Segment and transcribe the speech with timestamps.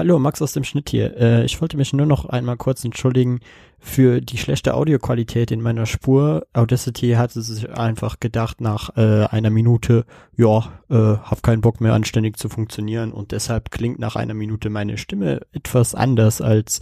[0.00, 1.14] Hallo, Max aus dem Schnitt hier.
[1.18, 3.40] Äh, ich wollte mich nur noch einmal kurz entschuldigen
[3.78, 6.46] für die schlechte Audioqualität in meiner Spur.
[6.54, 10.06] Audacity hatte sich einfach gedacht nach äh, einer Minute,
[10.38, 14.70] ja, äh, hab keinen Bock mehr anständig zu funktionieren und deshalb klingt nach einer Minute
[14.70, 16.80] meine Stimme etwas anders, als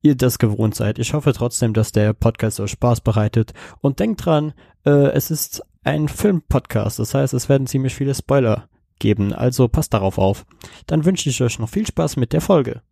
[0.00, 1.00] ihr das gewohnt seid.
[1.00, 4.52] Ich hoffe trotzdem, dass der Podcast euch Spaß bereitet und denkt dran,
[4.86, 8.68] äh, es ist ein Filmpodcast, das heißt, es werden ziemlich viele Spoiler
[9.00, 10.46] geben, also passt darauf auf.
[10.86, 12.82] Dann wünsche ich euch noch viel Spaß mit der Folge.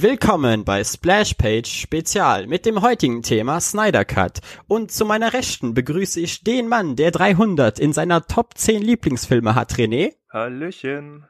[0.00, 4.38] Willkommen bei Splashpage Spezial mit dem heutigen Thema Snyder Cut.
[4.68, 9.56] Und zu meiner Rechten begrüße ich den Mann, der 300 in seiner Top 10 Lieblingsfilme
[9.56, 10.14] hat, René.
[10.32, 11.24] Hallöchen.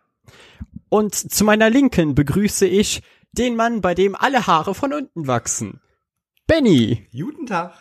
[0.91, 3.01] Und zu meiner Linken begrüße ich
[3.33, 5.81] den Mann, bei dem alle Haare von unten wachsen.
[6.47, 7.09] Benny.
[7.11, 7.73] Guten Tag.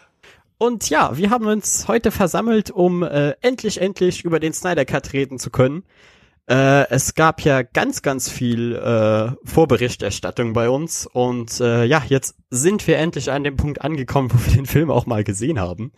[0.58, 5.12] Und ja, wir haben uns heute versammelt, um äh, endlich, endlich über den Snyder Cut
[5.12, 5.84] reden zu können.
[6.50, 12.38] Äh, es gab ja ganz, ganz viel äh, Vorberichterstattung bei uns und äh, ja, jetzt
[12.50, 15.92] sind wir endlich an dem Punkt angekommen, wo wir den Film auch mal gesehen haben.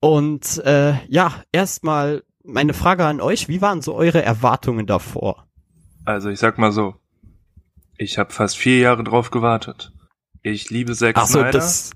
[0.00, 5.46] Und äh, ja, erstmal meine Frage an euch, wie waren so eure Erwartungen davor?
[6.04, 6.94] Also ich sag mal so,
[7.96, 9.92] ich habe fast vier Jahre drauf gewartet.
[10.42, 11.90] Ich liebe Zack Ach so, Snyder das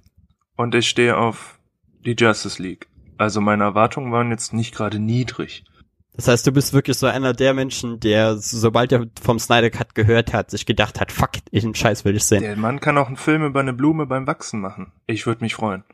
[0.56, 1.58] und ich stehe auf
[2.04, 2.88] die Justice League.
[3.18, 5.64] Also meine Erwartungen waren jetzt nicht gerade niedrig.
[6.14, 9.94] Das heißt, du bist wirklich so einer der Menschen, der, sobald er vom Snyder Cut
[9.94, 12.42] gehört hat, sich gedacht hat, fuck, ich einen Scheiß will ich sehen.
[12.42, 14.92] Der Mann kann auch einen Film über eine Blume beim Wachsen machen.
[15.06, 15.84] Ich würde mich freuen.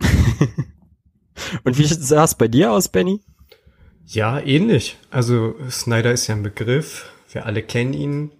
[1.64, 3.20] Und wie sah es bei dir aus, Benny?
[4.06, 4.98] Ja, ähnlich.
[5.10, 7.12] Also Snyder ist ja ein Begriff.
[7.30, 8.32] Wir alle kennen ihn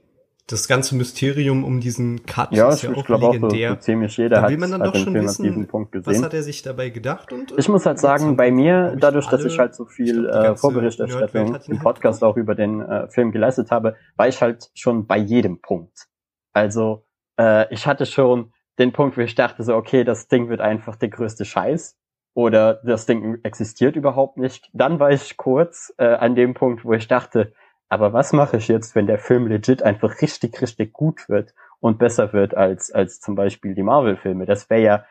[0.48, 3.72] das ganze Mysterium um diesen Cut ja, ist ja auch legendär.
[3.72, 6.34] Auch so, ziemlich jeder da will man dann hat, doch schon Film wissen, was hat
[6.34, 7.32] er sich dabei gedacht?
[7.32, 11.56] Und, ich muss halt sagen, bei mir, dadurch, dass ich halt so viel äh, Vorberichterstattung
[11.66, 15.60] im Podcast auch über den äh, Film geleistet habe, war ich halt schon bei jedem
[15.60, 16.08] Punkt.
[16.52, 17.06] Also
[17.38, 20.96] äh, ich hatte schon den Punkt, wo ich dachte so, okay, das Ding wird einfach
[20.96, 21.98] der größte Scheiß
[22.34, 24.70] oder das Ding existiert überhaupt nicht.
[24.72, 27.52] Dann war ich kurz äh, an dem Punkt, wo ich dachte,
[27.92, 31.98] aber was mache ich jetzt, wenn der Film legit einfach richtig, richtig gut wird und
[31.98, 34.46] besser wird als, als zum Beispiel die Marvel-Filme?
[34.46, 35.04] Das wäre ja,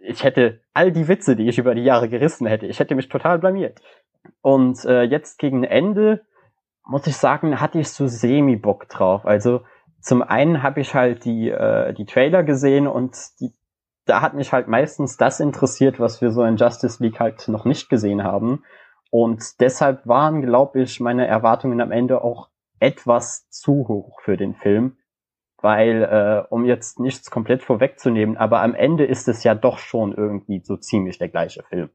[0.00, 3.10] ich hätte all die Witze, die ich über die Jahre gerissen hätte, ich hätte mich
[3.10, 3.82] total blamiert.
[4.40, 6.24] Und äh, jetzt gegen Ende,
[6.86, 9.26] muss ich sagen, hatte ich so semi-Bock drauf.
[9.26, 9.60] Also
[10.00, 13.52] zum einen habe ich halt die, äh, die Trailer gesehen und die,
[14.06, 17.66] da hat mich halt meistens das interessiert, was wir so in Justice League halt noch
[17.66, 18.64] nicht gesehen haben.
[19.14, 22.48] Und deshalb waren, glaube ich, meine Erwartungen am Ende auch
[22.80, 24.96] etwas zu hoch für den Film.
[25.58, 30.12] Weil, äh, um jetzt nichts komplett vorwegzunehmen, aber am Ende ist es ja doch schon
[30.12, 31.90] irgendwie so ziemlich der gleiche Film.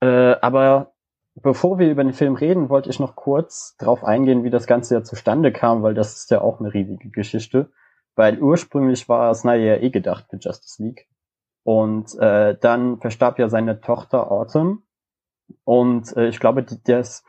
[0.00, 0.94] Äh, aber
[1.34, 4.94] bevor wir über den Film reden, wollte ich noch kurz drauf eingehen, wie das Ganze
[4.94, 7.70] ja zustande kam, weil das ist ja auch eine riesige Geschichte.
[8.14, 11.06] Weil ursprünglich war Snyder ja eh gedacht für Justice League.
[11.64, 14.85] Und äh, dann verstarb ja seine Tochter Autumn
[15.64, 17.24] und äh, ich glaube, die, das,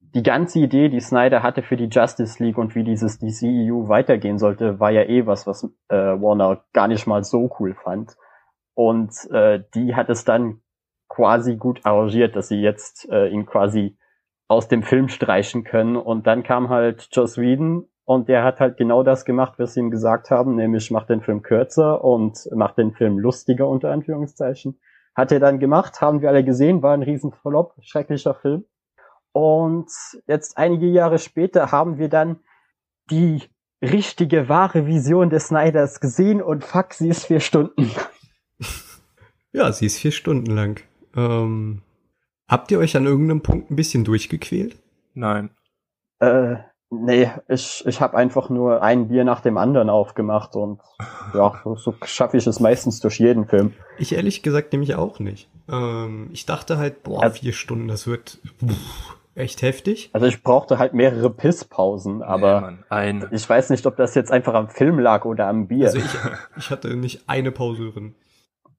[0.00, 4.38] die ganze Idee, die Snyder hatte für die Justice League und wie dieses DCEU weitergehen
[4.38, 8.16] sollte, war ja eh was, was äh, Warner gar nicht mal so cool fand.
[8.74, 10.60] Und äh, die hat es dann
[11.08, 13.98] quasi gut arrangiert, dass sie jetzt äh, ihn quasi
[14.48, 15.96] aus dem Film streichen können.
[15.96, 19.80] Und dann kam halt Joss Whedon und der hat halt genau das gemacht, was sie
[19.80, 24.78] ihm gesagt haben, nämlich macht den Film kürzer und macht den Film lustiger unter Anführungszeichen.
[25.14, 28.64] Hat er dann gemacht, haben wir alle gesehen, war ein Riesenverlopp, schrecklicher Film.
[29.32, 29.90] Und
[30.26, 32.40] jetzt einige Jahre später haben wir dann
[33.10, 33.42] die
[33.82, 37.90] richtige, wahre Vision des Snyders gesehen und fuck, sie ist vier Stunden.
[39.54, 40.80] Ja, sie ist vier Stunden lang.
[41.14, 41.82] Ähm,
[42.48, 44.80] habt ihr euch an irgendeinem Punkt ein bisschen durchgequält?
[45.12, 45.50] Nein.
[46.20, 46.56] Äh,
[46.94, 50.78] Nee, ich, ich habe einfach nur ein Bier nach dem anderen aufgemacht und
[51.32, 53.72] ja, so schaffe ich es meistens durch jeden Film.
[53.96, 55.48] Ich ehrlich gesagt nämlich auch nicht.
[55.70, 60.10] Ähm, ich dachte halt, boah, also, vier Stunden, das wird pff, echt heftig.
[60.12, 64.30] Also ich brauchte halt mehrere Pisspausen, aber nee, Mann, ich weiß nicht, ob das jetzt
[64.30, 65.86] einfach am Film lag oder am Bier.
[65.86, 66.04] Also ich,
[66.58, 68.14] ich hatte nicht eine Pause drin.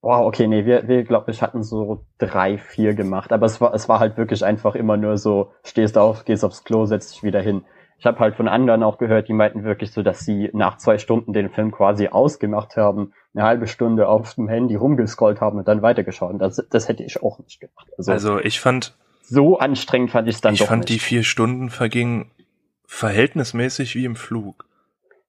[0.02, 3.74] Wow, okay, nee, wir, wir glaube ich, hatten so drei, vier gemacht, aber es war,
[3.74, 7.24] es war halt wirklich einfach immer nur so, stehst auf, gehst aufs Klo, setzt dich
[7.24, 7.64] wieder hin
[8.04, 10.98] ich habe halt von anderen auch gehört, die meinten wirklich so, dass sie nach zwei
[10.98, 15.70] Stunden den Film quasi ausgemacht haben, eine halbe Stunde auf dem Handy rumgescrollt haben und
[15.70, 16.36] dann weitergeschaut.
[16.38, 17.88] Das, das hätte ich auch nicht gemacht.
[17.98, 20.66] Also, also ich fand so anstrengend fand ich es dann ich doch.
[20.66, 20.90] Ich fand nicht.
[20.90, 22.30] die vier Stunden vergingen
[22.86, 24.66] verhältnismäßig wie im Flug.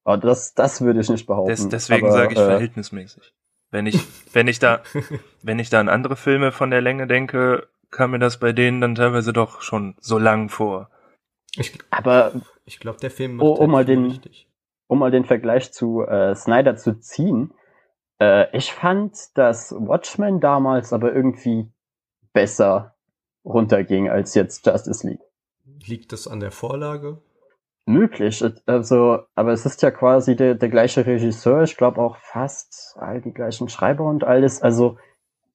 [0.03, 1.51] Aber das, das würde ich nicht behaupten.
[1.53, 3.35] Des, deswegen sage ich äh, verhältnismäßig.
[3.71, 4.01] Wenn ich,
[4.33, 4.81] wenn ich da,
[5.43, 8.81] wenn ich da an andere Filme von der Länge denke, kam mir das bei denen
[8.81, 10.91] dann teilweise doch schon so lang vor.
[11.57, 12.33] Ich, aber
[12.65, 14.49] ich glaube, der Film macht oh, um mal den, richtig.
[14.87, 17.53] um mal den Vergleich zu äh, Snyder zu ziehen.
[18.21, 21.71] Äh, ich fand, dass Watchmen damals aber irgendwie
[22.33, 22.95] besser
[23.45, 25.23] runterging als jetzt Justice League.
[25.87, 27.19] Liegt das an der Vorlage?
[27.87, 32.97] Möglich, also, aber es ist ja quasi der, der gleiche Regisseur, ich glaube auch fast
[32.99, 34.63] all die gleichen Schreiber und alles.
[34.63, 34.97] Also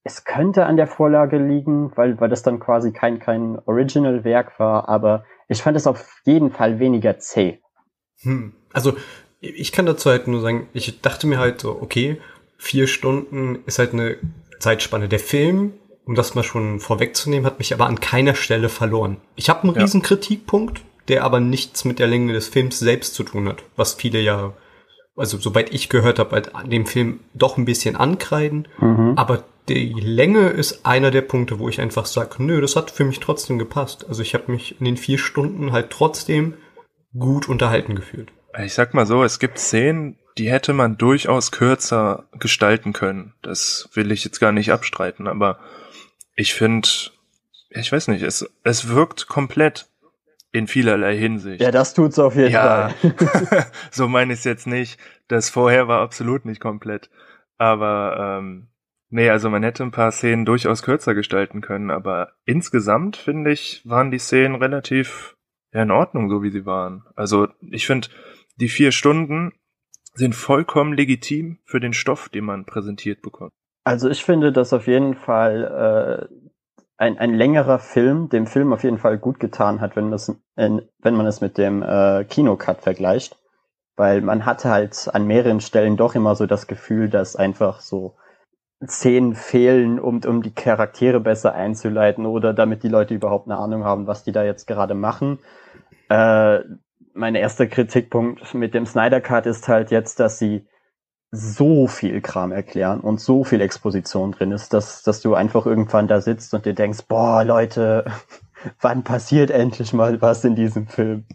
[0.03, 4.87] es könnte an der Vorlage liegen, weil, weil das dann quasi kein, kein Original-Werk war,
[4.87, 7.59] aber ich fand es auf jeden Fall weniger zäh.
[8.21, 8.53] Hm.
[8.71, 8.95] Also,
[9.41, 12.21] ich kann dazu halt nur sagen, ich dachte mir halt so, okay,
[12.57, 14.17] vier Stunden ist halt eine
[14.59, 15.09] Zeitspanne.
[15.09, 15.73] Der Film,
[16.05, 19.17] um das mal schon vorwegzunehmen, hat mich aber an keiner Stelle verloren.
[19.35, 19.81] Ich habe einen ja.
[19.81, 23.93] riesen Kritikpunkt, der aber nichts mit der Länge des Films selbst zu tun hat, was
[23.93, 24.53] viele ja
[25.19, 28.67] also soweit ich gehört habe, halt dem Film doch ein bisschen ankreiden.
[28.79, 29.13] Mhm.
[29.15, 33.03] Aber die Länge ist einer der Punkte, wo ich einfach sage, nö, das hat für
[33.03, 34.05] mich trotzdem gepasst.
[34.07, 36.55] Also ich habe mich in den vier Stunden halt trotzdem
[37.17, 38.31] gut unterhalten gefühlt.
[38.63, 43.33] Ich sag mal so, es gibt Szenen, die hätte man durchaus kürzer gestalten können.
[43.41, 45.59] Das will ich jetzt gar nicht abstreiten, aber
[46.35, 46.87] ich finde,
[47.69, 49.87] ich weiß nicht, es, es wirkt komplett
[50.51, 51.61] in vielerlei Hinsicht.
[51.61, 53.15] Ja, das tut's auf jeden ja, Fall.
[53.91, 54.99] so meine ich es jetzt nicht.
[55.27, 57.09] Das vorher war absolut nicht komplett.
[57.57, 58.69] Aber ähm,
[59.09, 63.81] nee, also man hätte ein paar Szenen durchaus kürzer gestalten können, aber insgesamt finde ich,
[63.85, 65.35] waren die Szenen relativ
[65.73, 67.03] ja, in Ordnung, so wie sie waren.
[67.15, 68.07] Also ich finde,
[68.55, 69.53] die vier Stunden
[70.13, 73.51] sind vollkommen legitim für den Stoff, den man präsentiert bekommt.
[73.83, 76.48] Also ich finde, dass auf jeden Fall äh,
[76.99, 80.35] ein, ein längerer Film dem Film auf jeden Fall gut getan hat, wenn man es,
[80.55, 83.37] wenn man es mit dem äh, Kinocut vergleicht.
[83.95, 88.15] Weil man hatte halt an mehreren Stellen doch immer so das Gefühl, dass einfach so
[88.85, 93.85] Szenen fehlen, um, um die Charaktere besser einzuleiten oder damit die Leute überhaupt eine Ahnung
[93.85, 95.39] haben, was die da jetzt gerade machen.
[96.09, 96.59] Äh,
[97.13, 100.67] mein erster Kritikpunkt mit dem Snyder Cut ist halt jetzt, dass sie
[101.31, 106.07] so viel Kram erklären und so viel Exposition drin ist, dass, dass du einfach irgendwann
[106.07, 108.05] da sitzt und dir denkst, boah, Leute,
[108.81, 111.25] wann passiert endlich mal was in diesem Film?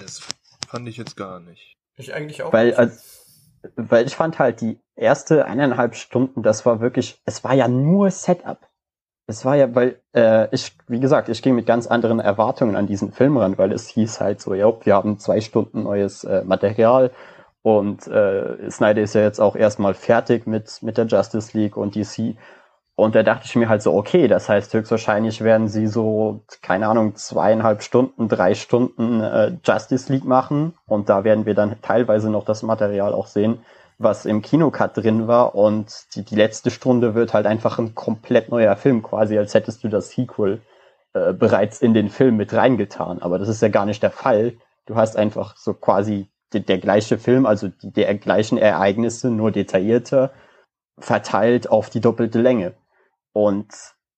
[0.00, 0.22] Das
[0.66, 1.76] fand ich jetzt gar nicht.
[1.96, 2.52] Ich eigentlich auch.
[2.52, 7.54] Weil, als, weil ich fand halt die erste eineinhalb Stunden, das war wirklich, es war
[7.54, 8.58] ja nur Setup.
[9.26, 12.86] Es war ja, weil äh, ich, wie gesagt, ich ging mit ganz anderen Erwartungen an
[12.86, 16.44] diesen Film ran, weil es hieß halt so, ja, wir haben zwei Stunden neues äh,
[16.44, 17.10] Material
[17.62, 21.94] und äh, Snyder ist ja jetzt auch erstmal fertig mit, mit der Justice League und
[21.96, 22.36] DC.
[22.94, 26.88] Und da dachte ich mir halt so, okay, das heißt höchstwahrscheinlich werden sie so, keine
[26.88, 30.74] Ahnung, zweieinhalb Stunden, drei Stunden äh, Justice League machen.
[30.86, 33.60] Und da werden wir dann teilweise noch das Material auch sehen,
[33.98, 35.54] was im Kinocut drin war.
[35.54, 39.84] Und die, die letzte Stunde wird halt einfach ein komplett neuer Film, quasi als hättest
[39.84, 40.60] du das Sequel
[41.12, 43.22] äh, bereits in den Film mit reingetan.
[43.22, 44.54] Aber das ist ja gar nicht der Fall.
[44.86, 49.50] Du hast einfach so quasi der, der gleiche Film, also die, der gleichen Ereignisse, nur
[49.50, 50.32] detaillierter,
[50.98, 52.74] verteilt auf die doppelte Länge.
[53.32, 53.72] Und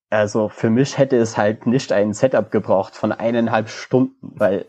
[0.08, 4.66] also für mich hätte es halt nicht ein Setup gebraucht von eineinhalb Stunden, weil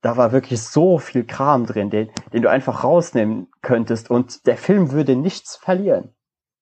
[0.00, 4.56] da war wirklich so viel Kram drin, den, den du einfach rausnehmen könntest und der
[4.56, 6.14] Film würde nichts verlieren.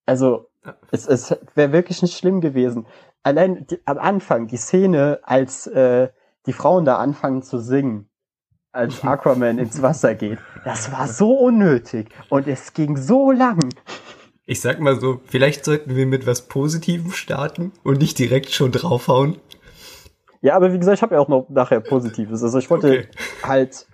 [0.06, 0.48] Also
[0.90, 2.86] es, es wäre wirklich nicht schlimm gewesen.
[3.22, 6.08] Allein die, am Anfang, die Szene, als äh,
[6.46, 8.08] die Frauen da anfangen zu singen,
[8.76, 10.38] als Aquaman ins Wasser geht.
[10.64, 13.70] Das war so unnötig und es ging so lang.
[14.44, 18.70] Ich sag mal so, vielleicht sollten wir mit was Positivem starten und nicht direkt schon
[18.70, 19.38] draufhauen.
[20.42, 22.42] Ja, aber wie gesagt, ich habe ja auch noch nachher Positives.
[22.42, 23.08] Also ich wollte okay.
[23.42, 23.86] halt,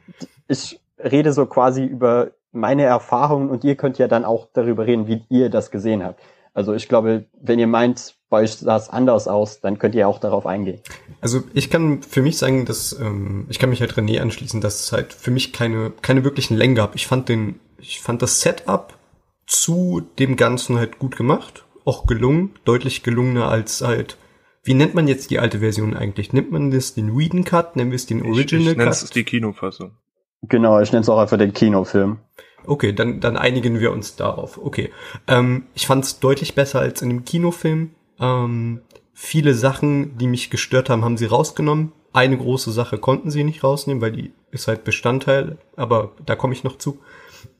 [0.49, 5.07] ich rede so quasi über meine Erfahrungen und ihr könnt ja dann auch darüber reden,
[5.07, 6.21] wie ihr das gesehen habt.
[6.55, 10.09] Also ich glaube, wenn ihr meint, bei euch sah es anders aus, dann könnt ihr
[10.09, 10.81] auch darauf eingehen.
[11.21, 14.81] Also ich kann für mich sagen, dass ähm, ich kann mich halt René anschließen, dass
[14.81, 16.95] es halt für mich keine keine wirklichen Längen gab.
[16.95, 18.99] Ich fand den, ich fand das Setup
[19.47, 24.17] zu dem Ganzen halt gut gemacht, auch gelungen, deutlich gelungener als halt.
[24.65, 26.33] Wie nennt man jetzt die alte Version eigentlich?
[26.33, 29.03] Nimmt man das den Whedon Cut, nennt man es den Original ich, ich Cut?
[29.03, 29.97] Ich die Kinofassung.
[30.43, 32.19] Genau, ich nenne es auch einfach den Kinofilm.
[32.67, 34.59] Okay, dann, dann einigen wir uns darauf.
[34.59, 34.91] Okay.
[35.27, 37.91] Ähm, ich fand es deutlich besser als in dem Kinofilm.
[38.21, 41.93] Ähm, viele Sachen, die mich gestört haben, haben sie rausgenommen.
[42.13, 46.53] eine große Sache konnten sie nicht rausnehmen, weil die ist halt Bestandteil, aber da komme
[46.53, 46.99] ich noch zu.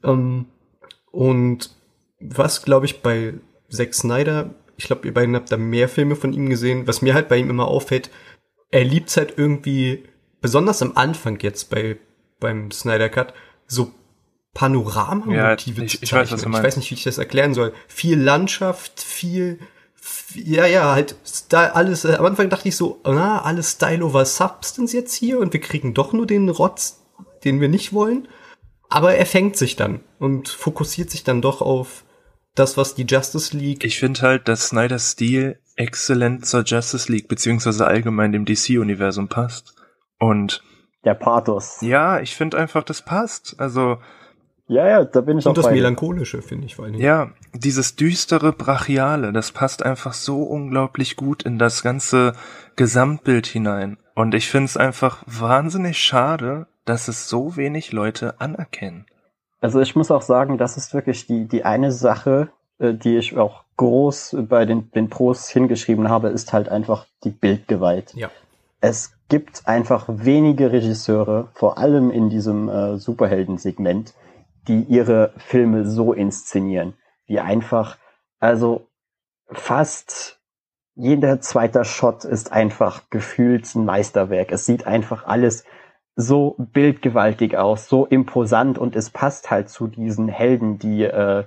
[0.05, 0.47] Ähm,
[1.11, 1.71] und
[2.21, 3.35] was, glaube ich, bei
[3.71, 7.15] Zack Snyder, ich glaube, ihr beiden habt da mehr Filme von ihm gesehen, was mir
[7.15, 8.11] halt bei ihm immer auffällt,
[8.71, 10.05] er liebt halt irgendwie,
[10.41, 11.97] besonders am Anfang jetzt bei,
[12.41, 13.35] beim Snyder Cut,
[13.67, 13.93] so
[14.55, 16.61] Panoramamotive ja, ich, ich weiß, was du meinst.
[16.61, 17.73] Ich weiß nicht, wie ich das erklären soll.
[17.89, 19.59] Viel Landschaft, viel,
[19.95, 22.05] viel ja, ja, halt Style, alles.
[22.05, 25.61] Äh, am Anfang dachte ich so, na, alles Style over Substance jetzt hier und wir
[25.61, 27.03] kriegen doch nur den Rotz,
[27.45, 28.29] den wir nicht wollen.
[28.91, 32.05] Aber er fängt sich dann und fokussiert sich dann doch auf
[32.55, 33.85] das, was die Justice League.
[33.85, 39.75] Ich finde halt, dass Snyders Stil exzellent zur Justice League beziehungsweise allgemein dem DC-Universum passt.
[40.19, 40.63] Und
[41.05, 41.79] der Pathos.
[41.81, 43.57] Ja, ich finde einfach, das passt.
[43.59, 43.99] Also
[44.73, 46.95] ja, ja, da bin ich Und auch das Melancholische, finde ich vor allem.
[46.95, 52.33] Ja, dieses düstere, brachiale, das passt einfach so unglaublich gut in das ganze
[52.77, 53.99] Gesamtbild hinein.
[54.15, 59.07] Und ich finde es einfach wahnsinnig schade, dass es so wenig Leute anerkennen.
[59.61, 62.49] Also ich muss auch sagen, das ist wirklich die, die eine Sache,
[62.79, 67.31] äh, die ich auch groß bei den, den Pros hingeschrieben habe, ist halt einfach die
[67.31, 68.13] Bildgewalt.
[68.15, 68.31] Ja.
[68.81, 74.15] Es gibt einfach wenige Regisseure, vor allem in diesem äh, Superhelden-Segment,
[74.69, 76.95] die ihre Filme so inszenieren,
[77.27, 77.99] wie einfach,
[78.39, 78.89] also
[79.51, 80.41] fast
[80.95, 84.53] jeder zweite Shot ist einfach gefühlt ein Meisterwerk.
[84.53, 85.65] Es sieht einfach alles
[86.15, 91.45] so bildgewaltig aus, so imposant und es passt halt zu diesen Helden, die äh,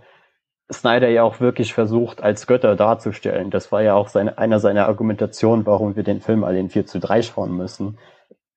[0.72, 3.52] Snyder ja auch wirklich versucht, als Götter darzustellen.
[3.52, 6.88] Das war ja auch seine, einer seiner Argumentationen, warum wir den Film alle in 4
[6.88, 8.00] zu 3 schauen müssen.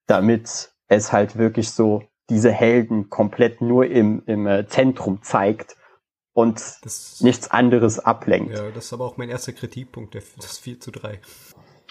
[0.06, 5.76] Damit es halt wirklich so diese Helden komplett nur im, im äh, Zentrum zeigt
[6.32, 8.56] und das, nichts anderes ablenkt.
[8.56, 11.20] Ja, das ist aber auch mein erster Kritikpunkt, das 4 zu 3.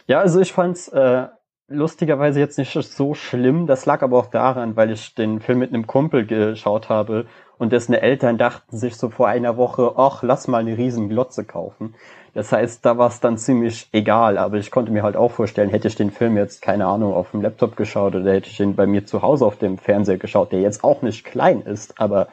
[0.08, 1.28] Ja, also ich fand's äh,
[1.68, 3.68] lustigerweise jetzt nicht so schlimm.
[3.68, 7.26] Das lag aber auch daran, weil ich den Film mit einem Kumpel geschaut habe
[7.58, 11.44] und dessen Eltern dachten sich so vor einer Woche, ach, lass mal eine riesen Glotze
[11.44, 11.96] kaufen.
[12.34, 15.70] Das heißt, da war es dann ziemlich egal, aber ich konnte mir halt auch vorstellen,
[15.70, 18.76] hätte ich den Film jetzt, keine Ahnung, auf dem Laptop geschaut oder hätte ich ihn
[18.76, 22.28] bei mir zu Hause auf dem Fernseher geschaut, der jetzt auch nicht klein ist, aber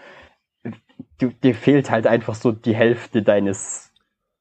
[1.18, 3.93] du, dir fehlt halt einfach so die Hälfte deines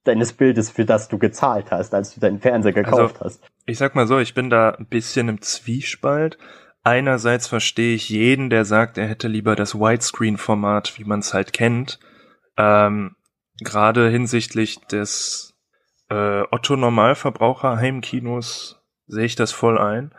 [0.03, 3.51] deines Bildes, für das du gezahlt hast, als du deinen Fernseher gekauft also, hast.
[3.65, 6.37] Ich sag mal so, ich bin da ein bisschen im Zwiespalt.
[6.83, 11.53] Einerseits verstehe ich jeden, der sagt, er hätte lieber das Widescreen-Format, wie man es halt
[11.53, 11.99] kennt.
[12.57, 13.15] Ähm,
[13.59, 15.55] Gerade hinsichtlich des
[16.09, 20.13] äh, Otto-Normalverbraucher Heimkinos sehe ich das voll ein.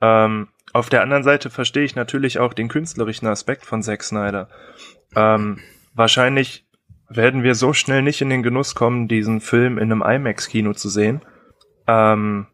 [0.00, 4.48] Ähm, auf der anderen Seite verstehe ich natürlich auch den künstlerischen Aspekt von Zack Snyder.
[5.16, 5.60] Ähm,
[5.94, 6.67] wahrscheinlich
[7.08, 10.88] werden wir so schnell nicht in den Genuss kommen, diesen Film in einem IMAX-Kino zu
[10.88, 11.22] sehen.
[11.86, 12.46] Ähm,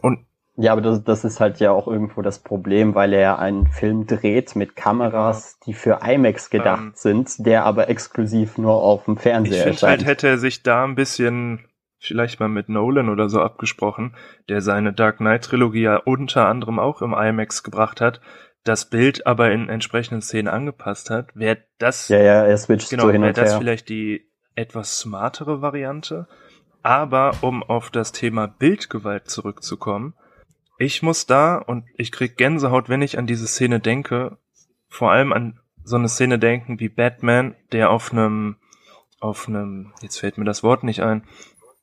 [0.00, 0.26] und
[0.56, 4.06] ja, aber das, das ist halt ja auch irgendwo das Problem, weil er einen Film
[4.06, 9.16] dreht mit Kameras, die für IMAX gedacht ähm, sind, der aber exklusiv nur auf dem
[9.16, 11.64] Fernseher ich finde halt, hätte er sich da ein bisschen
[12.00, 14.14] vielleicht mal mit Nolan oder so abgesprochen,
[14.48, 18.20] der seine Dark Knight Trilogie ja unter anderem auch im IMAX gebracht hat,
[18.68, 23.04] das Bild aber in entsprechenden Szenen angepasst hat, wäre das ja ja er switcht genau,
[23.04, 26.28] so hin und das vielleicht die etwas smartere Variante.
[26.82, 30.14] Aber um auf das Thema Bildgewalt zurückzukommen,
[30.78, 34.38] ich muss da und ich krieg Gänsehaut, wenn ich an diese Szene denke,
[34.88, 38.56] vor allem an so eine Szene denken wie Batman, der auf einem,
[39.20, 41.24] auf einem, jetzt fällt mir das Wort nicht ein,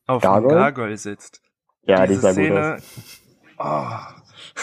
[0.07, 0.53] auf Gargoyle?
[0.53, 1.41] einem Gargoyle sitzt.
[1.83, 2.77] Ja, diese die Szene.
[3.57, 3.87] Oh.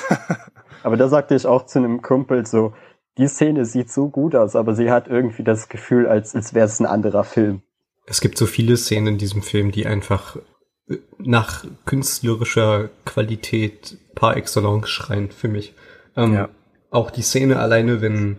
[0.82, 2.72] aber da sagte ich auch zu einem Kumpel so,
[3.18, 6.66] die Szene sieht so gut aus, aber sie hat irgendwie das Gefühl, als, als wäre
[6.66, 7.62] es ein anderer Film.
[8.06, 10.38] Es gibt so viele Szenen in diesem Film, die einfach
[11.18, 15.74] nach künstlerischer Qualität par excellence schreien für mich.
[16.16, 16.48] Ähm, ja.
[16.90, 18.38] Auch die Szene alleine, wenn,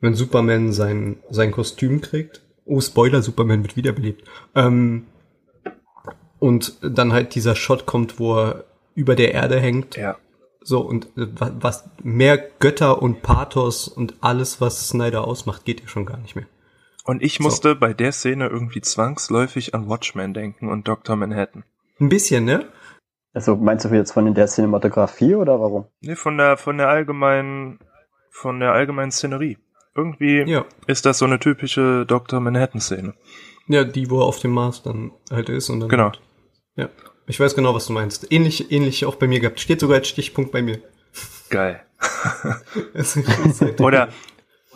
[0.00, 2.42] wenn Superman sein, sein Kostüm trägt.
[2.64, 4.24] Oh, Spoiler, Superman wird wiederbelebt.
[4.54, 5.06] Ähm,
[6.38, 9.96] und dann halt dieser Shot kommt, wo er über der Erde hängt.
[9.96, 10.16] Ja.
[10.62, 15.88] So, und äh, was mehr Götter und Pathos und alles, was Snyder ausmacht, geht ja
[15.88, 16.46] schon gar nicht mehr.
[17.04, 17.78] Und ich musste so.
[17.78, 21.16] bei der Szene irgendwie zwangsläufig an Watchmen denken und Dr.
[21.16, 21.64] Manhattan.
[21.98, 22.66] Ein bisschen, ne?
[23.32, 25.86] Also meinst du jetzt von der Cinematografie oder warum?
[26.00, 27.78] Nee, von der von der allgemeinen
[28.30, 29.58] von der allgemeinen Szenerie.
[29.94, 30.64] Irgendwie ja.
[30.86, 32.40] ist das so eine typische Dr.
[32.40, 33.14] Manhattan Szene.
[33.66, 36.04] Ja, die wo er auf dem Mars dann halt ist und dann Genau.
[36.04, 36.20] Halt,
[36.76, 36.88] ja.
[37.30, 38.32] Ich weiß genau, was du meinst.
[38.32, 39.60] Ähnlich ähnlich auch bei mir gehabt.
[39.60, 40.80] Steht sogar als Stichpunkt bei mir.
[41.48, 41.80] Geil.
[43.78, 44.08] Oder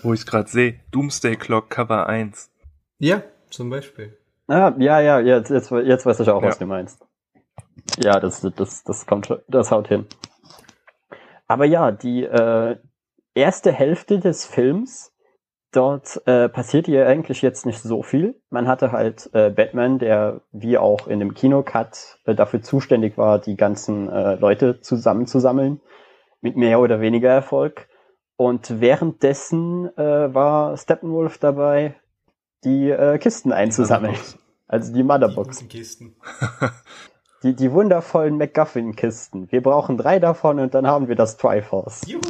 [0.03, 2.53] wo ich gerade sehe, Doomsday Clock Cover 1.
[3.01, 4.17] Ja, zum Beispiel.
[4.47, 6.49] Ah, ja, ja, jetzt, jetzt, jetzt weiß ich auch, ja.
[6.49, 7.05] was du meinst.
[7.99, 10.07] Ja, das, das, das kommt schon, das haut hin.
[11.49, 12.77] Aber ja, die äh,
[13.35, 15.13] erste Hälfte des Films,
[15.75, 18.41] dort äh, passiert ja eigentlich jetzt nicht so viel.
[18.51, 23.39] Man hatte halt äh, Batman, der wie auch in dem Kinocut äh, dafür zuständig war,
[23.39, 25.81] die ganzen äh, Leute zusammenzusammeln,
[26.41, 27.89] mit mehr oder weniger Erfolg.
[28.37, 31.95] Und währenddessen äh, war Steppenwolf dabei,
[32.65, 34.15] die äh, Kisten einzusammeln.
[34.15, 35.59] Die also die Motherbox.
[35.59, 36.17] Die Kisten.
[37.43, 39.53] die, die wundervollen McGuffin-Kisten.
[39.53, 42.03] Wir brauchen drei davon und dann haben wir das Triforce.
[42.07, 42.21] Juhu.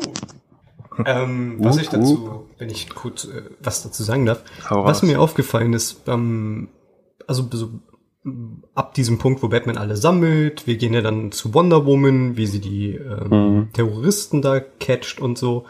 [1.04, 5.08] Ähm, was ich dazu, wenn ich kurz äh, was dazu sagen darf, Hau was raus.
[5.08, 6.68] mir aufgefallen ist, ähm,
[7.26, 7.70] also so,
[8.74, 12.46] ab diesem Punkt, wo Batman alle sammelt, wir gehen ja dann zu Wonder Woman, wie
[12.46, 13.72] sie die ähm, mhm.
[13.72, 15.66] Terroristen da catcht und so.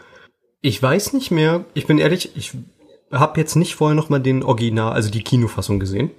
[0.61, 2.53] Ich weiß nicht mehr, ich bin ehrlich, ich
[3.11, 6.11] habe jetzt nicht vorher noch mal den Original, also die Kinofassung gesehen,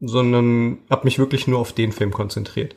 [0.00, 2.76] sondern habe mich wirklich nur auf den Film konzentriert.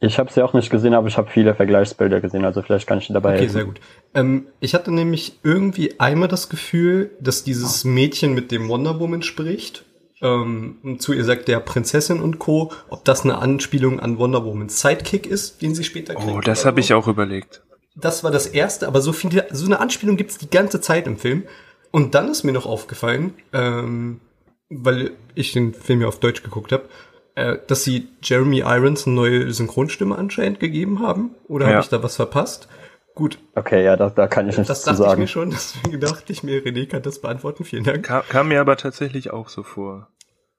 [0.00, 2.98] Ich habe sie auch nicht gesehen, aber ich habe viele Vergleichsbilder gesehen, also vielleicht kann
[2.98, 3.52] ich dabei Okay, helfen.
[3.52, 3.80] sehr gut.
[4.12, 9.22] Ähm, ich hatte nämlich irgendwie einmal das Gefühl, dass dieses Mädchen mit dem Wonder Woman
[9.22, 9.84] spricht,
[10.20, 14.80] ähm, zu ihr sagt der Prinzessin und Co., ob das eine Anspielung an Wonder Womans
[14.80, 16.28] Sidekick ist, den sie später kriegt.
[16.28, 17.62] Oh, das habe ich auch überlegt.
[17.96, 21.16] Das war das erste, aber so viele, so eine Anspielung gibt's die ganze Zeit im
[21.16, 21.44] Film.
[21.92, 24.20] Und dann ist mir noch aufgefallen, ähm,
[24.68, 26.88] weil ich den Film ja auf Deutsch geguckt habe,
[27.34, 31.34] äh, dass sie Jeremy Irons eine neue Synchronstimme anscheinend gegeben haben.
[31.48, 31.72] Oder ja.
[31.72, 32.68] habe ich da was verpasst?
[33.14, 33.38] Gut.
[33.54, 34.98] Okay, ja, da, da kann ich nichts das zu sagen.
[34.98, 37.64] Das dachte ich mir schon, deswegen dachte ich mir, René kann das beantworten.
[37.64, 38.04] Vielen Dank.
[38.04, 40.08] Kam, kam mir aber tatsächlich auch so vor.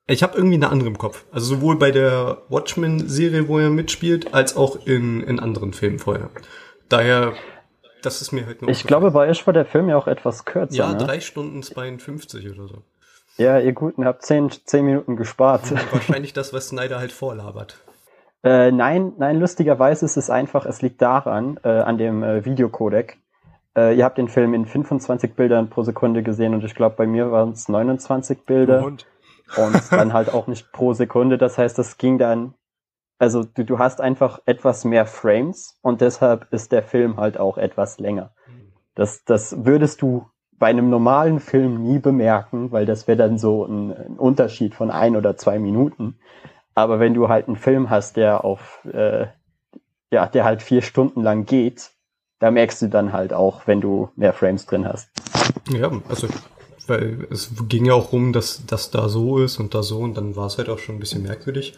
[0.08, 1.25] Ich habe irgendwie eine andere im Kopf.
[1.32, 6.29] Also sowohl bei der Watchmen-Serie, wo er mitspielt, als auch in, in anderen Filmen vorher.
[6.89, 7.34] Daher,
[8.03, 8.70] das ist mir halt nur.
[8.70, 10.75] Ich glaube, bei euch war der Film ja auch etwas kürzer.
[10.75, 10.98] Ja, ne?
[10.98, 12.84] drei Stunden 52 oder so.
[13.38, 15.72] Ja, ihr Guten habt zehn, zehn Minuten gespart.
[15.92, 17.77] Wahrscheinlich das, was Snyder halt vorlabert.
[18.44, 23.18] Äh, nein, nein, lustigerweise ist es einfach, es liegt daran, äh, an dem äh, Videocodec.
[23.75, 27.08] Äh, ihr habt den Film in 25 Bildern pro Sekunde gesehen und ich glaube, bei
[27.08, 28.86] mir waren es 29 Bilder.
[28.86, 29.08] Und?
[29.58, 31.38] und dann halt auch nicht pro Sekunde.
[31.38, 32.54] Das heißt, das ging dann,
[33.18, 37.58] also du, du hast einfach etwas mehr Frames und deshalb ist der Film halt auch
[37.58, 38.32] etwas länger.
[38.95, 43.65] Das, das würdest du bei einem normalen Film nie bemerken, weil das wäre dann so
[43.65, 46.18] ein, ein, Unterschied von ein oder zwei Minuten.
[46.74, 49.28] Aber wenn du halt einen Film hast, der auf, äh,
[50.12, 51.91] ja, der halt vier Stunden lang geht,
[52.39, 55.10] da merkst du dann halt auch, wenn du mehr Frames drin hast.
[55.70, 56.28] Ja, also
[56.88, 60.15] weil es ging ja auch rum, dass das da so ist und da so und
[60.15, 61.74] dann war es halt auch schon ein bisschen merkwürdig.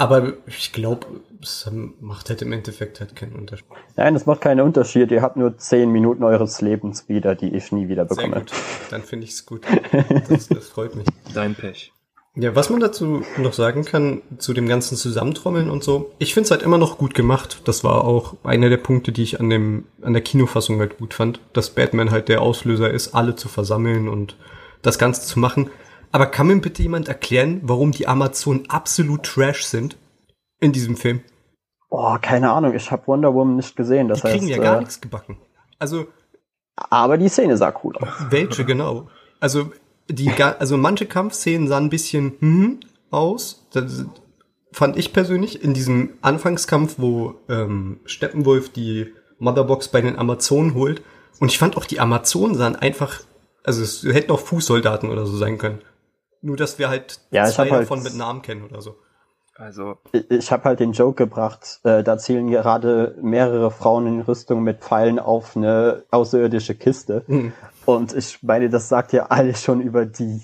[0.00, 1.06] Aber ich glaube,
[1.42, 3.66] es macht halt im Endeffekt halt keinen Unterschied.
[3.96, 5.10] Nein, es macht keinen Unterschied.
[5.10, 8.32] Ihr habt nur zehn Minuten eures Lebens wieder, die ich nie wieder bekomme.
[8.32, 8.52] Sehr gut.
[8.88, 9.62] Dann finde ich es gut.
[10.30, 11.06] Das, das freut mich.
[11.34, 11.92] Dein Pech.
[12.34, 16.46] Ja, was man dazu noch sagen kann, zu dem ganzen Zusammentrommeln und so, ich finde
[16.46, 17.60] es halt immer noch gut gemacht.
[17.66, 21.12] Das war auch einer der Punkte, die ich an dem, an der Kinofassung halt gut
[21.12, 24.36] fand, dass Batman halt der Auslöser ist, alle zu versammeln und
[24.80, 25.68] das Ganze zu machen.
[26.12, 29.96] Aber kann mir bitte jemand erklären, warum die Amazonen absolut Trash sind
[30.58, 31.22] in diesem Film?
[31.88, 34.08] Oh, keine Ahnung, ich habe Wonder Woman nicht gesehen.
[34.08, 35.38] Das die kriegen heißt, ja gar äh, nichts gebacken.
[35.78, 36.06] Also.
[36.76, 38.08] Aber die Szene sah cool aus.
[38.30, 39.08] Welche, genau.
[39.38, 39.70] Also
[40.08, 43.66] die, also manche Kampfszenen sahen ein bisschen hm, aus.
[43.72, 44.06] Das
[44.72, 51.02] fand ich persönlich in diesem Anfangskampf, wo ähm, Steppenwolf die Motherbox bei den Amazonen holt.
[51.38, 53.20] Und ich fand auch die Amazonen sahen einfach,
[53.64, 55.80] also es hätten auch Fußsoldaten oder so sein können.
[56.42, 58.96] Nur, dass wir halt ja, zwei halt davon mit Namen kennen oder so.
[59.54, 59.98] Also.
[60.12, 64.62] Ich, ich habe halt den Joke gebracht, äh, da zielen gerade mehrere Frauen in Rüstung
[64.62, 67.24] mit Pfeilen auf eine außerirdische Kiste.
[67.26, 67.52] Mhm.
[67.84, 70.42] Und ich meine, das sagt ja alles schon über die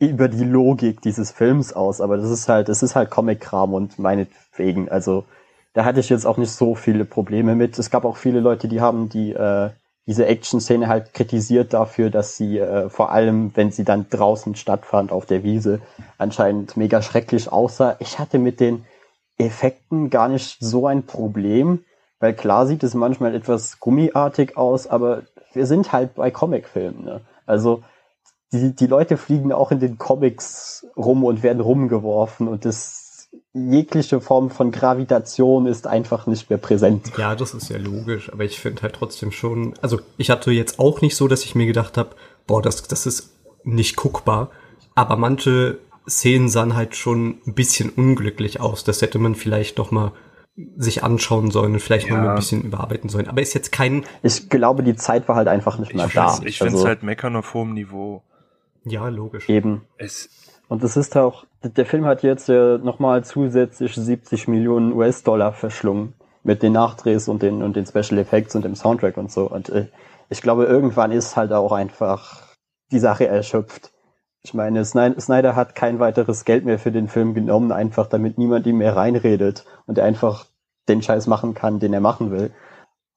[0.00, 3.98] über die Logik dieses Films aus, aber das ist halt, es ist halt Comic-Kram und
[3.98, 5.24] meinetwegen, also
[5.72, 7.78] da hatte ich jetzt auch nicht so viele Probleme mit.
[7.78, 9.70] Es gab auch viele Leute, die haben die äh,
[10.08, 15.12] diese Action-Szene halt kritisiert dafür, dass sie äh, vor allem, wenn sie dann draußen stattfand
[15.12, 15.82] auf der Wiese,
[16.16, 17.96] anscheinend mega schrecklich aussah.
[17.98, 18.86] Ich hatte mit den
[19.36, 21.84] Effekten gar nicht so ein Problem,
[22.20, 27.04] weil klar sieht es manchmal etwas gummiartig aus, aber wir sind halt bei Comicfilmen.
[27.04, 27.20] Ne?
[27.44, 27.82] Also
[28.50, 33.07] die, die Leute fliegen auch in den Comics rum und werden rumgeworfen und das
[33.52, 37.12] jegliche Form von Gravitation ist einfach nicht mehr präsent.
[37.16, 40.78] Ja, das ist ja logisch, aber ich finde halt trotzdem schon, also ich hatte jetzt
[40.78, 42.10] auch nicht so, dass ich mir gedacht habe,
[42.46, 43.30] boah, das, das ist
[43.64, 44.50] nicht guckbar,
[44.94, 48.84] aber manche Szenen sahen halt schon ein bisschen unglücklich aus.
[48.84, 50.12] Das hätte man vielleicht doch mal
[50.76, 52.20] sich anschauen sollen und vielleicht ja.
[52.20, 53.28] noch ein bisschen überarbeiten sollen.
[53.28, 54.04] Aber ist jetzt kein.
[54.22, 56.40] Ich glaube, die Zeit war halt einfach nicht mehr ich da.
[56.44, 58.22] Ich finde es also, halt meckern auf hohem Niveau.
[58.84, 59.48] Ja, logisch.
[59.48, 59.82] Eben.
[59.98, 60.30] Es,
[60.68, 66.14] und es ist auch, der Film hat jetzt ja nochmal zusätzlich 70 Millionen US-Dollar verschlungen.
[66.44, 69.50] mit den Nachdrehs und den, und den Special Effects und dem Soundtrack und so.
[69.50, 69.88] Und äh,
[70.30, 72.42] ich glaube, irgendwann ist halt auch einfach
[72.90, 73.92] die Sache erschöpft.
[74.42, 78.66] Ich meine, Snyder hat kein weiteres Geld mehr für den Film genommen, einfach damit niemand
[78.66, 80.46] ihm mehr reinredet und er einfach
[80.88, 82.50] den Scheiß machen kann, den er machen will.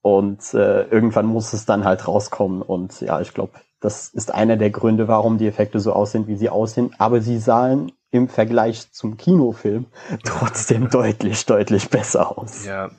[0.01, 2.61] Und äh, irgendwann muss es dann halt rauskommen.
[2.61, 6.37] Und ja, ich glaube, das ist einer der Gründe, warum die Effekte so aussehen, wie
[6.37, 6.95] sie aussehen.
[6.99, 9.87] Aber sie sahen im Vergleich zum Kinofilm
[10.23, 12.65] trotzdem deutlich, deutlich besser aus.
[12.65, 12.91] Ja,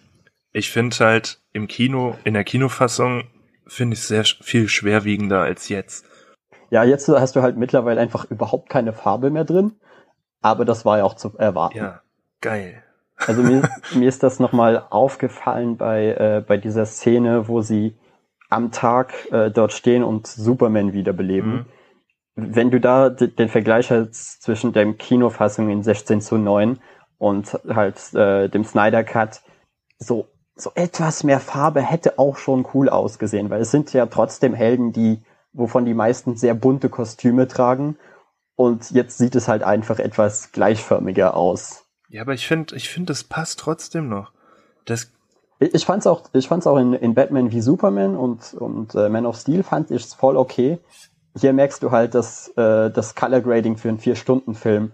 [0.52, 3.24] ich finde halt im Kino, in der Kinofassung
[3.66, 6.04] finde ich sehr viel schwerwiegender als jetzt.
[6.70, 9.72] Ja, jetzt hast du halt mittlerweile einfach überhaupt keine Farbe mehr drin.
[10.40, 11.78] Aber das war ja auch zu erwarten.
[11.78, 12.02] Ja,
[12.40, 12.82] geil.
[13.16, 13.62] Also mir,
[13.94, 17.94] mir ist das nochmal aufgefallen bei, äh, bei dieser Szene, wo sie
[18.52, 21.52] am Tag äh, dort stehen und Superman wiederbeleben.
[21.52, 21.66] Mhm.
[22.34, 26.78] Wenn du da den Vergleich hast zwischen der Kinofassung in 16 zu 9
[27.18, 29.42] und halt äh, dem Snyder Cut,
[29.98, 34.54] so, so etwas mehr Farbe hätte auch schon cool ausgesehen, weil es sind ja trotzdem
[34.54, 37.98] Helden, die, wovon die meisten sehr bunte Kostüme tragen.
[38.56, 41.84] Und jetzt sieht es halt einfach etwas gleichförmiger aus.
[42.08, 44.32] Ja, aber ich finde, ich finde, das passt trotzdem noch.
[44.84, 45.12] Das
[45.72, 49.26] ich fand's auch, ich fand's auch in, in Batman wie Superman und, und äh, Man
[49.26, 50.78] of Steel fand ich es voll okay.
[51.38, 54.92] Hier merkst du halt, dass äh, das Color Grading für einen Vier-Stunden-Film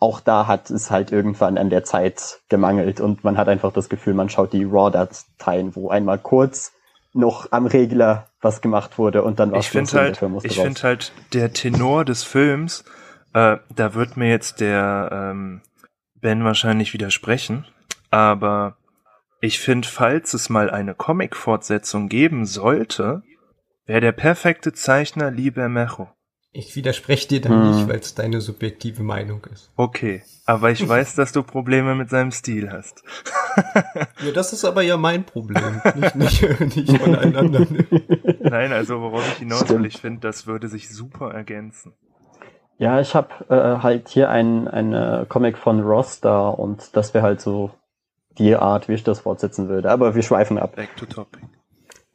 [0.00, 3.90] auch da hat es halt irgendwann an der Zeit gemangelt und man hat einfach das
[3.90, 6.72] Gefühl, man schaut die RAW-Dateien, wo einmal kurz
[7.12, 11.12] noch am Regler was gemacht wurde und dann war ich finde halt, ich finde halt
[11.34, 12.84] der Tenor des Films,
[13.34, 15.60] äh, da wird mir jetzt der ähm,
[16.14, 17.66] Ben wahrscheinlich widersprechen,
[18.10, 18.76] aber
[19.40, 23.22] ich finde, falls es mal eine Comic-Fortsetzung geben sollte,
[23.86, 26.08] wäre der perfekte Zeichner Liber Mecho.
[26.52, 27.70] Ich widerspreche dir dann hm.
[27.70, 29.70] nicht, weil es deine subjektive Meinung ist.
[29.76, 33.04] Okay, aber ich weiß, dass du Probleme mit seinem Stil hast.
[33.74, 37.86] ja, das ist aber ja mein Problem, nicht, nicht, nicht von allen anderen.
[38.40, 41.94] Nein, also worauf ich hinaus will, ich finde, das würde sich super ergänzen.
[42.78, 47.24] Ja, ich habe äh, halt hier ein, ein Comic von Ross da und das wäre
[47.24, 47.70] halt so
[48.40, 49.90] die Art, wie ich das fortsetzen würde.
[49.90, 50.74] Aber wir schweifen ab.
[50.74, 51.42] Back to topic.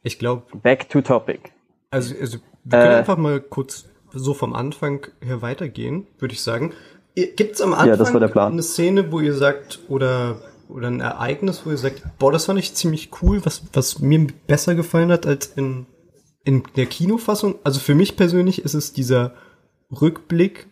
[0.02, 0.42] Ich glaube.
[0.62, 1.52] Back to topic.
[1.90, 6.42] Also, also wir können äh, einfach mal kurz so vom Anfang her weitergehen, würde ich
[6.42, 6.72] sagen.
[7.14, 8.52] Gibt es am Anfang ja, das war der Plan.
[8.52, 10.36] eine Szene, wo ihr sagt, oder,
[10.68, 14.26] oder ein Ereignis, wo ihr sagt, boah, das fand ich ziemlich cool, was, was mir
[14.46, 15.86] besser gefallen hat als in,
[16.44, 17.54] in der Kinofassung?
[17.64, 19.32] Also für mich persönlich ist es dieser
[19.90, 20.66] Rückblick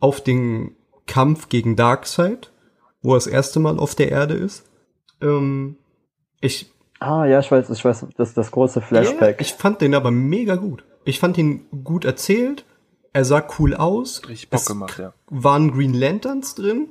[0.00, 2.52] auf den Kampf gegen Darkseid,
[3.00, 4.64] wo er das erste Mal auf der Erde ist.
[5.20, 5.76] Ähm,
[6.40, 6.70] ich.
[6.98, 9.40] Ah, ja, ich weiß, ich weiß, das ist das große Flashback.
[9.40, 10.84] Ja, ich fand den aber mega gut.
[11.04, 12.64] Ich fand ihn gut erzählt.
[13.12, 14.22] Er sah cool aus.
[14.28, 15.12] Richtig Bock es gemacht, ja.
[15.30, 16.88] Waren Green Lanterns drin.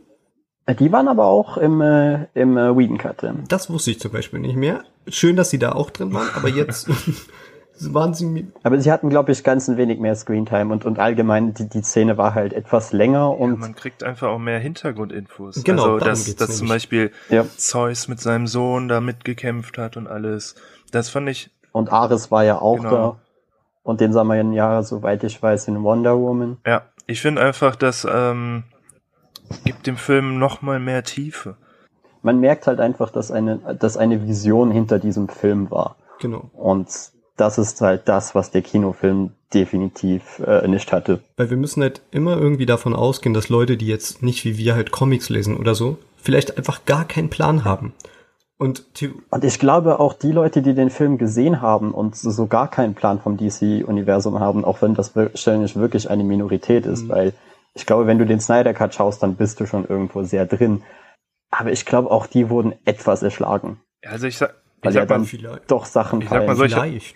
[0.66, 3.44] Äh, die waren aber auch im, äh, im äh, Whedon Cut drin.
[3.48, 4.84] Das wusste ich zum Beispiel nicht mehr.
[5.08, 6.90] Schön, dass sie da auch drin waren, aber jetzt
[7.80, 11.54] waren sie Aber sie hatten, glaube ich, ganz ein wenig mehr Screentime und, und allgemein
[11.54, 13.52] die, die Szene war halt etwas länger und.
[13.52, 15.64] Ja, man kriegt einfach auch mehr Hintergrundinfos.
[15.64, 17.46] Genau, also, dass, dass zum Beispiel ja.
[17.58, 20.56] Zeus mit seinem Sohn da mitgekämpft hat und alles.
[20.92, 21.52] Das fand ich.
[21.72, 22.90] Und Ares war ja auch genau.
[22.92, 23.20] da.
[23.84, 26.58] Und den sah man ja, soweit ich weiß, in Wonder Woman.
[26.66, 28.64] Ja, ich finde einfach, dass ähm,
[29.64, 31.58] gibt dem Film noch mal mehr Tiefe.
[32.22, 35.98] Man merkt halt einfach, dass eine, dass eine Vision hinter diesem Film war.
[36.20, 36.50] Genau.
[36.54, 36.88] Und
[37.38, 41.22] das ist halt das, was der Kinofilm definitiv äh, nicht hatte.
[41.38, 44.76] Weil wir müssen halt immer irgendwie davon ausgehen, dass Leute, die jetzt nicht wie wir
[44.76, 47.94] halt Comics lesen oder so, vielleicht einfach gar keinen Plan haben.
[48.58, 48.86] Und,
[49.32, 52.96] und ich glaube auch die Leute, die den Film gesehen haben und so gar keinen
[52.96, 57.10] Plan vom DC-Universum haben, auch wenn das wahrscheinlich wirklich eine Minorität ist, mhm.
[57.10, 57.34] weil
[57.74, 60.84] ich glaube, wenn du den Snyder Cut schaust, dann bist du schon irgendwo sehr drin.
[61.52, 63.82] Aber ich glaube, auch die wurden etwas erschlagen.
[64.06, 65.28] Also ich sag, weil ich ja dann
[65.68, 67.16] doch Sachen ich sag mal so, ich,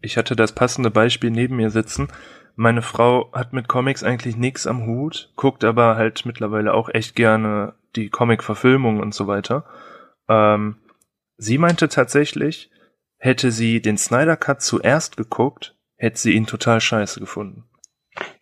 [0.00, 2.08] ich hatte das passende Beispiel neben mir sitzen.
[2.54, 7.16] Meine Frau hat mit Comics eigentlich nichts am Hut, guckt aber halt mittlerweile auch echt
[7.16, 9.64] gerne die Comic-Verfilmung und so weiter.
[10.28, 10.76] Ähm,
[11.38, 12.70] sie meinte tatsächlich,
[13.16, 17.64] hätte sie den Snyder Cut zuerst geguckt, hätte sie ihn total scheiße gefunden.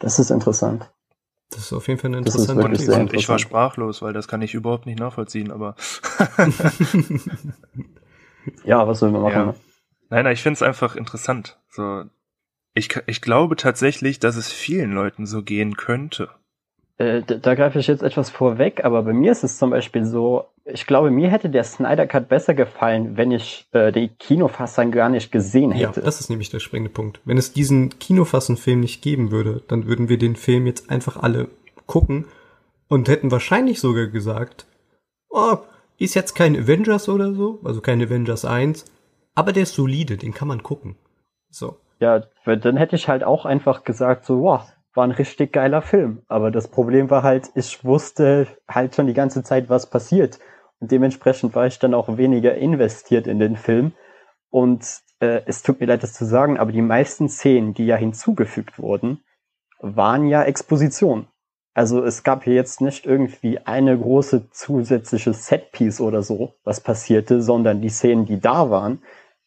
[0.00, 0.90] Das ist interessant.
[1.50, 4.42] Das ist auf jeden Fall eine interessante und, und ich war sprachlos, weil das kann
[4.42, 5.76] ich überhaupt nicht nachvollziehen, aber
[8.64, 9.34] Ja, was sollen wir machen?
[9.34, 9.46] Ja.
[9.46, 9.54] Ne?
[10.10, 11.58] Nein, nein, ich finde es einfach interessant.
[11.68, 12.04] So,
[12.74, 16.30] ich, ich glaube tatsächlich, dass es vielen Leuten so gehen könnte.
[16.98, 20.04] Äh, da, da greife ich jetzt etwas vorweg, aber bei mir ist es zum Beispiel
[20.04, 24.90] so, ich glaube, mir hätte der Snyder Cut besser gefallen, wenn ich äh, die Kinofassung
[24.90, 26.00] gar nicht gesehen hätte.
[26.00, 27.20] Ja, das ist nämlich der springende Punkt.
[27.24, 31.48] Wenn es diesen Kinofassenfilm nicht geben würde, dann würden wir den Film jetzt einfach alle
[31.86, 32.26] gucken
[32.88, 34.66] und hätten wahrscheinlich sogar gesagt,
[35.30, 35.56] oh,
[36.00, 38.86] Ist jetzt kein Avengers oder so, also kein Avengers 1,
[39.34, 40.96] aber der ist solide, den kann man gucken.
[41.50, 41.76] So.
[41.98, 44.62] Ja, dann hätte ich halt auch einfach gesagt, so, wow,
[44.94, 46.22] war ein richtig geiler Film.
[46.26, 50.38] Aber das Problem war halt, ich wusste halt schon die ganze Zeit, was passiert.
[50.78, 53.92] Und dementsprechend war ich dann auch weniger investiert in den Film.
[54.48, 57.96] Und äh, es tut mir leid, das zu sagen, aber die meisten Szenen, die ja
[57.96, 59.22] hinzugefügt wurden,
[59.80, 61.28] waren ja Exposition.
[61.74, 67.42] Also es gab hier jetzt nicht irgendwie eine große zusätzliche Setpiece oder so, was passierte,
[67.42, 69.02] sondern die Szenen, die da waren,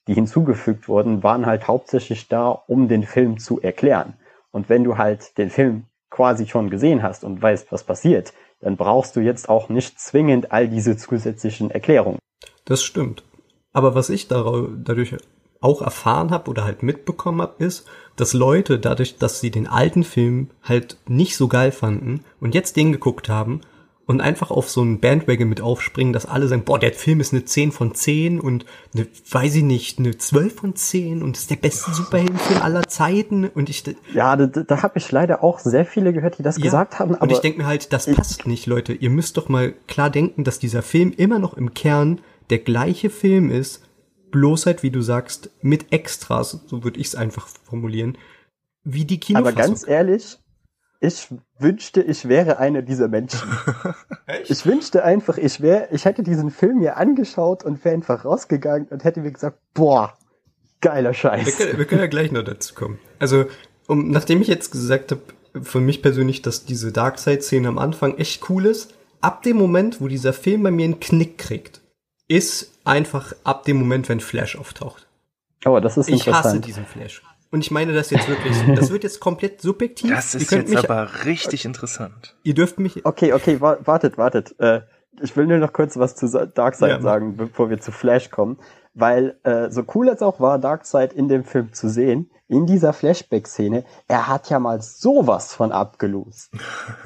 [0.08, 4.14] die hinzugefügt wurden, waren halt hauptsächlich da, um den Film zu erklären.
[4.52, 8.78] Und wenn du halt den Film quasi schon gesehen hast und weißt, was passiert, dann
[8.78, 12.20] brauchst du jetzt auch nicht zwingend all diese zusätzlichen Erklärungen.
[12.66, 13.24] Das stimmt.
[13.74, 15.16] Aber was ich dadurch
[15.64, 20.04] auch erfahren habe oder halt mitbekommen habe, ist, dass Leute dadurch, dass sie den alten
[20.04, 23.62] Film halt nicht so geil fanden und jetzt den geguckt haben
[24.06, 27.34] und einfach auf so einen Bandwagon mit aufspringen, dass alle sagen, boah, der Film ist
[27.34, 31.50] eine 10 von 10 und eine, weiß ich nicht, eine 12 von 10 und ist
[31.50, 33.84] der beste Superheldenfilm aller Zeiten und ich...
[34.14, 37.16] Ja, da, da habe ich leider auch sehr viele gehört, die das ja, gesagt haben.
[37.16, 38.94] Aber und ich denke mir halt, das passt nicht, Leute.
[38.94, 43.10] Ihr müsst doch mal klar denken, dass dieser Film immer noch im Kern der gleiche
[43.10, 43.84] Film ist,
[44.34, 48.18] bloß halt, wie du sagst, mit Extras, so würde ich es einfach formulieren,
[48.84, 49.58] wie die Kinofassung.
[49.58, 50.40] Aber ganz ehrlich,
[51.00, 51.28] ich
[51.60, 53.48] wünschte, ich wäre einer dieser Menschen.
[54.26, 54.50] Echt?
[54.50, 58.88] Ich wünschte einfach, ich wäre, ich hätte diesen Film mir angeschaut und wäre einfach rausgegangen
[58.90, 60.18] und hätte mir gesagt, boah,
[60.82, 61.46] geiler Scheiß.
[61.46, 63.00] Wir können, wir können ja gleich noch dazu kommen.
[63.20, 63.46] Also,
[63.88, 65.22] um, nachdem ich jetzt gesagt habe,
[65.62, 70.08] für mich persönlich, dass diese Darkseid-Szene am Anfang echt cool ist, ab dem Moment, wo
[70.08, 71.82] dieser Film bei mir einen Knick kriegt,
[72.28, 75.08] ist einfach ab dem Moment, wenn Flash auftaucht.
[75.66, 76.46] Oh, das ist ich interessant.
[76.46, 77.22] Ich hasse diesen Flash.
[77.52, 80.10] Und ich meine das jetzt wirklich, das wird jetzt komplett subjektiv.
[80.10, 82.36] Das ist jetzt mich, aber richtig interessant.
[82.44, 83.06] Ihr dürft mich.
[83.06, 84.60] Okay, okay, wartet, wartet.
[84.60, 84.82] Äh,
[85.22, 87.02] ich will nur noch kurz was zu Darkseid ja.
[87.02, 88.58] sagen, bevor wir zu Flash kommen.
[88.94, 92.94] Weil äh, so cool es auch war, Darkseid in dem Film zu sehen, in dieser
[92.94, 96.52] Flashback-Szene, er hat ja mal sowas von abgelost.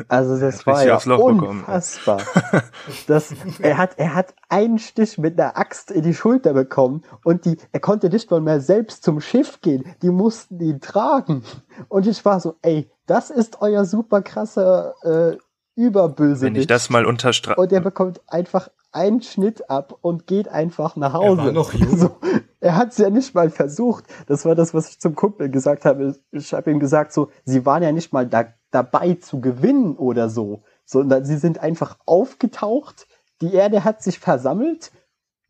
[0.08, 2.22] Also das war ja unfassbar.
[3.08, 7.46] das, er hat, er hat einen Stich mit einer Axt in die Schulter bekommen und
[7.46, 9.86] die, er konnte nicht mal mehr selbst zum Schiff gehen.
[10.02, 11.44] Die mussten ihn tragen.
[11.88, 15.38] Und ich war so, ey, das ist euer super krasser äh,
[15.76, 16.48] Überböse.
[16.48, 17.60] Wenn ich das mal unterstreiche.
[17.60, 21.42] Und er bekommt einfach einen Schnitt ab und geht einfach nach Hause.
[21.42, 21.98] Er, war noch jung.
[21.98, 22.18] So,
[22.60, 24.06] er hat es ja nicht mal versucht.
[24.28, 26.16] Das war das, was ich zum Kumpel gesagt habe.
[26.32, 30.30] Ich habe ihm gesagt, so, sie waren ja nicht mal da, dabei zu gewinnen oder
[30.30, 33.08] so, sondern sie sind einfach aufgetaucht.
[33.42, 34.92] Die Erde hat sich versammelt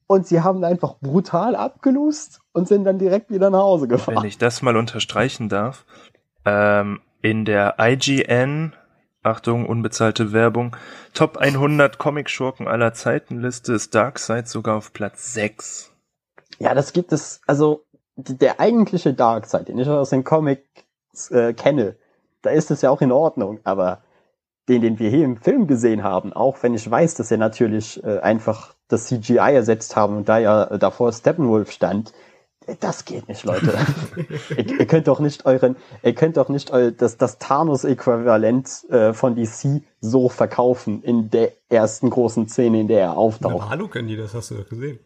[0.07, 4.17] und sie haben einfach brutal abgelust und sind dann direkt wieder nach Hause gefahren.
[4.17, 5.85] Wenn ich das mal unterstreichen darf,
[6.45, 8.73] ähm, in der IGN
[9.23, 10.75] Achtung, unbezahlte Werbung.
[11.13, 15.91] Top 100 Comic-Schurken aller Zeiten Liste ist Darkseid sogar auf Platz 6.
[16.59, 17.83] Ja, das gibt es, also
[18.15, 21.97] der eigentliche Darkseid, den ich aus den Comics äh, kenne,
[22.41, 24.01] da ist es ja auch in Ordnung, aber
[24.69, 28.03] den, den wir hier im Film gesehen haben, auch wenn ich weiß, dass er natürlich
[28.03, 32.13] äh, einfach das CGI ersetzt haben und da ja davor Steppenwolf stand,
[32.79, 33.73] das geht nicht, Leute.
[34.57, 39.13] ihr, ihr, könnt doch nicht euren, ihr könnt doch nicht eu, das, das Thanos-Äquivalent äh,
[39.13, 43.57] von DC so verkaufen in der ersten großen Szene, in der er auftaucht.
[43.59, 44.99] Na, hallo können die, das hast du doch gesehen.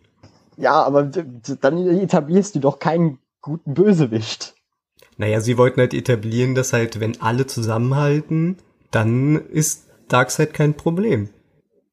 [0.57, 4.55] Ja, aber dann etablierst du doch keinen guten Bösewicht.
[5.17, 8.57] Naja, sie wollten halt etablieren, dass halt, wenn alle zusammenhalten,
[8.91, 11.29] dann ist Darkseid kein Problem.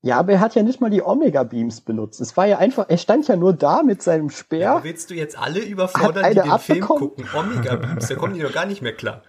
[0.09, 2.21] Ja, aber er hat ja nicht mal die Omega-Beams benutzt.
[2.23, 4.61] Es war ja einfach, er stand ja nur da mit seinem Speer.
[4.61, 7.27] Ja, willst du jetzt alle überfordern, die den Film gucken?
[7.35, 9.23] Omega-Beams, da kommen die doch gar nicht mehr klar.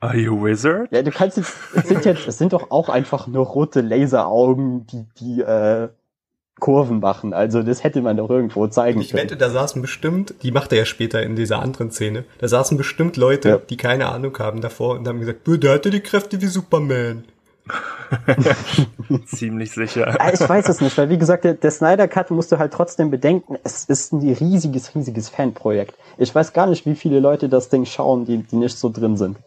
[0.00, 0.90] Are you a wizard?
[0.90, 4.86] Ja, du kannst jetzt, es sind jetzt, es sind doch auch einfach nur rote Laseraugen,
[4.86, 5.88] die, die, äh,
[6.60, 7.34] Kurven machen.
[7.34, 9.24] Also das hätte man doch irgendwo zeigen ich können.
[9.24, 12.46] Ich wette, da saßen bestimmt, die macht er ja später in dieser anderen Szene, da
[12.46, 13.56] saßen bestimmt Leute, ja.
[13.58, 17.24] die keine Ahnung haben davor und haben gesagt, der hatte die Kräfte wie Superman.
[19.26, 20.16] Ziemlich sicher.
[20.18, 22.72] Ja, ich weiß es nicht, weil wie gesagt, der, der Snyder Cut musst du halt
[22.72, 25.94] trotzdem bedenken, es ist ein riesiges, riesiges Fanprojekt.
[26.18, 29.16] Ich weiß gar nicht, wie viele Leute das Ding schauen, die, die nicht so drin
[29.16, 29.38] sind.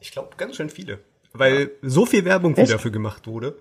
[0.00, 1.00] Ich glaube, ganz schön viele.
[1.32, 3.56] Weil so viel Werbung wie dafür gemacht wurde.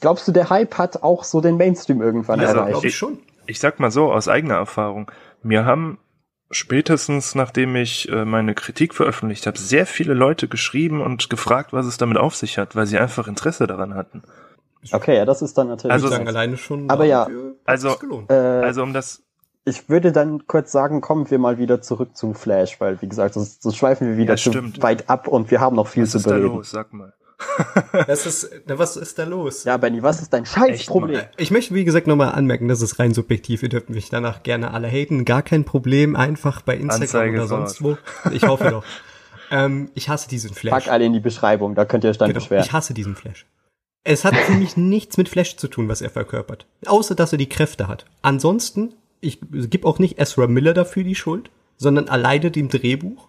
[0.00, 2.70] Glaubst du, der Hype hat auch so den Mainstream irgendwann ja, erreicht?
[2.72, 3.18] Glaube ich schon.
[3.46, 5.10] Ich sag mal so, aus eigener Erfahrung.
[5.42, 5.98] Mir haben
[6.50, 11.86] spätestens nachdem ich äh, meine Kritik veröffentlicht habe, sehr viele Leute geschrieben und gefragt, was
[11.86, 14.22] es damit auf sich hat, weil sie einfach Interesse daran hatten.
[14.92, 15.92] Okay, ja, das ist dann natürlich.
[15.92, 16.90] Also sagen, alleine schon.
[16.90, 17.26] Aber ja,
[17.64, 17.96] also,
[18.28, 19.22] äh, also um das.
[19.64, 23.32] Ich würde dann kurz sagen, kommen wir mal wieder zurück zu Flash, weil wie gesagt,
[23.32, 26.10] so, so schweifen wir wieder ja, zu weit ab und wir haben noch viel was
[26.10, 26.58] zu bereden.
[26.58, 26.88] Was ist da los?
[26.90, 27.14] Sag mal.
[28.06, 29.64] Das ist, na, was ist da los?
[29.64, 31.22] Ja, Benny, was ist dein Scheißproblem?
[31.36, 33.62] Ich möchte, wie gesagt, nochmal anmerken, das ist rein subjektiv.
[33.62, 35.24] Ihr dürft mich danach gerne alle haten.
[35.24, 36.16] Gar kein Problem.
[36.16, 37.96] Einfach bei Instagram Anzeige oder sonst wo.
[38.32, 38.84] Ich hoffe doch.
[39.50, 40.72] ähm, ich hasse diesen Flash.
[40.72, 42.64] Pack alle in die Beschreibung, da könnt ihr euch dann genau, beschweren.
[42.64, 43.46] Ich hasse diesen Flash.
[44.04, 46.66] Es hat für mich nichts mit Flash zu tun, was er verkörpert.
[46.86, 48.04] Außer, dass er die Kräfte hat.
[48.20, 53.28] Ansonsten, ich gebe auch nicht Ezra Miller dafür die Schuld, sondern alleine dem Drehbuch.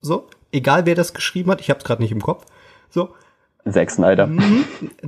[0.00, 2.46] So, egal wer das geschrieben hat, ich habe es gerade nicht im Kopf.
[2.88, 3.14] So,
[3.70, 4.26] Zack Snyder.
[4.26, 4.64] Mhm.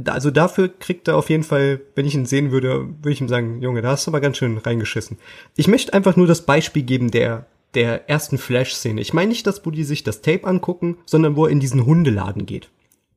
[0.06, 3.28] Also dafür kriegt er auf jeden Fall, wenn ich ihn sehen würde, würde ich ihm
[3.28, 5.18] sagen, Junge, da hast du aber ganz schön reingeschissen.
[5.56, 9.00] Ich möchte einfach nur das Beispiel geben der der ersten Flash-Szene.
[9.00, 11.84] Ich meine nicht, dass wo die sich das Tape angucken, sondern wo er in diesen
[11.84, 12.70] Hundeladen geht.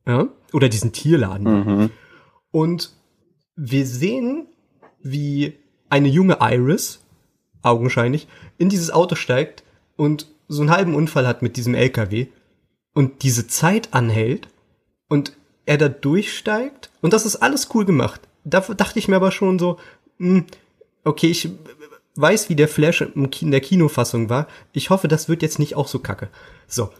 [0.06, 0.28] Ja?
[0.52, 1.46] Oder diesen Tierladen.
[1.46, 1.90] Mhm.
[2.50, 2.92] Und
[3.56, 4.46] wir sehen,
[5.02, 5.54] wie
[5.88, 7.00] eine junge Iris,
[7.62, 9.64] augenscheinlich, in dieses Auto steigt
[9.96, 12.26] und so einen halben Unfall hat mit diesem LKW
[12.92, 14.48] und diese Zeit anhält
[15.10, 18.22] und er da durchsteigt und das ist alles cool gemacht.
[18.44, 19.78] Da dachte ich mir aber schon so,
[20.16, 20.46] mh, hm,
[21.04, 21.50] okay, ich
[22.16, 24.46] weiß, wie der Flash in der Kinofassung war.
[24.72, 26.28] Ich hoffe, das wird jetzt nicht auch so kacke.
[26.66, 26.90] So.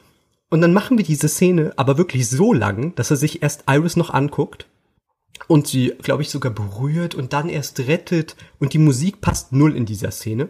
[0.50, 3.96] Und dann machen wir diese Szene aber wirklich so lang, dass er sich erst Iris
[3.96, 4.66] noch anguckt
[5.46, 9.76] und sie, glaube ich, sogar berührt und dann erst rettet und die Musik passt null
[9.76, 10.48] in dieser Szene.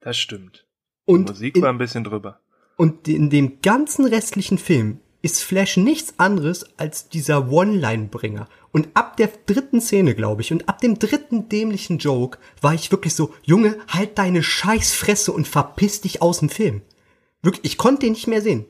[0.00, 0.66] Das stimmt.
[1.06, 2.40] Die und Musik war ein bisschen drüber.
[2.76, 8.48] Und in dem ganzen restlichen Film ist Flash nichts anderes als dieser One-Line-Bringer.
[8.72, 12.90] Und ab der dritten Szene, glaube ich, und ab dem dritten dämlichen Joke war ich
[12.90, 16.82] wirklich so, Junge, halt deine Scheißfresse und verpiss dich aus dem Film.
[17.42, 18.66] Wirklich, ich konnte den nicht mehr sehen.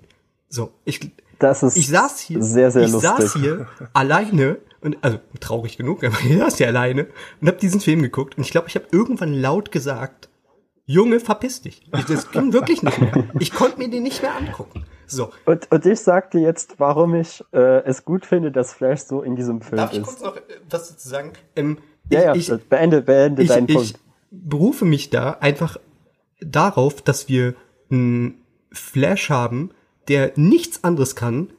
[0.48, 3.10] So, ich, das ist ich saß hier, sehr, sehr ich lustig.
[3.10, 7.08] saß hier alleine und also traurig genug, aber ich saß hier alleine
[7.40, 10.28] und habe diesen Film geguckt und ich glaube, ich habe irgendwann laut gesagt,
[10.88, 11.82] Junge, verpiss dich.
[12.06, 13.24] Das ging wirklich nicht mehr.
[13.40, 14.84] Ich konnte mir den nicht mehr angucken.
[15.06, 15.30] So.
[15.44, 19.36] Und, und ich sagte jetzt, warum ich äh, es gut finde, dass Flash so in
[19.36, 19.98] diesem Film Darf ist.
[20.00, 21.32] Darf ich kurz noch äh, was dazu sagen?
[21.54, 21.78] Ähm,
[22.10, 23.90] ja, ja, ich, beende, beende ich, deinen ich Punkt.
[23.90, 23.96] Ich
[24.30, 25.78] berufe mich da einfach
[26.40, 27.54] darauf, dass wir
[27.90, 28.42] einen
[28.72, 29.70] Flash haben,
[30.08, 31.50] der nichts anderes kann,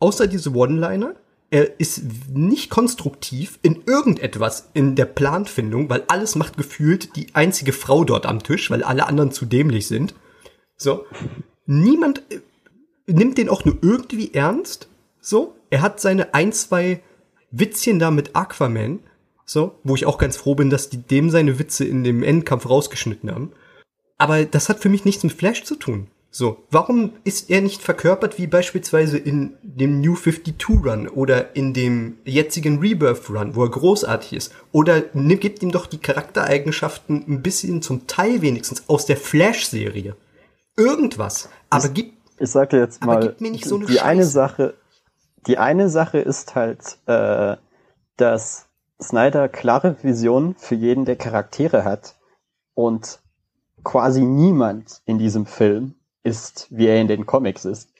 [0.00, 1.14] außer diese One-Liner.
[1.48, 2.02] Er ist
[2.34, 8.26] nicht konstruktiv in irgendetwas in der Planfindung, weil alles macht gefühlt die einzige Frau dort
[8.26, 10.14] am Tisch, weil alle anderen zu dämlich sind.
[10.76, 11.06] So.
[11.66, 12.40] Niemand äh,
[13.06, 14.88] nimmt den auch nur irgendwie ernst.
[15.20, 17.00] So, er hat seine ein, zwei
[17.50, 19.00] Witzchen da mit Aquaman.
[19.44, 22.68] So, wo ich auch ganz froh bin, dass die dem seine Witze in dem Endkampf
[22.68, 23.52] rausgeschnitten haben.
[24.18, 26.08] Aber das hat für mich nichts mit Flash zu tun.
[26.32, 31.72] So, warum ist er nicht verkörpert wie beispielsweise in dem New 52 Run oder in
[31.72, 34.52] dem jetzigen Rebirth Run, wo er großartig ist?
[34.72, 40.16] Oder gibt ihm doch die Charaktereigenschaften ein bisschen zum Teil wenigstens aus der Flash-Serie.
[40.76, 41.48] Irgendwas.
[41.70, 44.04] Aber gibt ich sag dir jetzt mal, so die Scheiße.
[44.04, 44.74] eine Sache,
[45.46, 47.56] die eine Sache ist halt, äh,
[48.16, 48.68] dass
[49.00, 52.16] Snyder klare Visionen für jeden der Charaktere hat
[52.74, 53.20] und
[53.84, 57.90] quasi niemand in diesem Film ist, wie er in den Comics ist.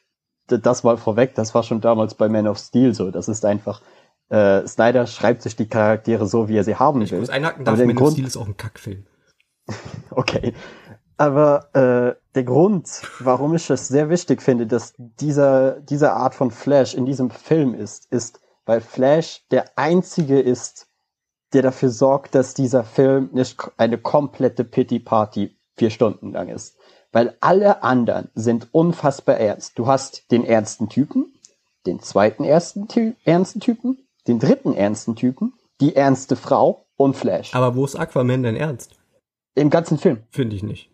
[0.48, 3.10] Das mal vorweg, das war schon damals bei Man of Steel so.
[3.10, 3.82] Das ist einfach,
[4.28, 7.18] äh, Snyder schreibt sich die Charaktere so, wie er sie haben ich will.
[7.18, 9.06] Ich muss einhaken darf, Man Grund of Steel ist auch ein Kackfilm.
[10.10, 10.54] okay.
[11.16, 16.50] Aber äh, der Grund, warum ich es sehr wichtig finde, dass dieser, diese Art von
[16.50, 20.86] Flash in diesem Film ist, ist, weil Flash der einzige ist,
[21.54, 26.76] der dafür sorgt, dass dieser Film nicht eine komplette Pity Party vier Stunden lang ist.
[27.10, 29.78] Weil alle anderen sind unfassbar ernst.
[29.78, 31.32] Du hast den ernsten Typen,
[31.86, 37.54] den zweiten ernsten, Ty ernsten Typen, den dritten ernsten Typen, die ernste Frau und Flash.
[37.54, 38.96] Aber wo ist Aquaman denn ernst?
[39.54, 40.22] Im ganzen Film.
[40.30, 40.90] Finde ich nicht.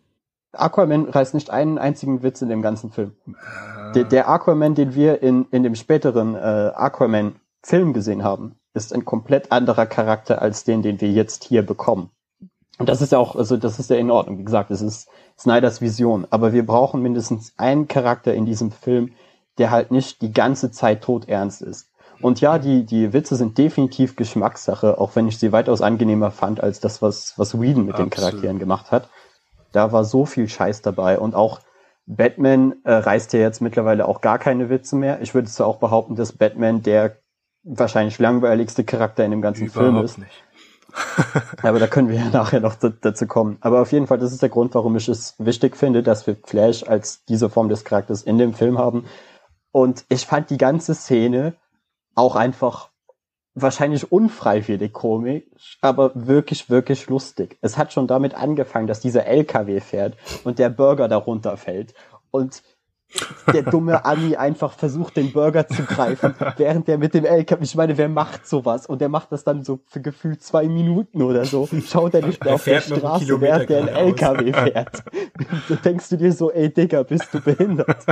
[0.53, 3.15] Aquaman reißt nicht einen einzigen Witz in dem ganzen Film.
[3.95, 9.05] Der, der Aquaman, den wir in, in dem späteren äh, Aquaman-Film gesehen haben, ist ein
[9.05, 12.09] komplett anderer Charakter als den, den wir jetzt hier bekommen.
[12.79, 14.39] Und das ist ja auch, also das ist ja in Ordnung.
[14.39, 16.25] Wie gesagt, es ist Snyders Vision.
[16.29, 19.11] Aber wir brauchen mindestens einen Charakter in diesem Film,
[19.59, 21.89] der halt nicht die ganze Zeit todernst ist.
[22.21, 26.61] Und ja, die, die Witze sind definitiv Geschmackssache, auch wenn ich sie weitaus angenehmer fand
[26.61, 28.13] als das, was, was Whedon mit Absolut.
[28.13, 29.09] den Charakteren gemacht hat.
[29.73, 31.59] Da war so viel Scheiß dabei und auch
[32.05, 35.21] Batman äh, reißt ja jetzt mittlerweile auch gar keine Witze mehr.
[35.21, 37.17] Ich würde zwar auch behaupten, dass Batman der
[37.63, 40.17] wahrscheinlich langweiligste Charakter in dem ganzen Überhaupt Film ist.
[40.17, 40.43] Nicht.
[41.63, 43.57] Aber da können wir ja nachher noch dazu kommen.
[43.61, 46.35] Aber auf jeden Fall, das ist der Grund, warum ich es wichtig finde, dass wir
[46.43, 49.05] Flash als diese Form des Charakters in dem Film haben.
[49.71, 51.55] Und ich fand die ganze Szene
[52.15, 52.89] auch einfach
[53.55, 57.57] wahrscheinlich unfreiwillig komisch, aber wirklich, wirklich lustig.
[57.61, 61.93] Es hat schon damit angefangen, dass dieser LKW fährt und der Burger darunter fällt.
[62.31, 62.63] Und
[63.53, 67.75] der dumme Ami einfach versucht, den Burger zu greifen, während der mit dem LKW, ich
[67.75, 68.87] meine, wer macht sowas?
[68.87, 71.69] Und der macht das dann so für gefühlt zwei Minuten oder so.
[71.85, 75.03] Schaut er nicht mehr auf der Straße, während der ein LKW fährt.
[75.69, 78.03] da denkst du dir so, ey Digga, bist du behindert?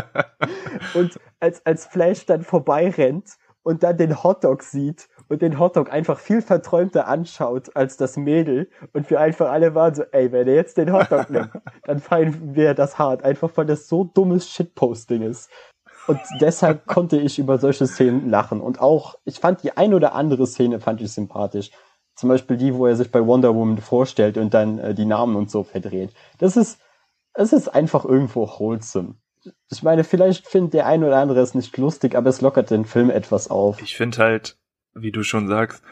[0.93, 6.19] Und als, als Flash dann vorbeirennt und dann den Hotdog sieht und den Hotdog einfach
[6.19, 10.55] viel verträumter anschaut als das Mädel und wir einfach alle waren so, ey, wenn er
[10.55, 11.51] jetzt den Hotdog nimmt,
[11.85, 15.49] dann feiern wir das hart, einfach weil das so dummes Shitposting ist.
[16.07, 18.59] Und deshalb konnte ich über solche Szenen lachen.
[18.59, 21.71] Und auch, ich fand die ein oder andere Szene fand ich sympathisch.
[22.15, 25.37] Zum Beispiel die, wo er sich bei Wonder Woman vorstellt und dann äh, die Namen
[25.37, 26.13] und so verdreht.
[26.39, 26.81] Das ist,
[27.33, 29.15] es ist einfach irgendwo wholesome.
[29.71, 32.83] Ich meine, vielleicht findet der ein oder andere es nicht lustig, aber es lockert den
[32.83, 33.81] Film etwas auf.
[33.81, 34.57] Ich finde halt,
[34.93, 35.83] wie du schon sagst,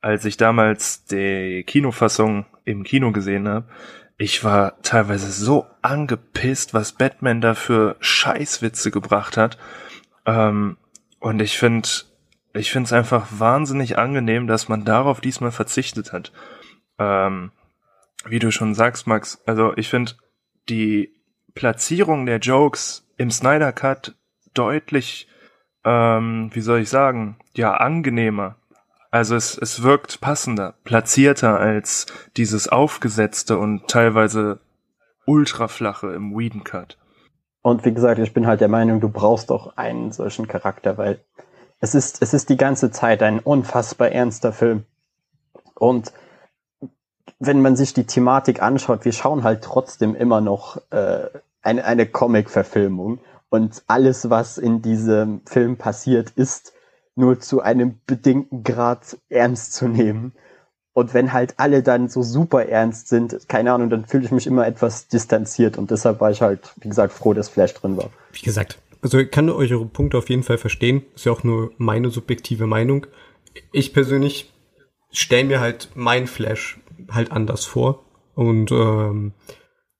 [0.00, 3.68] als ich damals die Kinofassung im Kino gesehen habe,
[4.18, 9.58] ich war teilweise so angepisst, was Batman da für Scheißwitze gebracht hat.
[10.26, 10.76] Ähm,
[11.18, 11.88] und ich finde,
[12.52, 16.32] ich finde es einfach wahnsinnig angenehm, dass man darauf diesmal verzichtet hat.
[16.98, 17.52] Ähm,
[18.24, 20.12] wie du schon sagst, Max, also ich finde
[20.68, 21.12] die
[21.54, 24.14] Platzierung der Jokes im Snyder Cut
[24.54, 25.28] deutlich
[25.84, 28.56] ähm, wie soll ich sagen, ja, angenehmer.
[29.10, 32.06] Also es, es wirkt passender, platzierter als
[32.36, 34.60] dieses aufgesetzte und teilweise
[35.26, 36.98] ultraflache im Whedon Cut.
[37.60, 41.20] Und wie gesagt, ich bin halt der Meinung, du brauchst auch einen solchen Charakter, weil
[41.80, 44.84] es ist, es ist die ganze Zeit ein unfassbar ernster Film.
[45.74, 46.12] Und
[47.38, 51.28] wenn man sich die Thematik anschaut, wir schauen halt trotzdem immer noch äh,
[51.60, 53.18] eine, eine Comic-Verfilmung.
[53.52, 56.72] Und alles, was in diesem Film passiert, ist
[57.16, 60.32] nur zu einem bedingten Grad ernst zu nehmen.
[60.94, 64.46] Und wenn halt alle dann so super ernst sind, keine Ahnung, dann fühle ich mich
[64.46, 68.08] immer etwas distanziert und deshalb war ich halt, wie gesagt, froh, dass Flash drin war.
[68.32, 71.04] Wie gesagt, also ich kann eure Punkte auf jeden Fall verstehen.
[71.14, 73.06] Ist ja auch nur meine subjektive Meinung.
[73.70, 74.50] Ich persönlich
[75.10, 76.80] stelle mir halt mein Flash
[77.10, 78.02] halt anders vor.
[78.34, 79.34] Und ähm,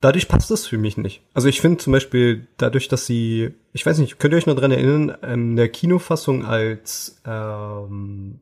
[0.03, 1.23] dadurch passt das für mich nicht.
[1.33, 4.57] Also ich finde zum Beispiel dadurch, dass sie, ich weiß nicht, könnt ihr euch noch
[4.57, 8.41] dran erinnern, in der Kinofassung als ähm,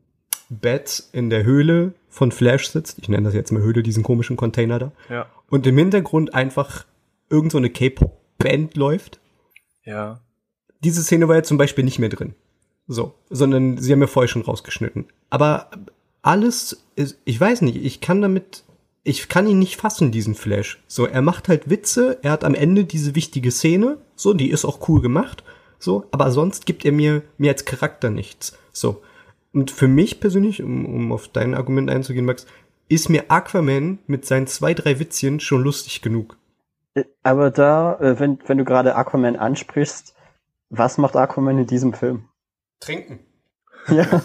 [0.49, 4.35] Beth in der Höhle von Flash sitzt, ich nenne das jetzt mal Höhle, diesen komischen
[4.35, 5.27] Container da, ja.
[5.49, 6.85] und im Hintergrund einfach
[7.29, 9.19] irgend so eine K-Pop-Band läuft.
[9.85, 10.19] Ja.
[10.83, 12.33] Diese Szene war ja zum Beispiel nicht mehr drin.
[12.87, 15.05] So, sondern sie haben ja vorher schon rausgeschnitten.
[15.29, 15.69] Aber
[16.23, 18.63] alles ist, ich weiß nicht, ich kann damit
[19.03, 20.83] ich kann ihn nicht fassen, diesen Flash.
[20.87, 24.65] So, er macht halt Witze, er hat am Ende diese wichtige Szene, so, die ist
[24.65, 25.43] auch cool gemacht,
[25.79, 28.57] so, aber sonst gibt er mir, mir als Charakter nichts.
[28.71, 29.01] So.
[29.53, 32.45] Und für mich persönlich, um, um auf dein Argument einzugehen, Max,
[32.87, 36.37] ist mir Aquaman mit seinen zwei, drei Witzchen schon lustig genug.
[36.93, 40.13] Äh, aber da, äh, wenn, wenn du gerade Aquaman ansprichst,
[40.69, 42.29] was macht Aquaman in diesem Film?
[42.79, 43.19] Trinken.
[43.87, 44.21] Ja.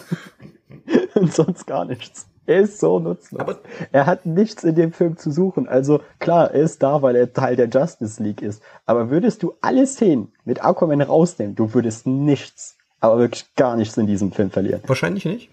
[1.14, 2.29] Und sonst gar nichts.
[2.47, 3.40] Er ist so nutzlos.
[3.40, 3.59] Aber
[3.92, 5.68] er hat nichts in dem Film zu suchen.
[5.68, 8.62] Also klar, er ist da, weil er Teil der Justice League ist.
[8.86, 13.97] Aber würdest du alle Szenen mit Aquaman rausnehmen, du würdest nichts, aber wirklich gar nichts
[13.97, 14.80] in diesem Film verlieren.
[14.86, 15.51] Wahrscheinlich nicht.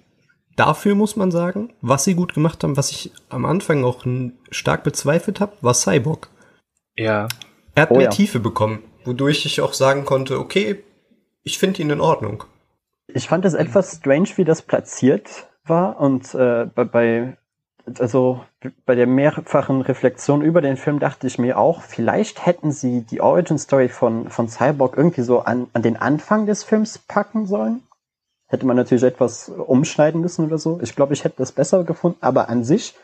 [0.56, 4.06] Dafür muss man sagen, was sie gut gemacht haben, was ich am Anfang auch
[4.52, 6.30] stark bezweifelt habe, war Cyborg.
[6.96, 7.28] Ja.
[7.74, 8.10] Er hat oh, mehr ja.
[8.12, 10.84] Tiefe bekommen, wodurch ich auch sagen konnte, okay,
[11.42, 12.44] ich finde ihn in Ordnung.
[13.08, 17.38] Ich fand es etwas strange, wie das platziert war und äh, bei, bei
[18.00, 18.44] also
[18.86, 23.22] bei der mehrfachen Reflexion über den Film dachte ich mir auch, vielleicht hätten sie die
[23.22, 27.84] Origin Story von, von Cyborg irgendwie so an, an den Anfang des Films packen sollen.
[28.48, 30.80] Hätte man natürlich etwas umschneiden müssen oder so.
[30.82, 32.96] Ich glaube, ich hätte das besser gefunden, aber an sich,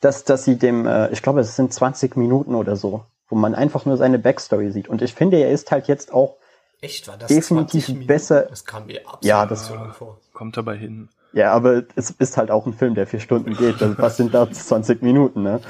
[0.00, 3.54] dass, dass sie dem, äh, ich glaube, es sind 20 Minuten oder so, wo man
[3.54, 4.88] einfach nur seine Backstory sieht.
[4.88, 6.36] Und ich finde, er ist halt jetzt auch
[6.80, 8.42] Echt, war das definitiv besser.
[8.42, 10.18] Das kam mir absolut ja, das vor.
[10.32, 11.08] Kommt dabei hin.
[11.34, 13.82] Ja, aber es ist halt auch ein Film, der vier Stunden geht.
[13.82, 15.60] Also was sind da 20 Minuten, ne?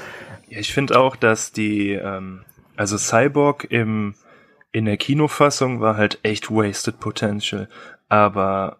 [0.47, 2.45] Ja, ich finde auch, dass die, ähm,
[2.75, 4.13] also Cyborg im,
[4.71, 7.67] in der Kinofassung war halt echt wasted potential.
[8.09, 8.77] Aber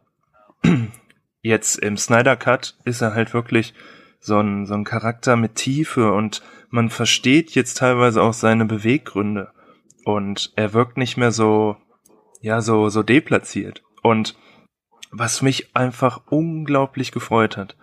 [1.41, 3.73] jetzt im Snyder Cut ist er halt wirklich
[4.19, 9.51] so ein, so ein Charakter mit Tiefe und man versteht jetzt teilweise auch seine Beweggründe.
[10.03, 11.77] Und er wirkt nicht mehr so,
[12.41, 13.81] ja, so, so deplatziert.
[14.03, 14.35] Und
[15.17, 17.75] was mich einfach unglaublich gefreut hat.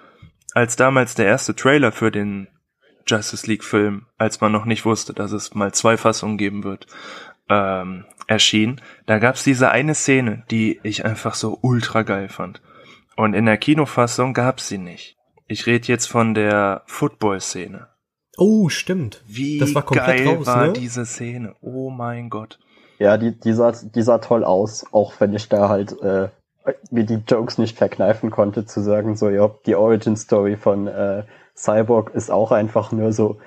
[0.54, 2.48] Als damals der erste Trailer für den
[3.06, 6.86] Justice League Film, als man noch nicht wusste, dass es mal zwei Fassungen geben wird,
[7.48, 12.60] ähm, erschien, da gab's diese eine Szene, die ich einfach so ultra geil fand.
[13.16, 15.16] Und in der Kinofassung gab's sie nicht.
[15.46, 17.88] Ich rede jetzt von der Football-Szene.
[18.38, 19.22] Oh, stimmt.
[19.26, 20.72] Wie das war geil raus, war ne?
[20.72, 21.54] diese Szene.
[21.60, 22.58] Oh mein Gott.
[22.98, 26.28] Ja, die, die, sah, die sah toll aus, auch wenn ich da halt äh,
[26.90, 31.24] mir die Jokes nicht verkneifen konnte, zu sagen, so, ja, die Origin Story von äh,
[31.56, 33.38] Cyborg ist auch einfach nur so,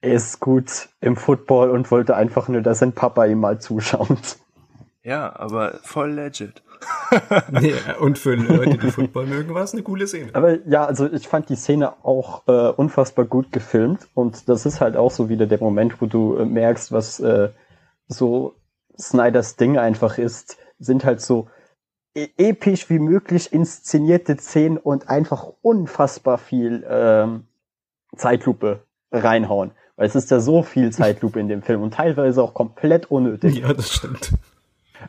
[0.00, 4.38] er ist gut im Football und wollte einfach nur, dass sein Papa ihm mal zuschaut.
[5.02, 6.62] Ja, aber voll legit.
[7.60, 10.30] ja, und für Leute, die Football mögen, war es eine coole Szene.
[10.34, 14.80] Aber ja, also ich fand die Szene auch äh, unfassbar gut gefilmt und das ist
[14.80, 17.50] halt auch so wieder der Moment, wo du äh, merkst, was äh,
[18.06, 18.54] so
[18.98, 21.48] Snyders Ding einfach ist, sind halt so
[22.14, 27.46] episch wie möglich inszenierte Szenen und einfach unfassbar viel ähm,
[28.16, 28.82] Zeitlupe
[29.12, 29.72] reinhauen.
[29.96, 33.58] Weil es ist ja so viel Zeitlupe in dem Film und teilweise auch komplett unnötig.
[33.58, 34.32] Ja, das stimmt.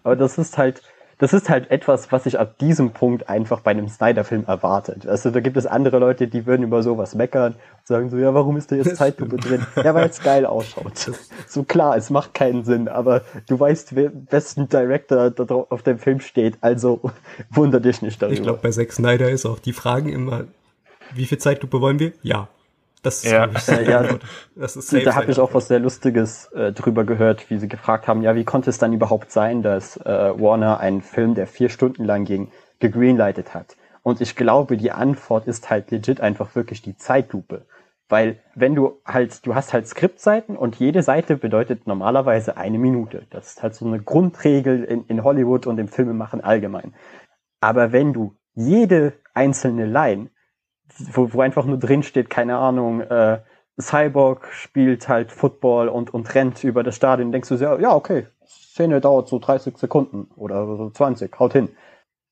[0.04, 0.82] Aber das ist halt,
[1.20, 5.06] das ist halt etwas, was ich ab diesem Punkt einfach bei einem Snyder-Film erwartet.
[5.06, 8.34] Also da gibt es andere Leute, die würden über sowas meckern und sagen so, ja,
[8.34, 9.66] warum ist da jetzt Zeitlupe drin?
[9.76, 11.12] Ja, weil es geil ausschaut.
[11.46, 16.00] So klar, es macht keinen Sinn, aber du weißt, wer besten Director da auf dem
[16.00, 17.02] Film steht, also
[17.50, 18.34] wunder dich nicht darüber.
[18.34, 20.46] Ich glaube, bei Zack Snyder ist auch die Fragen immer,
[21.14, 22.14] wie viel Zeitlupe wollen wir?
[22.22, 22.48] Ja.
[23.02, 23.46] Das ist, ja.
[23.46, 24.06] Äh, ja,
[24.56, 28.08] das ist da habe ich auch was sehr Lustiges äh, drüber gehört, wie sie gefragt
[28.08, 31.70] haben, ja, wie konnte es dann überhaupt sein, dass äh, Warner einen Film, der vier
[31.70, 33.78] Stunden lang ging, gegreenlightet hat?
[34.04, 37.66] Und ich glaube, die Antwort ist halt legit einfach wirklich die Zeitlupe.
[38.10, 43.28] Weil wenn du halt, du hast halt Skriptseiten und jede Seite bedeutet normalerweise eine Minute.
[43.30, 46.96] Das ist halt so eine Grundregel in, in Hollywood und im Filmemachen allgemein.
[47.62, 50.32] Aber wenn du jede einzelne Line
[50.98, 53.40] wo, wo einfach nur drin steht, keine Ahnung, äh,
[53.80, 58.28] Cyborg spielt halt Football und, und rennt über das Stadion, denkst du ja, ja, okay,
[58.46, 61.70] Szene dauert so 30 Sekunden oder so 20, haut hin.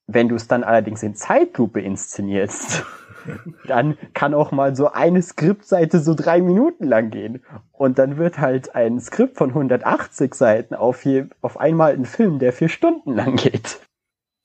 [0.07, 2.85] Wenn du es dann allerdings in Zeitlupe inszenierst,
[3.67, 7.43] dann kann auch mal so eine Skriptseite so drei Minuten lang gehen.
[7.73, 12.39] Und dann wird halt ein Skript von 180 Seiten auf, je, auf einmal ein Film,
[12.39, 13.81] der vier Stunden lang geht.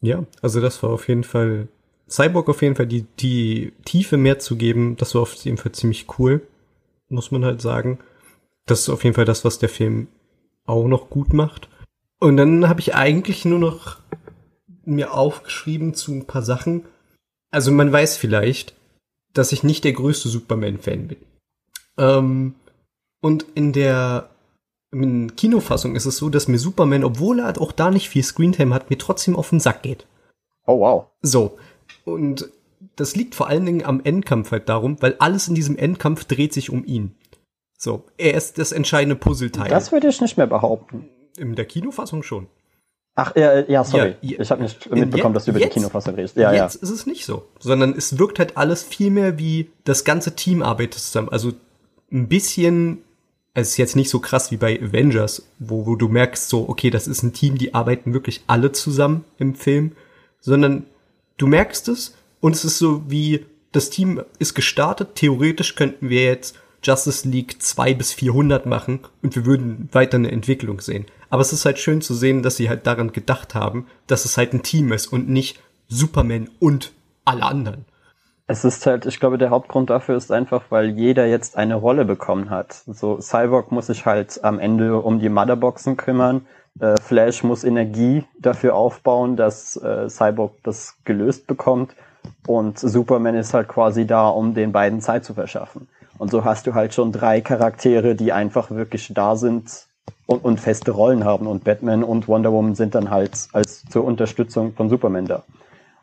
[0.01, 1.69] Ja, also das war auf jeden Fall
[2.13, 5.73] Cyborg auf jeden Fall die, die Tiefe mehr zu geben, das war auf jeden Fall
[5.73, 6.47] ziemlich cool,
[7.09, 7.99] muss man halt sagen.
[8.67, 10.09] Das ist auf jeden Fall das, was der Film
[10.67, 11.69] auch noch gut macht.
[12.21, 13.99] Und dann habe ich eigentlich nur noch
[14.85, 16.85] mir aufgeschrieben zu ein paar Sachen.
[17.51, 18.75] Also man weiß vielleicht,
[19.33, 21.19] dass ich nicht der größte Superman-Fan bin.
[21.99, 22.55] Ähm,
[23.21, 24.29] und in der
[24.93, 28.75] in Kinofassung ist es so, dass mir Superman, obwohl er auch da nicht viel Screentime
[28.75, 30.07] hat, mir trotzdem auf den Sack geht.
[30.67, 31.07] Oh wow.
[31.23, 31.59] So,
[32.05, 32.49] und
[32.97, 36.53] das liegt vor allen Dingen am Endkampf halt darum, weil alles in diesem Endkampf dreht
[36.53, 37.15] sich um ihn.
[37.79, 39.69] So, er ist das entscheidende Puzzleteil.
[39.69, 41.09] Das würde ich nicht mehr behaupten.
[41.37, 42.47] In der Kinofassung schon.
[43.15, 44.15] Ach, ja, ja sorry.
[44.23, 46.37] Ja, ich habe nicht mitbekommen, dass du über jetzt, die Kinofassung redest.
[46.37, 46.83] Ja, jetzt ja.
[46.83, 50.63] ist es nicht so, sondern es wirkt halt alles viel mehr wie das ganze Team
[50.63, 51.29] arbeitet zusammen.
[51.29, 51.53] Also
[52.11, 52.99] ein bisschen,
[53.53, 56.89] es ist jetzt nicht so krass wie bei Avengers, wo, wo du merkst so, okay,
[56.91, 59.93] das ist ein Team, die arbeiten wirklich alle zusammen im Film,
[60.41, 60.87] sondern
[61.37, 66.25] du merkst es und es ist so wie, das Team ist gestartet, theoretisch könnten wir
[66.25, 71.07] jetzt Justice League 2 bis 400 machen und wir würden weiter eine Entwicklung sehen.
[71.31, 74.37] Aber es ist halt schön zu sehen, dass sie halt daran gedacht haben, dass es
[74.37, 76.93] halt ein Team ist und nicht Superman und
[77.25, 77.85] alle anderen.
[78.49, 82.05] Es ist halt, ich glaube, der Hauptgrund dafür ist einfach, weil jeder jetzt eine Rolle
[82.05, 82.83] bekommen hat.
[82.87, 86.47] So, Cyborg muss sich halt am Ende um die Motherboxen kümmern
[86.81, 91.95] äh, Flash muss Energie dafür aufbauen, dass äh, Cyborg das gelöst bekommt.
[92.47, 95.89] Und Superman ist halt quasi da, um den beiden Zeit zu verschaffen.
[96.19, 99.87] Und so hast du halt schon drei Charaktere, die einfach wirklich da sind
[100.27, 101.47] und, und feste Rollen haben.
[101.47, 105.43] Und Batman und Wonder Woman sind dann halt als zur Unterstützung von Superman da.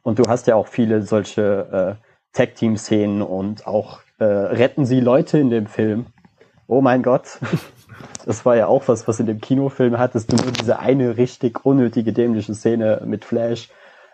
[0.03, 5.39] Und du hast ja auch viele solche äh, Tag-Team-Szenen und auch äh, retten sie Leute
[5.39, 6.07] in dem Film.
[6.67, 7.39] Oh mein Gott.
[8.25, 11.65] Das war ja auch was, was in dem Kinofilm hattest du nur diese eine richtig
[11.65, 13.69] unnötige, dämliche Szene mit Flash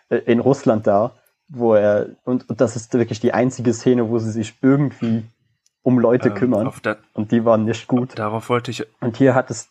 [0.10, 1.16] äh, in Russland da,
[1.48, 5.24] wo er, und, und das ist wirklich die einzige Szene, wo sie sich irgendwie
[5.84, 6.72] um Leute ähm, kümmern.
[7.14, 8.18] und die waren nicht gut.
[8.18, 8.86] Darauf wollte ich.
[9.02, 9.70] Und hier hattest,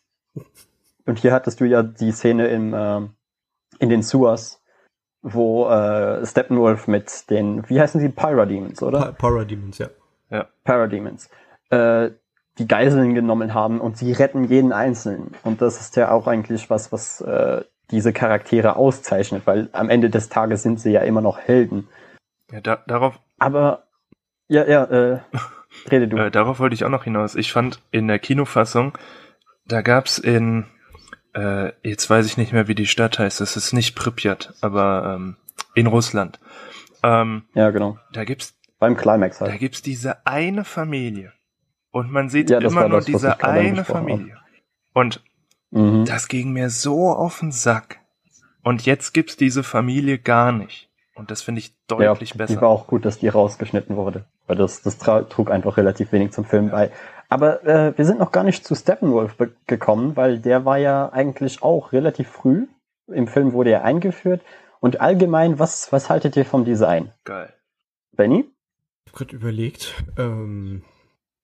[1.07, 3.01] und hier hattest du ja die Szene im, äh,
[3.79, 4.63] in den Suas,
[5.23, 9.13] wo äh, Steppenwolf mit den, wie heißen sie, Pyrademons, oder?
[9.13, 9.89] Pyrademons, ja.
[10.31, 10.47] Ja.
[10.65, 11.29] Parademons.
[11.71, 12.11] Äh,
[12.59, 15.35] die Geiseln genommen haben und sie retten jeden Einzelnen.
[15.43, 20.11] Und das ist ja auch eigentlich was, was äh, diese Charaktere auszeichnet, weil am Ende
[20.11, 21.89] des Tages sind sie ja immer noch Helden.
[22.51, 23.21] Ja, da, darauf.
[23.39, 23.85] Aber
[24.49, 25.21] ja, ja, äh,
[25.91, 26.17] rede du.
[26.17, 27.35] äh, darauf wollte ich auch noch hinaus.
[27.35, 28.97] Ich fand in der Kinofassung,
[29.67, 30.67] da gab's in,
[31.35, 33.41] äh, jetzt weiß ich nicht mehr, wie die Stadt heißt.
[33.41, 35.37] Das ist nicht Pripyat, aber ähm,
[35.75, 36.39] in Russland.
[37.03, 37.99] Ähm, ja, genau.
[38.13, 39.51] Da gibt's beim Climax halt.
[39.51, 41.33] Da gibt's diese eine Familie
[41.95, 44.37] und man sieht ja, immer nur das, diese eine Familie.
[44.93, 45.23] Und
[45.75, 46.05] Mhm.
[46.05, 47.99] Das ging mir so auf den Sack.
[48.63, 50.89] Und jetzt gibt's diese Familie gar nicht.
[51.15, 52.55] Und das finde ich deutlich ja, besser.
[52.55, 54.25] Die war auch gut, dass die rausgeschnitten wurde.
[54.47, 56.91] Weil das, das trug einfach relativ wenig zum Film bei.
[57.29, 59.37] Aber äh, wir sind noch gar nicht zu Steppenwolf
[59.67, 62.67] gekommen, weil der war ja eigentlich auch relativ früh.
[63.09, 64.41] Im Film wurde er eingeführt.
[64.81, 67.13] Und allgemein, was, was haltet ihr vom Design?
[67.25, 67.53] Geil.
[68.17, 68.45] Benny?
[69.07, 70.05] Ich habe gerade überlegt.
[70.17, 70.83] Ähm,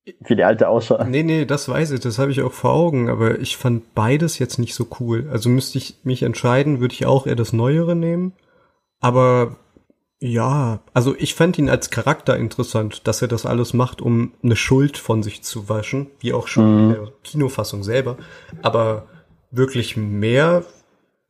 [0.05, 1.07] Wie der alte ausschaut.
[1.09, 4.39] Nee, nee, das weiß ich, das habe ich auch vor Augen, aber ich fand beides
[4.39, 5.29] jetzt nicht so cool.
[5.31, 8.33] Also müsste ich mich entscheiden, würde ich auch eher das Neuere nehmen.
[9.01, 9.57] Aber
[10.21, 14.57] ja, also ich fand ihn als Charakter interessant, dass er das alles macht, um eine
[14.57, 16.83] Schuld von sich zu waschen, wie auch schon mhm.
[16.83, 18.17] in der Kinofassung selber.
[18.63, 19.07] Aber
[19.51, 20.65] wirklich mehr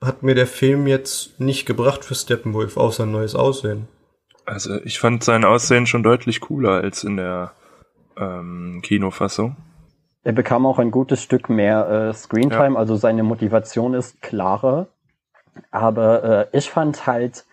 [0.02, 3.88] hat mir der Film jetzt nicht gebracht für Steppenwolf, außer ein neues Aussehen.
[4.44, 7.52] Also ich fand sein Aussehen schon deutlich cooler als in der
[8.20, 9.56] ähm, Kinofassung.
[10.22, 12.76] Er bekam auch ein gutes Stück mehr äh, Screentime, ja.
[12.76, 14.88] also seine Motivation ist klarer.
[15.70, 17.46] Aber äh, ich fand halt,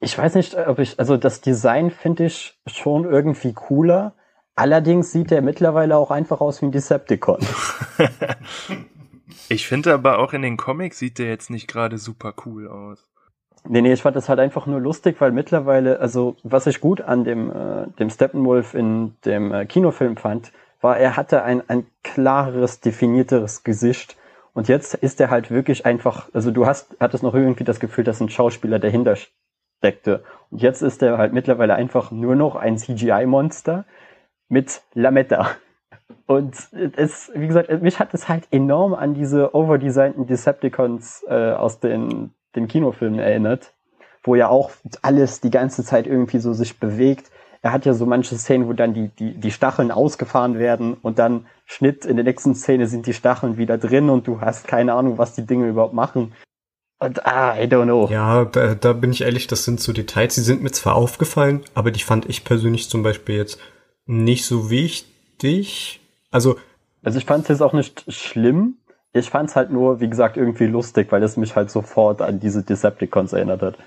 [0.00, 4.14] ich weiß nicht, ob ich, also das Design finde ich schon irgendwie cooler.
[4.56, 7.38] Allerdings sieht er mittlerweile auch einfach aus wie ein Decepticon.
[9.48, 13.08] ich finde aber auch in den Comics sieht der jetzt nicht gerade super cool aus.
[13.68, 17.02] Nee, nee, ich fand das halt einfach nur lustig, weil mittlerweile, also was ich gut
[17.02, 21.86] an dem, äh, dem Steppenwolf in dem äh, Kinofilm fand, war, er hatte ein, ein
[22.02, 24.16] klareres, definierteres Gesicht.
[24.54, 28.04] Und jetzt ist er halt wirklich einfach, also du hast, hattest noch irgendwie das Gefühl,
[28.04, 30.24] dass ein Schauspieler dahinter steckte.
[30.50, 33.84] Und jetzt ist er halt mittlerweile einfach nur noch ein CGI-Monster
[34.48, 35.50] mit Lametta.
[36.26, 36.56] Und
[36.96, 42.32] es, wie gesagt, mich hat es halt enorm an diese overdesignten Decepticons äh, aus den
[42.56, 43.72] den Kinofilmen erinnert,
[44.22, 44.70] wo ja auch
[45.02, 47.30] alles die ganze Zeit irgendwie so sich bewegt.
[47.62, 51.18] Er hat ja so manche Szenen, wo dann die, die, die Stacheln ausgefahren werden und
[51.18, 54.94] dann Schnitt in der nächsten Szene sind die Stacheln wieder drin und du hast keine
[54.94, 56.32] Ahnung, was die Dinge überhaupt machen.
[56.98, 58.08] Und ah, I don't know.
[58.10, 61.62] Ja, da, da bin ich ehrlich, das sind so Details, die sind mir zwar aufgefallen,
[61.74, 63.58] aber die fand ich persönlich zum Beispiel jetzt
[64.04, 66.00] nicht so wichtig.
[66.30, 66.56] Also.
[67.02, 68.76] Also ich fand es jetzt auch nicht schlimm,
[69.12, 72.62] ich fand's halt nur, wie gesagt, irgendwie lustig, weil es mich halt sofort an diese
[72.62, 73.78] Decepticons erinnert hat.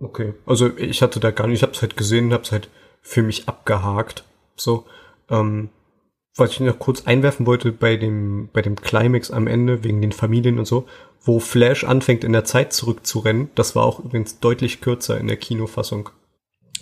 [0.00, 2.68] Okay, also ich hatte da gar nicht, ich hab's halt gesehen, hab's halt
[3.00, 4.24] für mich abgehakt.
[4.56, 4.84] So,
[5.30, 5.70] ähm,
[6.36, 10.12] was ich noch kurz einwerfen wollte bei dem, bei dem Climax am Ende, wegen den
[10.12, 10.86] Familien und so,
[11.22, 15.36] wo Flash anfängt in der Zeit zurückzurennen, das war auch übrigens deutlich kürzer in der
[15.36, 16.10] Kinofassung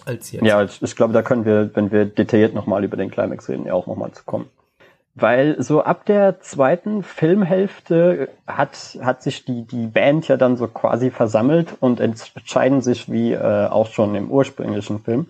[0.05, 0.45] als jetzt.
[0.45, 3.67] Ja, ich, ich glaube, da können wir, wenn wir detailliert nochmal über den Climax reden,
[3.67, 4.49] ja auch nochmal zu kommen.
[5.15, 10.69] Weil so ab der zweiten Filmhälfte hat, hat sich die, die Band ja dann so
[10.69, 15.27] quasi versammelt und entscheiden sich, wie äh, auch schon im ursprünglichen Film,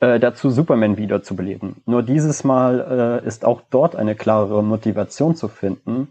[0.00, 1.82] äh, dazu Superman wiederzubeleben.
[1.84, 6.08] Nur dieses Mal äh, ist auch dort eine klarere Motivation zu finden,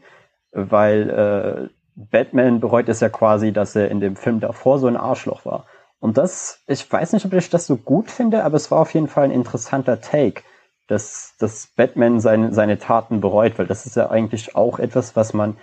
[0.52, 4.98] weil äh, Batman bereut es ja quasi, dass er in dem Film davor so ein
[4.98, 5.66] Arschloch war.
[6.00, 8.94] Und das, ich weiß nicht, ob ich das so gut finde, aber es war auf
[8.94, 10.44] jeden Fall ein interessanter Take
[10.90, 15.34] dass, dass Batman seine, seine Taten bereut, weil das ist ja eigentlich auch etwas, was
[15.34, 15.56] man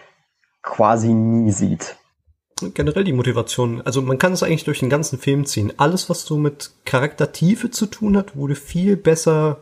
[0.63, 1.97] quasi nie sieht.
[2.75, 5.73] Generell die Motivation, also man kann es eigentlich durch den ganzen Film ziehen.
[5.77, 9.59] Alles, was so mit Charaktertiefe zu tun hat, wurde viel besser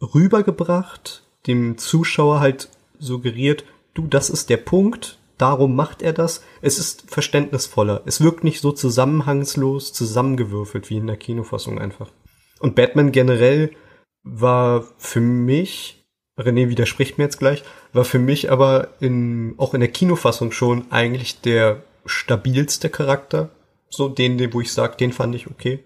[0.00, 6.42] rübergebracht, dem Zuschauer halt suggeriert, du, das ist der Punkt, darum macht er das.
[6.62, 8.02] Es ist verständnisvoller.
[8.06, 12.10] Es wirkt nicht so zusammenhangslos, zusammengewürfelt wie in der Kinofassung einfach.
[12.58, 13.70] Und Batman generell
[14.24, 16.04] war für mich,
[16.38, 17.62] René widerspricht mir jetzt gleich,
[17.92, 23.50] war für mich aber in, auch in der Kinofassung schon eigentlich der stabilste Charakter.
[23.88, 25.84] So den, wo ich sage, den fand ich okay.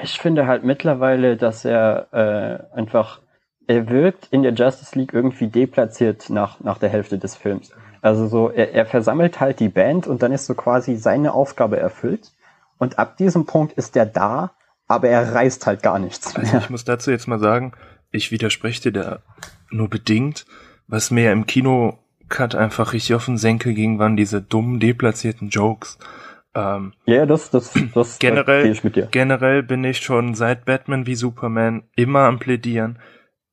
[0.00, 3.20] Ich finde halt mittlerweile, dass er äh, einfach,
[3.66, 7.72] er wirkt in der Justice League irgendwie deplatziert nach, nach der Hälfte des Films.
[8.00, 11.78] Also so, er, er versammelt halt die Band und dann ist so quasi seine Aufgabe
[11.78, 12.32] erfüllt.
[12.78, 14.52] Und ab diesem Punkt ist er da
[14.92, 16.34] aber er reißt halt gar nichts.
[16.36, 17.72] Also ich muss dazu jetzt mal sagen,
[18.10, 19.22] ich widerspreche dir da
[19.70, 20.44] nur bedingt.
[20.86, 25.98] Was mir im Kino-Cut einfach richtig auf den Senkel ging, waren diese dummen, deplatzierten Jokes.
[26.54, 29.08] Ähm, ja, das, das, das generell, ich mit dir.
[29.10, 32.98] Generell bin ich schon seit Batman wie Superman immer am plädieren.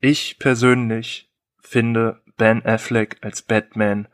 [0.01, 1.31] Ich persönlich
[1.61, 4.07] finde Ben Affleck als Batman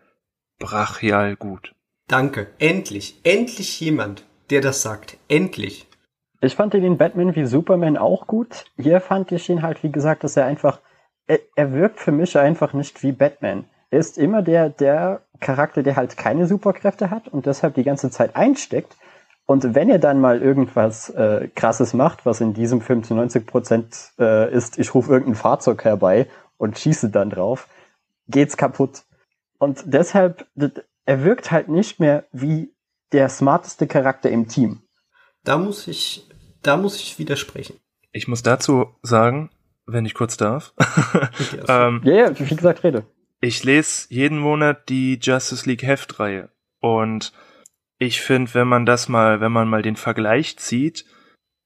[0.59, 1.73] brachial gut.
[2.07, 2.47] Danke.
[2.59, 3.19] Endlich.
[3.23, 5.17] Endlich jemand, der das sagt.
[5.27, 5.87] Endlich.
[6.45, 8.65] Ich fand den Batman wie Superman auch gut.
[8.77, 10.79] Hier fand ich ihn halt, wie gesagt, dass er einfach,
[11.25, 13.65] er, er wirkt für mich einfach nicht wie Batman.
[13.89, 18.11] Er ist immer der, der Charakter, der halt keine Superkräfte hat und deshalb die ganze
[18.11, 18.95] Zeit einsteckt.
[19.47, 23.47] Und wenn er dann mal irgendwas äh, Krasses macht, was in diesem Film zu 90
[23.47, 26.27] Prozent äh, ist, ich rufe irgendein Fahrzeug herbei
[26.57, 27.67] und schieße dann drauf,
[28.27, 29.03] geht's kaputt.
[29.57, 30.45] Und deshalb,
[31.05, 32.71] er wirkt halt nicht mehr wie
[33.13, 34.83] der smarteste Charakter im Team.
[35.43, 36.27] Da muss ich,
[36.65, 37.79] da muss ich widersprechen.
[38.11, 39.49] Ich muss dazu sagen,
[39.85, 40.73] wenn ich kurz darf.
[41.67, 43.05] ähm, ja, ja, wie gesagt, rede.
[43.41, 46.49] Ich lese jeden Monat die Justice League Heftreihe
[46.79, 47.33] und
[47.97, 51.05] ich finde, wenn man das mal, wenn man mal den Vergleich zieht,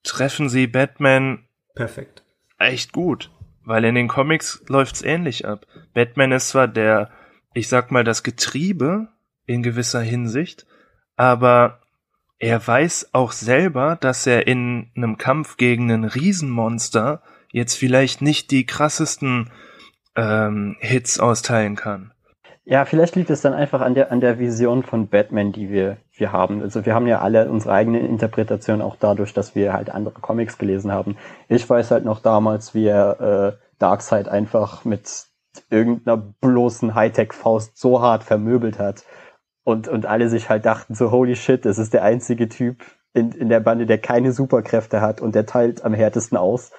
[0.03, 2.23] treffen sie Batman perfekt.
[2.57, 3.31] Echt gut,
[3.63, 5.65] weil in den Comics läuft's ähnlich ab.
[5.93, 7.11] Batman ist zwar der,
[7.53, 9.07] ich sag mal, das Getriebe
[9.45, 10.65] in gewisser Hinsicht,
[11.15, 11.81] aber
[12.39, 17.21] er weiß auch selber, dass er in einem Kampf gegen ein Riesenmonster
[17.51, 19.51] jetzt vielleicht nicht die krassesten
[20.15, 22.11] ähm, Hits austeilen kann.
[22.63, 25.97] Ja, vielleicht liegt es dann einfach an der, an der Vision von Batman, die wir,
[26.15, 26.61] wir haben.
[26.61, 30.59] Also wir haben ja alle unsere eigene Interpretation auch dadurch, dass wir halt andere Comics
[30.59, 31.17] gelesen haben.
[31.47, 35.25] Ich weiß halt noch damals, wie er äh, Darkseid einfach mit
[35.71, 39.03] irgendeiner bloßen Hightech-Faust so hart vermöbelt hat.
[39.69, 43.31] Und, und alle sich halt dachten so, holy shit, das ist der einzige Typ in,
[43.31, 46.71] in der Bande, der keine Superkräfte hat und der teilt am härtesten aus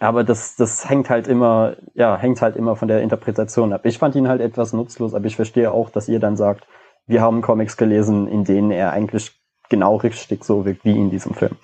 [0.00, 3.84] aber das, das hängt halt immer, ja, hängt halt immer von der Interpretation ab.
[3.84, 6.66] Ich fand ihn halt etwas nutzlos, aber ich verstehe auch, dass ihr dann sagt,
[7.06, 9.32] wir haben Comics gelesen, in denen er eigentlich
[9.68, 11.56] genau richtig so wirkt wie in diesem Film.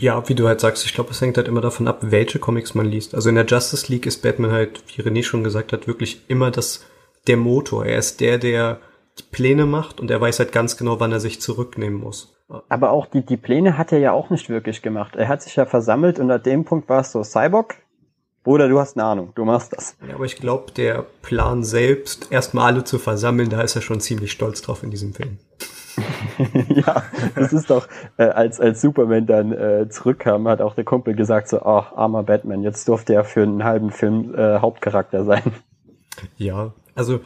[0.00, 2.74] Ja, wie du halt sagst, ich glaube, es hängt halt immer davon ab, welche Comics
[2.74, 3.14] man liest.
[3.14, 6.50] Also in der Justice League ist Batman halt, wie René schon gesagt hat, wirklich immer
[6.50, 6.84] das,
[7.26, 7.86] der Motor.
[7.86, 8.80] Er ist der, der
[9.22, 12.34] Pläne macht und er weiß halt ganz genau, wann er sich zurücknehmen muss.
[12.68, 15.16] Aber auch die, die Pläne hat er ja auch nicht wirklich gemacht.
[15.16, 17.76] Er hat sich ja versammelt und an dem Punkt war es so, Cyborg,
[18.44, 19.96] Bruder, du hast eine Ahnung, du machst das.
[20.06, 24.00] Ja, aber ich glaube, der Plan selbst, erstmal alle zu versammeln, da ist er schon
[24.00, 25.38] ziemlich stolz drauf in diesem Film.
[26.68, 27.04] ja,
[27.36, 27.88] das ist doch,
[28.18, 32.22] äh, als, als Superman dann äh, zurückkam, hat auch der Kumpel gesagt so, ach, armer
[32.22, 35.54] Batman, jetzt durfte er für einen halben Film äh, Hauptcharakter sein.
[36.36, 37.20] Ja, also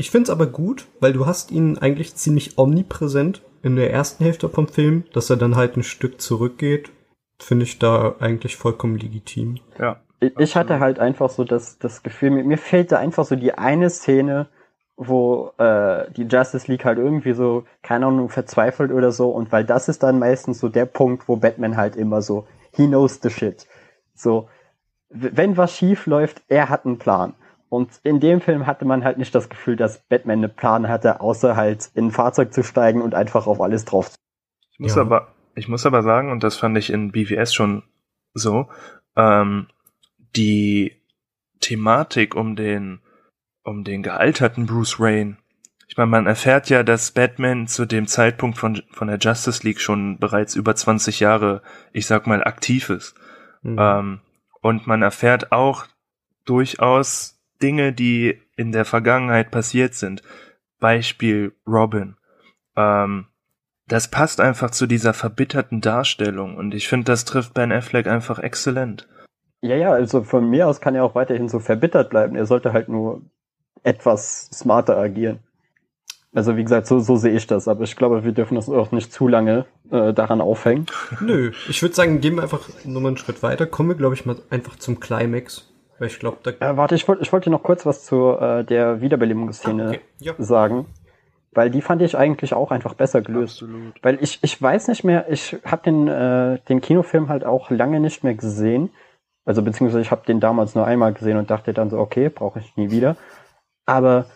[0.00, 4.48] ich find's aber gut, weil du hast ihn eigentlich ziemlich omnipräsent in der ersten Hälfte
[4.48, 6.90] vom Film, dass er dann halt ein Stück zurückgeht,
[7.38, 9.58] finde ich da eigentlich vollkommen legitim.
[9.78, 10.00] Ja.
[10.20, 13.36] Ich, ich hatte halt einfach so das, das Gefühl, mir, mir fehlt da einfach so
[13.36, 14.48] die eine Szene,
[14.96, 19.28] wo äh, die Justice League halt irgendwie so, keine Ahnung, verzweifelt oder so.
[19.28, 22.86] Und weil das ist dann meistens so der Punkt, wo Batman halt immer so, he
[22.86, 23.66] knows the shit.
[24.14, 24.48] So,
[25.10, 27.34] wenn was schief läuft, er hat einen Plan.
[27.70, 31.20] Und in dem Film hatte man halt nicht das Gefühl, dass Batman einen Plan hatte,
[31.20, 34.16] außer halt in ein Fahrzeug zu steigen und einfach auf alles drauf zu.
[34.72, 35.02] Ich muss ja.
[35.02, 37.84] aber, ich muss aber sagen, und das fand ich in BVS schon
[38.34, 38.68] so,
[39.14, 39.68] ähm,
[40.34, 40.96] die
[41.60, 43.02] Thematik um den,
[43.62, 45.36] um den gealterten Bruce Wayne.
[45.86, 49.80] Ich meine, man erfährt ja, dass Batman zu dem Zeitpunkt von, von der Justice League
[49.80, 51.62] schon bereits über 20 Jahre,
[51.92, 53.14] ich sag mal, aktiv ist.
[53.62, 53.76] Mhm.
[53.78, 54.20] Ähm,
[54.60, 55.86] und man erfährt auch
[56.44, 60.22] durchaus Dinge, die in der Vergangenheit passiert sind.
[60.78, 62.16] Beispiel Robin.
[62.76, 63.26] Ähm,
[63.86, 68.38] das passt einfach zu dieser verbitterten Darstellung und ich finde, das trifft Ben Affleck einfach
[68.38, 69.08] exzellent.
[69.62, 72.36] Ja, ja, also von mir aus kann er auch weiterhin so verbittert bleiben.
[72.36, 73.22] Er sollte halt nur
[73.82, 75.40] etwas smarter agieren.
[76.32, 78.92] Also wie gesagt, so, so sehe ich das, aber ich glaube, wir dürfen uns auch
[78.92, 80.86] nicht zu lange äh, daran aufhängen.
[81.20, 83.66] Nö, ich würde sagen, gehen wir einfach nur mal einen Schritt weiter.
[83.66, 85.69] Kommen wir, glaube ich, mal einfach zum Climax.
[86.00, 86.50] Weil ich glaube, da.
[86.50, 90.00] Äh, warte, ich wollte ich wollte noch kurz was zu äh, der Wiederbelebungsszene ah, okay.
[90.18, 90.34] ja.
[90.38, 90.86] sagen.
[91.52, 93.62] Weil die fand ich eigentlich auch einfach besser gelöst.
[93.62, 94.02] Absolut.
[94.02, 98.00] Weil ich, ich weiß nicht mehr, ich habe den, äh, den Kinofilm halt auch lange
[98.00, 98.90] nicht mehr gesehen.
[99.44, 102.60] Also beziehungsweise ich habe den damals nur einmal gesehen und dachte dann so, okay, brauche
[102.60, 103.16] ich nie wieder.
[103.84, 104.26] Aber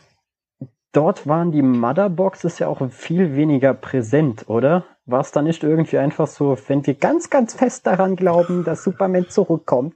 [0.93, 4.85] dort waren die Motherboxes ja auch viel weniger präsent, oder?
[5.07, 8.85] War es da nicht irgendwie einfach so, wenn wir ganz, ganz fest daran glauben, dass
[8.85, 9.95] Superman zurückkommt,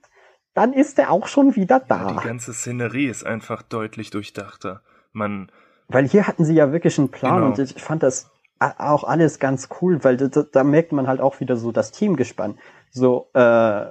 [0.59, 2.09] dann ist er auch schon wieder da.
[2.09, 4.83] Ja, die ganze Szenerie ist einfach deutlich durchdachter.
[5.13, 5.53] Man.
[5.87, 7.47] Weil hier hatten sie ja wirklich einen Plan genau.
[7.47, 8.29] und ich fand das
[8.59, 12.59] auch alles ganz cool, weil da, da merkt man halt auch wieder so das Teamgespann.
[12.91, 13.87] So, äh,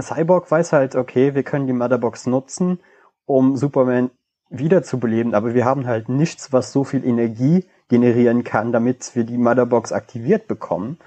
[0.00, 2.78] Cyborg weiß halt, okay, wir können die Motherbox nutzen,
[3.26, 4.10] um Superman
[4.48, 9.38] wiederzubeleben, aber wir haben halt nichts, was so viel Energie generieren kann, damit wir die
[9.38, 10.98] Motherbox aktiviert bekommen.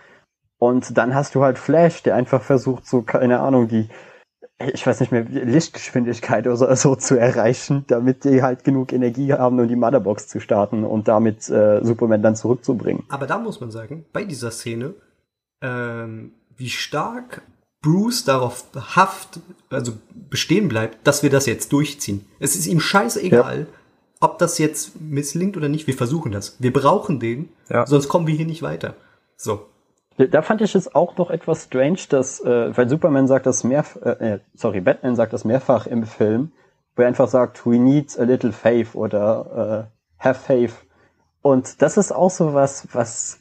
[0.57, 3.87] Und dann hast du halt Flash, der einfach versucht, so, keine Ahnung, die
[4.59, 9.59] ich weiß nicht mehr, Lichtgeschwindigkeit oder so zu erreichen, damit die halt genug Energie haben,
[9.59, 13.03] um die Motherbox zu starten und damit äh, Superman dann zurückzubringen.
[13.09, 14.93] Aber da muss man sagen, bei dieser Szene,
[15.61, 17.41] ähm, wie stark
[17.81, 19.39] Bruce darauf haft,
[19.69, 19.93] also
[20.29, 22.25] bestehen bleibt, dass wir das jetzt durchziehen.
[22.39, 23.65] Es ist ihm scheißegal, ja.
[24.21, 25.87] ob das jetzt misslingt oder nicht.
[25.87, 26.55] Wir versuchen das.
[26.59, 27.85] Wir brauchen den, ja.
[27.85, 28.95] sonst kommen wir hier nicht weiter.
[29.35, 29.65] So.
[30.17, 33.83] Da fand ich es auch noch etwas strange, dass, äh, weil Superman sagt das mehr,
[34.03, 36.51] äh, äh, sorry, Batman sagt das mehrfach im Film,
[36.95, 39.89] wo er einfach sagt, we need a little faith oder
[40.19, 40.75] äh, have faith.
[41.41, 43.39] Und das ist auch so was, was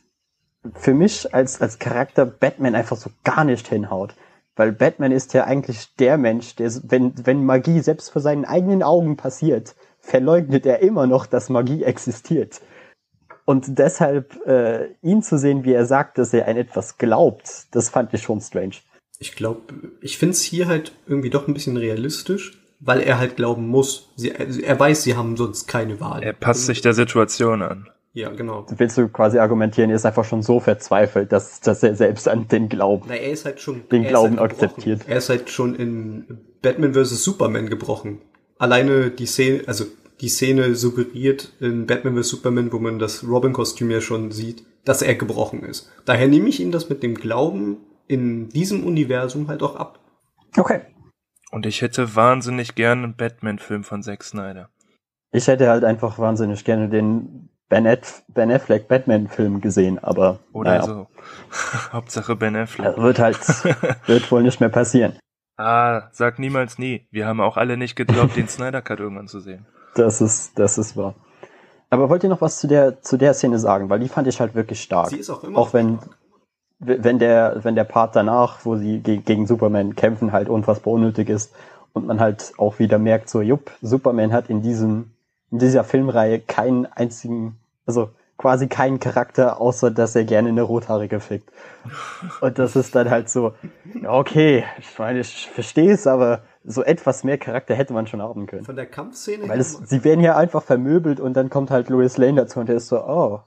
[0.75, 4.15] für mich als, als Charakter Batman einfach so gar nicht hinhaut.
[4.57, 8.83] Weil Batman ist ja eigentlich der Mensch, der, wenn, wenn Magie selbst vor seinen eigenen
[8.83, 12.61] Augen passiert, verleugnet er immer noch, dass Magie existiert.
[13.45, 17.89] Und deshalb äh, ihn zu sehen, wie er sagt, dass er an etwas glaubt, das
[17.89, 18.77] fand ich schon strange.
[19.19, 19.61] Ich glaube,
[20.01, 24.13] ich finde es hier halt irgendwie doch ein bisschen realistisch, weil er halt glauben muss.
[24.17, 26.23] Sie, er weiß, sie haben sonst keine Wahl.
[26.23, 27.89] Er passt sich der Situation an.
[28.15, 28.67] Ja, genau.
[28.77, 32.47] Willst du quasi argumentieren, er ist einfach schon so verzweifelt, dass, dass er selbst an
[32.49, 35.03] den Glauben, Na, er ist halt schon, den Glauben halt akzeptiert.
[35.07, 37.25] Er ist halt schon in Batman vs.
[37.25, 38.21] Superman gebrochen.
[38.59, 39.87] Alleine die Szene, also
[40.23, 42.31] die Szene suggeriert in Batman vs.
[42.31, 45.91] Superman, wo man das Robin-Kostüm ja schon sieht, dass er gebrochen ist.
[46.05, 49.99] Daher nehme ich ihm das mit dem Glauben in diesem Universum halt auch ab.
[50.57, 50.83] Okay.
[51.51, 54.71] Und ich hätte wahnsinnig gerne einen Batman-Film von Zack Snyder.
[55.33, 60.41] Ich hätte halt einfach wahnsinnig gerne den Ben, Ed, ben Affleck Batman-Film gesehen, aber.
[60.53, 60.85] Oder naja.
[60.85, 61.07] so.
[61.93, 62.87] Hauptsache Ben Affleck.
[62.87, 63.39] Das wird halt,
[64.07, 65.19] wird wohl nicht mehr passieren.
[65.57, 67.07] Ah, sag niemals nie.
[67.11, 69.67] Wir haben auch alle nicht geglaubt, den Snyder Cut irgendwann zu sehen.
[69.95, 71.15] Das ist, das ist wahr.
[71.91, 73.91] Aber wollt ihr noch was zu der, zu der Szene sagen?
[73.91, 75.09] Weil die fand ich halt wirklich stark.
[75.09, 75.99] Sie ist auch immer auch wenn,
[76.79, 81.29] wenn der, wenn der Part danach, wo sie ge gegen Superman kämpfen, halt unfassbar unnötig
[81.29, 81.53] ist
[81.93, 85.11] und man halt auch wieder merkt, so, jupp, Superman hat in diesem,
[85.51, 91.21] in dieser Filmreihe keinen einzigen also quasi keinen Charakter, außer dass er gerne eine Rothaarige
[91.21, 91.51] fickt.
[92.41, 93.55] Und das ist dann halt so,
[94.05, 98.47] okay, ich meine, ich verstehe es, aber so etwas mehr Charakter hätte man schon haben
[98.47, 98.65] können.
[98.65, 99.49] Von der Kampfszene?
[99.49, 102.69] Weil es, sie werden ja einfach vermöbelt und dann kommt halt Louis Lane dazu und
[102.69, 103.41] der ist so, oh,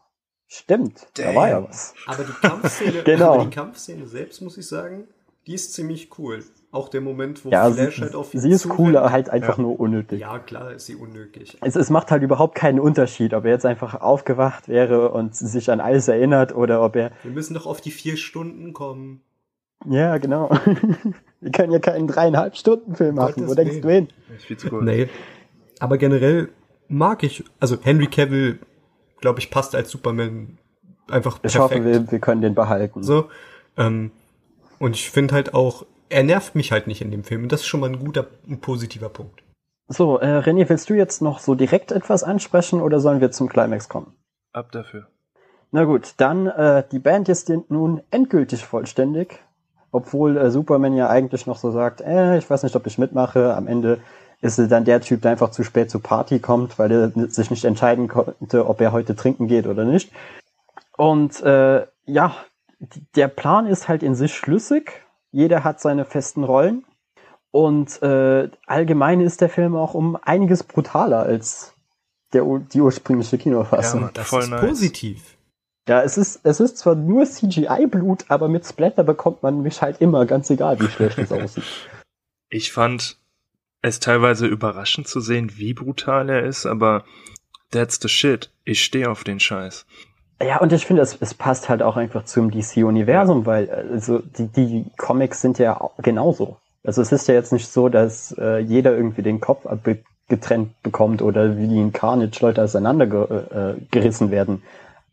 [0.48, 1.26] stimmt, Damn.
[1.26, 1.94] da war ja was.
[2.08, 3.34] Aber die Kampfszene, genau.
[3.36, 5.08] aber die Kampfszene selbst, muss ich sagen,
[5.48, 6.44] die ist ziemlich cool.
[6.72, 9.58] Auch der Moment, wo ja, Flash sie, halt auf Sie ist cool, aber halt einfach
[9.58, 9.64] ja.
[9.64, 10.20] nur unnötig.
[10.20, 11.58] Ja, klar ist sie unnötig.
[11.62, 15.72] Es, es macht halt überhaupt keinen Unterschied, ob er jetzt einfach aufgewacht wäre und sich
[15.72, 17.12] an alles erinnert oder ob er.
[17.24, 19.22] Wir müssen doch auf die vier Stunden kommen.
[19.90, 20.50] Ja, genau.
[21.42, 23.34] Wir können ja keinen dreieinhalb Stunden Film machen.
[23.36, 24.08] Gottes Wo denkst du hin?
[24.72, 24.84] Cool.
[24.84, 25.10] Nee.
[25.80, 26.50] Aber generell
[26.88, 28.60] mag ich, also Henry Cavill,
[29.22, 30.58] glaube ich, passt als Superman
[31.10, 31.56] einfach perfekt.
[31.56, 33.04] Ich hoffe, wir, wir können den behalten.
[33.04, 33.30] So.
[33.78, 34.12] Ähm,
[34.80, 37.44] und ich finde halt auch, er nervt mich halt nicht in dem Film.
[37.44, 39.44] Und das ist schon mal ein guter, ein positiver Punkt.
[39.88, 43.50] So, äh, René, willst du jetzt noch so direkt etwas ansprechen oder sollen wir zum
[43.50, 44.16] Climax kommen?
[44.52, 45.08] Ab dafür.
[45.72, 49.44] Na gut, dann äh, die Band ist nun endgültig vollständig,
[49.96, 53.56] obwohl äh, Superman ja eigentlich noch so sagt, äh, ich weiß nicht, ob ich mitmache.
[53.56, 54.00] Am Ende
[54.42, 57.50] ist er dann der Typ, der einfach zu spät zur Party kommt, weil er sich
[57.50, 60.12] nicht entscheiden konnte, ob er heute trinken geht oder nicht.
[60.98, 62.36] Und äh, ja,
[63.16, 66.86] der Plan ist halt in sich schlüssig jeder hat seine festen Rollen.
[67.52, 71.74] Und äh, allgemein ist der Film auch um einiges brutaler als
[72.32, 72.44] der,
[72.74, 74.04] die ursprüngliche Kinofassung.
[74.04, 74.62] Ja, das ist nice.
[74.62, 75.35] positiv.
[75.88, 80.02] Ja, es ist, es ist zwar nur CGI-Blut, aber mit Splatter bekommt man mich halt
[80.02, 81.64] immer, ganz egal, wie schlecht es aussieht.
[82.48, 83.18] Ich fand
[83.82, 87.04] es teilweise überraschend zu sehen, wie brutal er ist, aber
[87.72, 88.52] that's the shit.
[88.64, 89.86] Ich stehe auf den Scheiß.
[90.42, 94.48] Ja, und ich finde, es, es passt halt auch einfach zum DC-Universum, weil also die,
[94.48, 96.58] die Comics sind ja genauso.
[96.84, 99.66] Also es ist ja jetzt nicht so, dass äh, jeder irgendwie den Kopf
[100.28, 104.62] getrennt bekommt oder wie die in Carnage Leute auseinandergerissen äh, werden.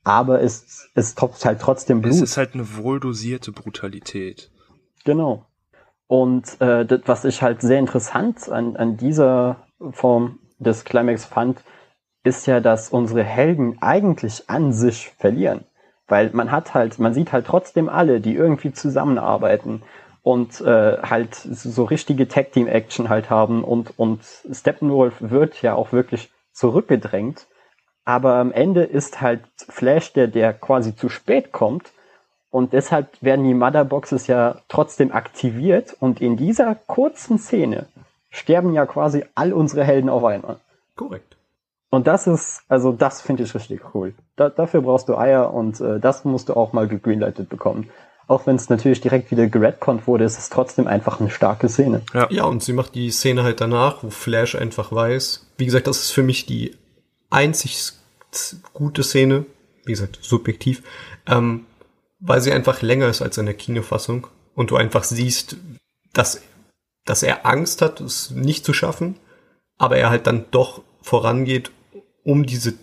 [0.05, 2.15] Aber es, es tropft halt trotzdem Blut.
[2.15, 4.51] Es ist halt eine wohldosierte Brutalität.
[5.05, 5.47] Genau.
[6.07, 11.63] Und äh, das, was ich halt sehr interessant an, an dieser Form des Climax fand,
[12.25, 15.65] ist ja, dass unsere Helden eigentlich an sich verlieren.
[16.09, 19.83] Weil man hat halt, man sieht halt trotzdem alle, die irgendwie zusammenarbeiten
[20.23, 26.31] und äh, halt so richtige Tag-Team-Action halt haben und, und Steppenwolf wird ja auch wirklich
[26.53, 27.47] zurückgedrängt.
[28.05, 31.93] Aber am Ende ist halt Flash der, der quasi zu spät kommt
[32.51, 37.87] und deshalb werden die Motherboxes ja trotzdem aktiviert und in dieser kurzen Szene
[38.31, 40.57] sterben ja quasi all unsere Helden auf einmal.
[40.97, 41.37] Korrekt.
[41.91, 44.15] Und das ist, also das finde ich richtig cool.
[44.37, 47.91] Da, dafür brauchst du Eier und äh, das musst du auch mal gegreenlightet bekommen.
[48.29, 52.03] Auch wenn es natürlich direkt wieder geredconnt wurde, ist es trotzdem einfach eine starke Szene.
[52.15, 52.29] Ja.
[52.31, 55.51] ja, und sie macht die Szene halt danach, wo Flash einfach weiß.
[55.59, 56.75] Wie gesagt, das ist für mich die
[57.33, 57.93] einzig
[58.73, 59.47] gute Szene,
[59.85, 60.83] wie gesagt, subjektiv,
[61.27, 61.67] ähm,
[62.21, 65.57] weil sie einfach länger ist als in der Kinofassung und du einfach siehst,
[66.13, 66.43] dass,
[67.05, 69.19] dass er Angst hat, es nicht zu schaffen,
[69.79, 71.71] aber er halt dann doch vorangeht
[72.25, 72.75] um diese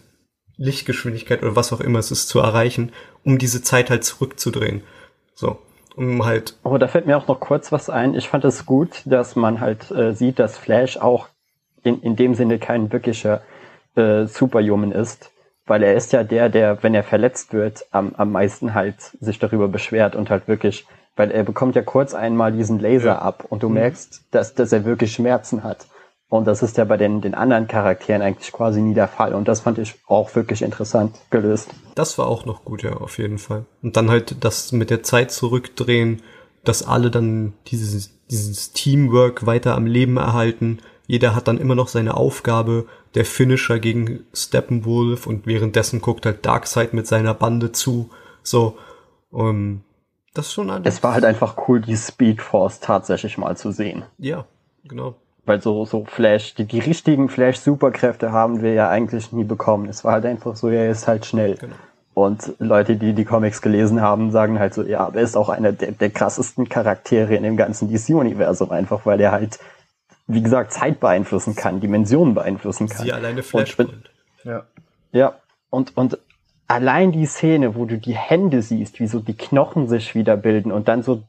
[0.58, 2.92] Lichtgeschwindigkeit oder was auch immer es ist zu erreichen,
[3.24, 4.84] um diese Zeit halt zurückzudrehen.
[5.34, 5.60] So,
[5.96, 6.58] um halt.
[6.64, 8.14] Aber da fällt mir auch noch kurz was ein.
[8.14, 11.30] Ich fand es gut, dass man halt äh, sieht, dass Flash auch
[11.84, 13.42] in, in dem Sinne kein wirklicher
[13.96, 15.32] äh, Superhuman ist,
[15.66, 19.40] weil er ist ja der, der, wenn er verletzt wird, am, am meisten halt sich
[19.40, 20.86] darüber beschwert und halt wirklich,
[21.16, 23.20] weil er bekommt ja kurz einmal diesen Laser ja.
[23.20, 23.76] ab und du mhm.
[23.76, 25.88] merkst, dass, dass er wirklich Schmerzen hat.
[26.30, 29.34] Und das ist ja bei den, den anderen Charakteren eigentlich quasi nie der Fall.
[29.34, 31.72] Und das fand ich auch wirklich interessant gelöst.
[31.96, 33.66] Das war auch noch gut, ja, auf jeden Fall.
[33.82, 36.22] Und dann halt das mit der Zeit zurückdrehen,
[36.64, 40.80] dass alle dann dieses, dieses Teamwork weiter am Leben erhalten.
[41.08, 42.86] Jeder hat dann immer noch seine Aufgabe,
[43.16, 48.10] der Finisher gegen Steppenwolf und währenddessen guckt halt Darkseid mit seiner Bande zu.
[48.44, 48.78] So,
[49.32, 49.82] um,
[50.34, 50.96] das ist schon alles.
[50.96, 54.04] Es war halt einfach cool, die Speed Force tatsächlich mal zu sehen.
[54.18, 54.46] Ja,
[54.88, 55.16] genau.
[55.46, 59.90] Weil so, so Flash, die, die richtigen Flash-Superkräfte haben wir ja eigentlich nie bekommen.
[59.90, 61.56] Es war halt einfach so, er ist halt schnell.
[61.56, 61.76] Genau.
[62.14, 65.50] Und Leute, die die Comics gelesen haben, sagen halt so, ja, aber er ist auch
[65.50, 69.58] einer der, der krassesten Charaktere in dem ganzen DC-Universum, einfach weil er halt,
[70.30, 73.04] wie gesagt, Zeit beeinflussen kann, Dimensionen beeinflussen kann.
[73.04, 74.12] Sie alleine Flashpoint.
[74.44, 74.68] Ja.
[75.12, 75.40] Ja,
[75.72, 76.20] und, und
[76.68, 80.72] allein die Szene, wo du die Hände siehst, wie so die Knochen sich wieder bilden
[80.72, 81.24] und dann so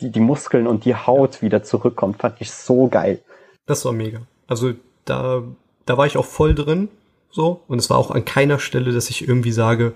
[0.00, 3.20] die, die Muskeln und die Haut wieder zurückkommt, fand ich so geil.
[3.66, 4.20] Das war mega.
[4.46, 4.72] Also
[5.04, 5.42] da,
[5.84, 6.88] da war ich auch voll drin,
[7.30, 7.62] so.
[7.68, 9.92] Und es war auch an keiner Stelle, dass ich irgendwie sage,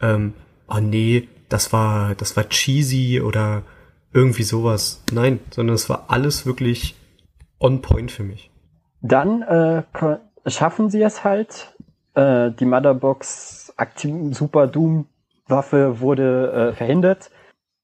[0.00, 0.34] ähm,
[0.68, 3.62] ah nee, das war, das war cheesy oder
[4.12, 5.02] irgendwie sowas.
[5.12, 6.94] Nein, sondern es war alles wirklich
[7.60, 8.50] on point für mich.
[9.02, 9.82] Dann äh,
[10.46, 11.74] schaffen sie es halt.
[12.14, 15.06] Äh, die Motherbox Aktiv Super Doom
[15.48, 17.30] Waffe wurde äh, verhindert.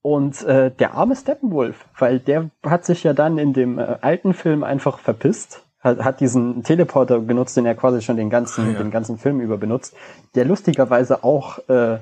[0.03, 4.35] Und äh, der arme Steppenwolf, weil der hat sich ja dann in dem äh, alten
[4.35, 8.73] Film einfach verpisst, hat, hat diesen Teleporter genutzt, den er quasi schon den ganzen, ah,
[8.73, 8.79] ja.
[8.79, 9.95] den ganzen Film über benutzt,
[10.35, 11.99] der lustigerweise auch äh,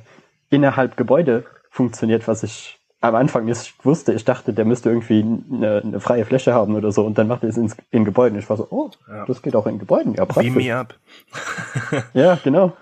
[0.48, 4.12] innerhalb Gebäude funktioniert, was ich am Anfang nicht wusste.
[4.12, 7.42] Ich dachte, der müsste irgendwie eine, eine freie Fläche haben oder so und dann macht
[7.42, 8.38] er es in, in Gebäuden.
[8.38, 9.24] Ich war so, oh, ja.
[9.26, 10.14] das geht auch in Gebäuden.
[10.14, 10.54] Ja, praktisch.
[10.54, 10.94] Beam me up.
[12.12, 12.72] ja, genau.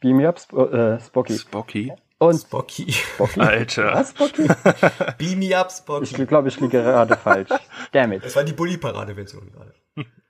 [0.00, 1.38] Beam me up, Sp äh, Spocky.
[1.38, 1.92] Spocky.
[2.18, 2.92] Und Spocky.
[2.92, 3.40] Spocky.
[3.40, 3.94] Alter.
[3.94, 4.48] Was, Spocky?
[5.18, 6.04] Beam me up, Spocky.
[6.04, 7.50] Ich glaube, ich liege gerade falsch.
[7.92, 8.24] Damn it.
[8.24, 9.74] Das war die Bully-Parade-Version gerade.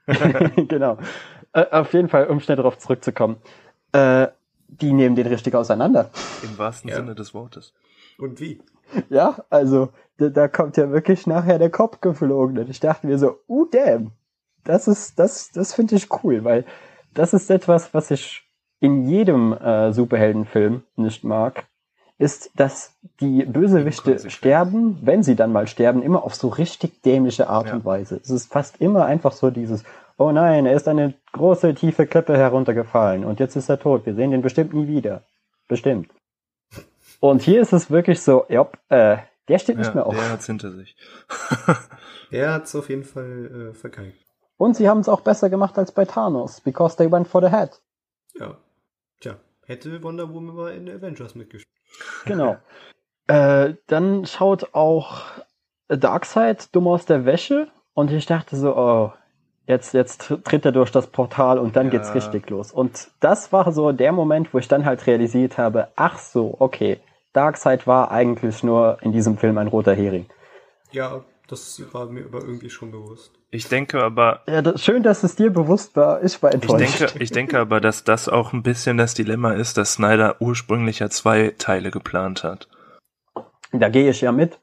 [0.68, 0.98] genau.
[1.52, 3.36] Äh, auf jeden Fall, um schnell darauf zurückzukommen.
[3.92, 4.28] Äh,
[4.68, 6.10] die nehmen den richtig auseinander.
[6.42, 6.96] Im wahrsten ja.
[6.96, 7.72] Sinne des Wortes.
[8.18, 8.60] Und wie?
[9.08, 12.58] Ja, also, da, da, kommt ja wirklich nachher der Kopf geflogen.
[12.58, 14.12] Und ich dachte mir so, uh, damn.
[14.64, 16.64] Das ist, das, das finde ich cool, weil
[17.14, 18.42] das ist etwas, was ich
[18.80, 21.66] in jedem äh, Superheldenfilm nicht mag
[22.18, 27.48] ist, dass die Bösewichte sterben, wenn sie dann mal sterben, immer auf so richtig dämliche
[27.48, 27.74] Art ja.
[27.74, 28.20] und Weise.
[28.20, 29.84] Es ist fast immer einfach so dieses,
[30.16, 34.04] oh nein, er ist eine große, tiefe Klippe heruntergefallen und jetzt ist er tot.
[34.04, 35.22] Wir sehen den bestimmt nie wieder.
[35.68, 36.10] Bestimmt.
[37.20, 40.14] Und hier ist es wirklich so, ja, äh, der steht ja, nicht mehr auf.
[40.14, 40.96] Der hat's hinter sich.
[42.30, 44.18] der hat's auf jeden Fall äh, vergeigt.
[44.56, 47.48] Und sie haben es auch besser gemacht als bei Thanos, because they went for the
[47.48, 47.80] head.
[48.34, 48.56] Ja.
[49.20, 51.74] Tja, hätte Wonder Woman mal in Avengers mitgespielt.
[52.24, 52.56] Genau.
[53.28, 55.22] äh, dann schaut auch
[55.88, 59.12] Darkseid dumm aus der Wäsche und ich dachte so, oh,
[59.66, 61.92] jetzt, jetzt tritt er durch das Portal und dann ja.
[61.92, 62.72] geht's richtig los.
[62.72, 67.00] Und das war so der Moment, wo ich dann halt realisiert habe, ach so, okay,
[67.32, 70.26] Darkseid war eigentlich nur in diesem Film ein roter Hering.
[70.90, 73.32] Ja, das war mir aber irgendwie schon bewusst.
[73.50, 74.42] Ich denke aber.
[74.46, 76.22] Ja, das, schön, dass es dir bewusst war.
[76.22, 76.82] Ich war enttäuscht.
[76.82, 80.36] Ich denke, ich denke aber, dass das auch ein bisschen das Dilemma ist, dass Snyder
[80.40, 82.68] ursprünglich ja zwei Teile geplant hat.
[83.72, 84.58] Da gehe ich ja mit.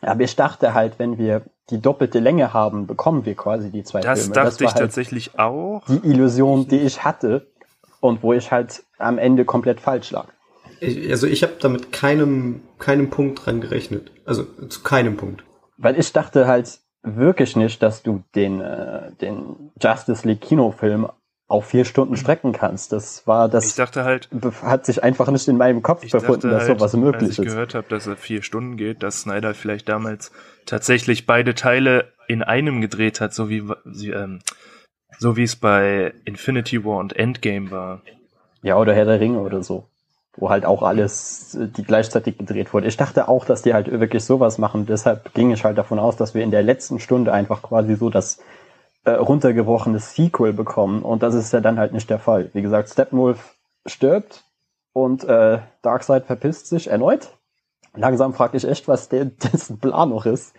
[0.00, 4.00] Aber ich dachte halt, wenn wir die doppelte Länge haben, bekommen wir quasi die zwei
[4.00, 4.34] das Filme.
[4.34, 5.82] Dachte das dachte ich halt tatsächlich auch.
[5.86, 7.46] Die Illusion, die ich hatte
[8.00, 10.28] und wo ich halt am Ende komplett falsch lag.
[10.84, 14.10] Ich, also ich habe damit keinem, keinem Punkt dran gerechnet.
[14.24, 15.44] Also zu keinem Punkt.
[15.76, 21.08] Weil ich dachte halt wirklich nicht, dass du den, äh, den Justice League Kinofilm
[21.46, 22.92] auf vier Stunden strecken kannst.
[22.92, 23.66] Das war das.
[23.66, 24.30] Ich dachte halt,
[24.62, 27.38] hat sich einfach nicht in meinem Kopf befunden, dass halt, sowas möglich ist.
[27.38, 30.32] Als ich gehört habe, dass er vier Stunden geht, dass Snyder vielleicht damals
[30.64, 33.62] tatsächlich beide Teile in einem gedreht hat, so wie
[34.10, 34.40] ähm,
[35.18, 38.00] so wie es bei Infinity War und Endgame war.
[38.62, 39.86] Ja, oder Herr der Ringe oder so
[40.36, 42.86] wo halt auch alles äh, die gleichzeitig gedreht wurde.
[42.86, 44.86] Ich dachte auch, dass die halt wirklich sowas machen.
[44.86, 48.10] Deshalb ging ich halt davon aus, dass wir in der letzten Stunde einfach quasi so
[48.10, 48.40] das
[49.04, 51.02] äh, runtergebrochene Sequel bekommen.
[51.02, 52.50] Und das ist ja dann halt nicht der Fall.
[52.52, 53.56] Wie gesagt, Steppenwolf
[53.86, 54.44] stirbt
[54.92, 57.30] und äh, Darkseid verpisst sich erneut.
[57.94, 60.54] Langsam frage ich echt, was der, dessen Plan noch ist.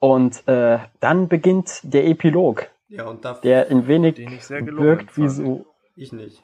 [0.00, 2.68] Und äh, dann beginnt der Epilog.
[2.88, 5.64] Ja, und der ein wenig wirkt wie so.
[5.96, 6.43] Ich nicht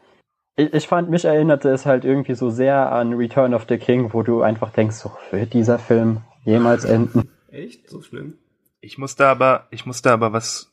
[0.61, 4.13] ich, ich fand, mich erinnerte es halt irgendwie so sehr an Return of the King,
[4.13, 7.31] wo du einfach denkst, so, wird dieser Film jemals enden?
[7.51, 7.89] Echt?
[7.89, 8.35] So schlimm?
[8.81, 10.73] Ich muss da aber, ich muss da aber was,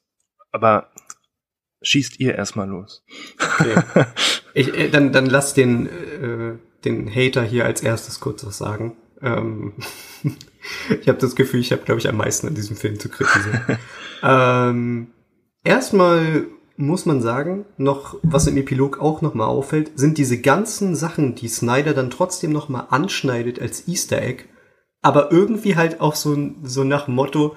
[0.52, 0.90] aber
[1.82, 3.04] schießt ihr erstmal los.
[3.60, 3.76] Okay.
[4.54, 8.98] Ich, äh, dann, dann lass den, äh, den Hater hier als erstes kurz was sagen.
[9.22, 9.74] Ähm,
[11.00, 13.78] ich habe das Gefühl, ich habe, glaube ich, am meisten an diesem Film zu kritisieren.
[14.24, 15.12] ähm,
[15.64, 16.48] erstmal
[16.78, 21.48] muss man sagen, noch was im Epilog auch nochmal auffällt, sind diese ganzen Sachen, die
[21.48, 24.46] Snyder dann trotzdem nochmal anschneidet als Easter Egg,
[25.02, 27.56] aber irgendwie halt auch so, so nach Motto,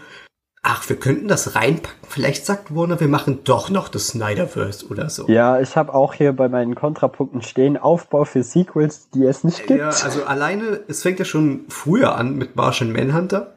[0.63, 1.99] ach, wir könnten das reinpacken.
[2.09, 5.29] Vielleicht sagt Warner, wir machen doch noch das Snyderverse oder so.
[5.29, 9.67] Ja, ich habe auch hier bei meinen Kontrapunkten stehen, Aufbau für Sequels, die es nicht
[9.67, 9.81] gibt.
[9.81, 13.55] Ja, also alleine, es fängt ja schon früher an mit Martian Manhunter.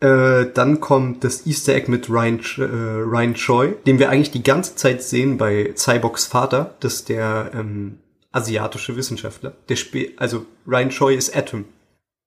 [0.00, 4.42] Äh, dann kommt das Easter Egg mit Ryan, äh, Ryan Choi, den wir eigentlich die
[4.42, 6.74] ganze Zeit sehen bei Cyborgs Vater.
[6.80, 7.98] Das ist der ähm,
[8.32, 9.52] asiatische Wissenschaftler.
[9.68, 11.64] Der Sp also Ryan Choi ist Atom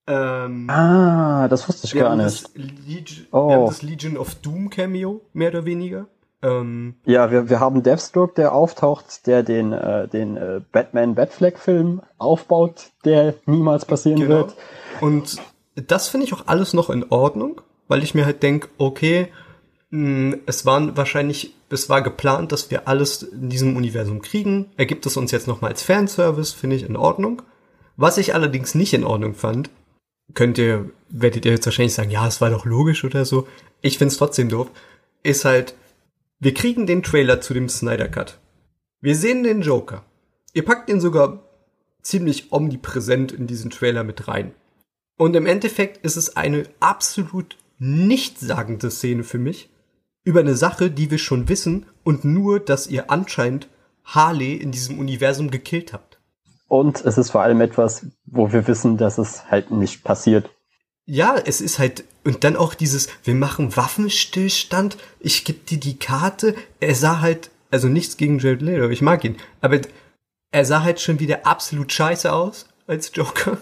[0.06, 2.50] ähm, ah, das wusste ich gar nicht.
[2.56, 3.48] Legion, oh.
[3.48, 6.08] Wir haben das Legion of Doom Cameo, mehr oder weniger.
[6.42, 11.58] Ähm, ja, wir, wir haben Deathstroke, der auftaucht, der den, äh, den äh, Batman Batfleck
[11.58, 14.36] Film aufbaut, der niemals passieren genau.
[14.36, 14.56] wird.
[15.00, 15.38] Und
[15.76, 19.30] das finde ich auch alles noch in Ordnung, weil ich mir halt denke, okay,
[19.90, 24.72] hm, es waren wahrscheinlich, es war geplant, dass wir alles in diesem Universum kriegen.
[24.78, 27.42] Ergibt es uns jetzt nochmal als Fanservice, finde ich in Ordnung.
[27.96, 29.70] Was ich allerdings nicht in Ordnung fand,
[30.34, 33.48] könnt ihr, werdet ihr jetzt wahrscheinlich sagen, ja, es war doch logisch oder so.
[33.82, 34.70] Ich find's trotzdem doof.
[35.22, 35.76] Ist halt,
[36.40, 38.40] wir kriegen den Trailer zu dem Snyder Cut.
[39.00, 40.04] Wir sehen den Joker.
[40.54, 41.44] Ihr packt ihn sogar
[42.02, 44.54] ziemlich omnipräsent in diesen Trailer mit rein.
[45.18, 49.70] Und im Endeffekt ist es eine absolut nichtssagende Szene für mich
[50.24, 53.68] über eine Sache, die wir schon wissen und nur, dass ihr anscheinend
[54.06, 56.20] Harley in diesem Universum gekillt habt.
[56.68, 60.50] Und es ist vor allem etwas, wo wir wissen, dass es halt nicht passiert.
[61.06, 66.00] Ja, es ist halt, und dann auch dieses, wir machen Waffenstillstand, ich gebe dir die
[66.00, 66.56] Karte.
[66.80, 69.82] Er sah halt, also nichts gegen Jared Leto, ich mag ihn, aber
[70.52, 73.58] er sah halt schon wieder absolut scheiße aus als Joker.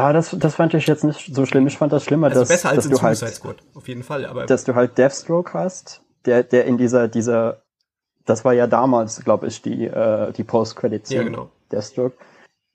[0.00, 1.66] Ah, das, das fand ich jetzt nicht so schlimm.
[1.66, 4.26] Ich fand das schlimmer, also dass, besser als dass du halt, Squad, auf jeden Fall.
[4.26, 7.62] Aber dass du halt Deathstroke hast, der, der in dieser, dieser,
[8.26, 11.22] das war ja damals, glaube ich, die, äh, die Post-Credit-Szene.
[11.22, 11.50] Ja, genau.
[11.70, 12.16] Deathstroke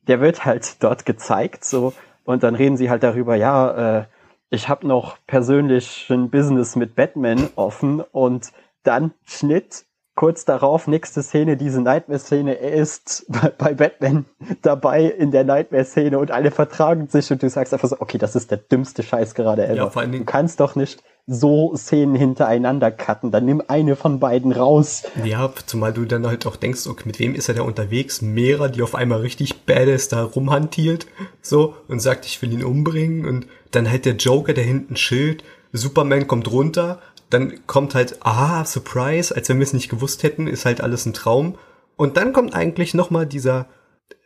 [0.08, 4.06] der wird halt dort gezeigt, so, und dann reden sie halt darüber, ja, äh,
[4.50, 8.52] ich habe noch persönlich ein Business mit Batman offen und
[8.84, 9.85] dann Schnitt,
[10.16, 13.26] kurz darauf, nächste Szene, diese Nightmare-Szene, er ist
[13.58, 14.26] bei, Batman
[14.62, 18.36] dabei in der Nightmare-Szene und alle vertragen sich und du sagst einfach so, okay, das
[18.36, 19.76] ist der dümmste Scheiß gerade ever.
[19.76, 23.32] Ja, vor allen Dingen, du kannst doch nicht so Szenen hintereinander cutten.
[23.32, 25.04] Dann nimm eine von beiden raus.
[25.24, 28.22] Ja, zumal du dann halt auch denkst, okay, mit wem ist er da unterwegs?
[28.22, 31.08] Mehrer, die auf einmal richtig badass da rumhantiert,
[31.42, 33.26] so, und sagt, ich will ihn umbringen.
[33.26, 35.44] Und dann halt der Joker, der hinten Schild,
[35.74, 37.00] Superman kommt runter,
[37.30, 41.06] dann kommt halt, ah, Surprise, als wenn wir es nicht gewusst hätten, ist halt alles
[41.06, 41.58] ein Traum.
[41.98, 43.68] Und dann kommt eigentlich nochmal dieser,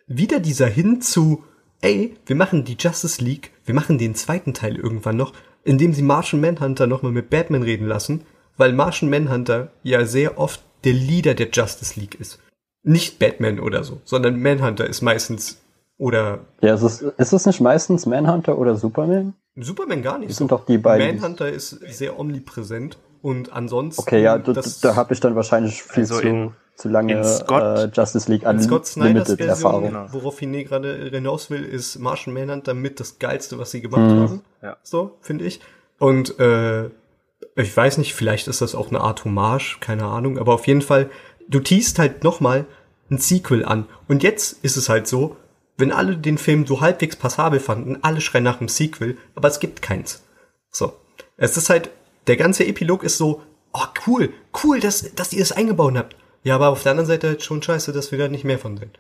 [0.08, 1.43] wieder dieser hin zu,
[1.82, 5.34] ey, wir machen die Justice League, wir machen den zweiten Teil irgendwann noch,
[5.64, 8.26] indem sie Martian Manhunter nochmal mit Batman reden lassen,
[8.58, 12.39] weil Martian Manhunter ja sehr oft der Leader der Justice League ist.
[12.84, 15.62] Nicht Batman oder so, sondern Manhunter ist meistens
[15.97, 16.39] oder.
[16.62, 19.34] Ja, es, ist es nicht meistens Manhunter oder Superman?
[19.62, 20.32] Superman gar nicht.
[20.32, 21.16] Das sind doch die beiden.
[21.16, 24.01] Manhunter ist sehr omnipräsent und ansonsten.
[24.01, 28.32] Okay, ja, da, da habe ich dann wahrscheinlich viel also zu, zu lange äh, Justice
[28.32, 29.84] League an Scott Snyders Version, Erfahrung.
[29.84, 30.05] Genau.
[30.12, 34.20] Worauf ich gerade hinaus will, ist Martian Manhunter mit das geilste, was sie gemacht mhm.
[34.20, 34.41] haben.
[34.62, 34.78] Ja.
[34.84, 35.60] So, finde ich.
[35.97, 36.89] Und äh,
[37.55, 40.82] ich weiß nicht, vielleicht ist das auch eine Art Hommage, keine Ahnung, aber auf jeden
[40.82, 41.10] Fall,
[41.47, 42.66] du teast halt nochmal
[43.12, 43.86] ein Sequel an.
[44.07, 45.36] Und jetzt ist es halt so,
[45.80, 49.60] wenn alle den Film so halbwegs passabel fanden, alle schreien nach einem Sequel, aber es
[49.60, 50.23] gibt keins.
[50.69, 50.93] So.
[51.38, 51.89] Es ist halt,
[52.27, 53.41] der ganze Epilog ist so,
[53.73, 54.34] oh cool,
[54.64, 56.15] cool, dass, dass ihr das eingebaut habt.
[56.43, 58.77] Ja, aber auf der anderen Seite halt schon scheiße, dass wir da nicht mehr von
[58.77, 58.91] sehen.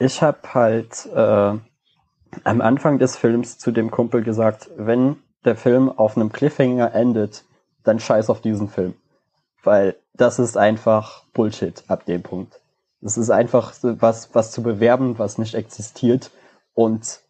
[0.00, 1.18] Ich habe halt äh,
[2.44, 7.44] am Anfang des Films zu dem Kumpel gesagt, wenn der Film auf einem Cliffhanger endet,
[7.84, 8.94] dann scheiß auf diesen Film.
[9.62, 12.60] Weil das ist einfach Bullshit ab dem Punkt.
[13.00, 16.30] Es ist einfach was, was zu bewerben, was nicht existiert.
[16.74, 17.20] Und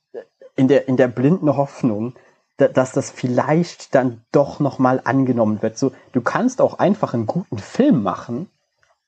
[0.57, 2.15] in der, in der blinden Hoffnung,
[2.57, 5.79] dass das vielleicht dann doch nochmal angenommen wird.
[5.79, 8.51] So, du kannst auch einfach einen guten Film machen.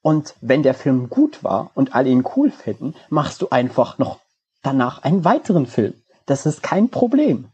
[0.02, 4.20] Und wenn der Film gut war und alle ihn cool finden, machst du einfach noch
[4.62, 5.94] danach einen weiteren Film.
[6.26, 7.48] Das ist kein Problem.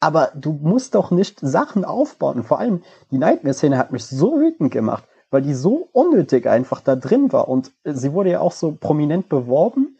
[0.00, 2.44] Aber du musst doch nicht Sachen aufbauen.
[2.44, 6.96] Vor allem die Nightmare-Szene hat mich so wütend gemacht weil die so unnötig einfach da
[6.96, 7.48] drin war.
[7.48, 9.98] Und sie wurde ja auch so prominent beworben.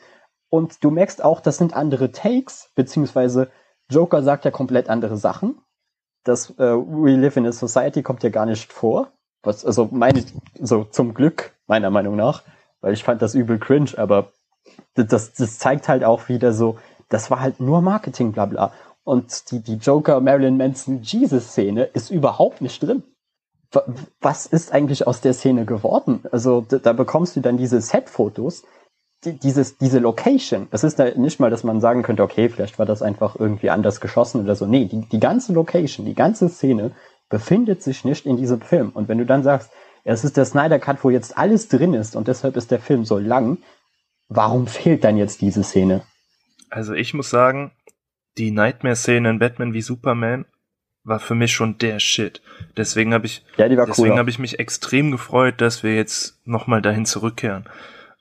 [0.49, 3.51] Und du merkst auch, das sind andere Takes, beziehungsweise
[3.91, 5.59] Joker sagt ja komplett andere Sachen.
[6.25, 9.13] Das äh, We Live in a Society kommt ja gar nicht vor.
[9.43, 10.25] Was, also meine,
[10.61, 12.43] so zum Glück, meiner Meinung nach,
[12.81, 14.33] weil ich fand das übel cringe, aber
[14.95, 16.79] das, das zeigt halt auch wieder so,
[17.09, 18.73] das war halt nur Marketing, bla bla.
[19.05, 23.05] Und die, die Joker Marilyn Manson Jesus-Szene ist überhaupt nicht drin.
[24.21, 26.21] Was ist eigentlich aus der Szene geworden?
[26.31, 28.65] Also da, bekommst du dann diese Set-Fotos,
[29.25, 30.69] die, dieses, diese Location.
[30.71, 33.71] Es ist da nicht mal, dass man sagen könnte, okay, vielleicht war das einfach irgendwie
[33.71, 34.67] anders geschossen oder so.
[34.67, 36.93] Nee, die, die ganze Location, die ganze Szene
[37.29, 38.91] befindet sich nicht in diesem Film.
[38.91, 39.71] Und wenn du dann sagst,
[40.05, 43.05] es ist der Snyder Cut, wo jetzt alles drin ist und deshalb ist der Film
[43.05, 43.59] so lang,
[44.29, 46.03] warum fehlt dann jetzt diese Szene?
[46.71, 47.73] Also ich muss sagen,
[48.39, 50.45] die Nightmare-Szene in Batman wie Superman
[51.07, 52.43] war für mich schon der Shit.
[52.77, 54.19] Deswegen habe ich, ja, deswegen cool.
[54.19, 57.69] habe ich mich extrem gefreut, dass wir jetzt nochmal dahin zurückkehren.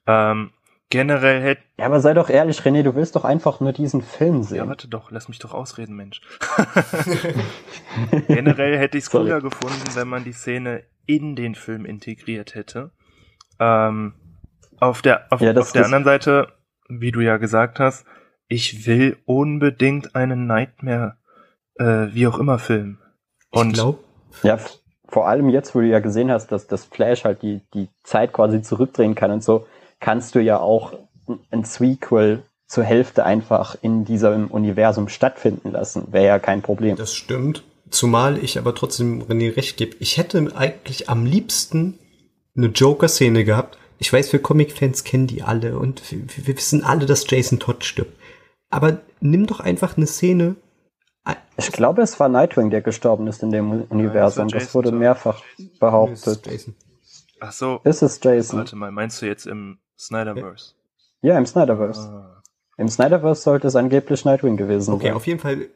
[0.06, 0.52] Ähm,
[0.92, 1.62] generell hätte.
[1.80, 4.58] Ja, aber sei doch ehrlich, René, du willst doch einfach nur diesen Film sehen.
[4.58, 6.22] Ja, warte doch, lass mich doch ausreden, Mensch.
[8.28, 12.92] generell hätte ich es cooler gefunden, wenn man die Szene in den Film integriert hätte.
[13.60, 14.14] Ähm,
[14.80, 16.54] auf der, auf, ja, auf der anderen Seite,
[16.88, 18.06] wie du ja gesagt hast,
[18.48, 21.18] ich will unbedingt einen Nightmare,
[21.76, 22.98] äh, wie auch immer Film.
[23.52, 24.00] Und ich glaube,
[24.44, 24.60] ja,
[25.08, 28.34] vor allem jetzt, wo du ja gesehen hast, dass das Flash halt die, die Zeit
[28.34, 29.66] quasi zurückdrehen kann und so,
[30.00, 30.94] kannst du ja auch
[31.52, 36.12] ein Sequel zur Hälfte einfach in diesem Universum stattfinden lassen.
[36.12, 36.96] Wäre ja kein Problem.
[36.96, 37.64] Das stimmt.
[37.90, 39.96] Zumal ich aber trotzdem René recht gebe.
[40.00, 42.00] Ich hätte eigentlich am liebsten
[42.58, 43.78] eine Joker-Szene gehabt.
[44.00, 47.86] Ich weiß, wir Comic-Fans kennen die alle und wir, wir wissen alle, dass Jason Todd
[47.86, 48.18] stirbt.
[48.70, 50.56] Aber nimm doch einfach eine Szene.
[51.58, 54.50] Ich glaube, es war Nightwing, der gestorben ist in dem Universum.
[54.50, 55.42] Das, das wurde mehrfach
[55.80, 56.70] behauptet.
[57.40, 57.80] Ach so.
[57.84, 58.60] Ist es Jason?
[58.60, 60.74] Warte mal, meinst du jetzt im Snyderverse?
[61.22, 62.02] Ja, im Snyderverse.
[62.02, 62.44] Ah.
[62.78, 65.12] Im Snyderverse sollte es angeblich Nightwing gewesen okay, sein.
[65.12, 65.70] Okay, auf jeden Fall.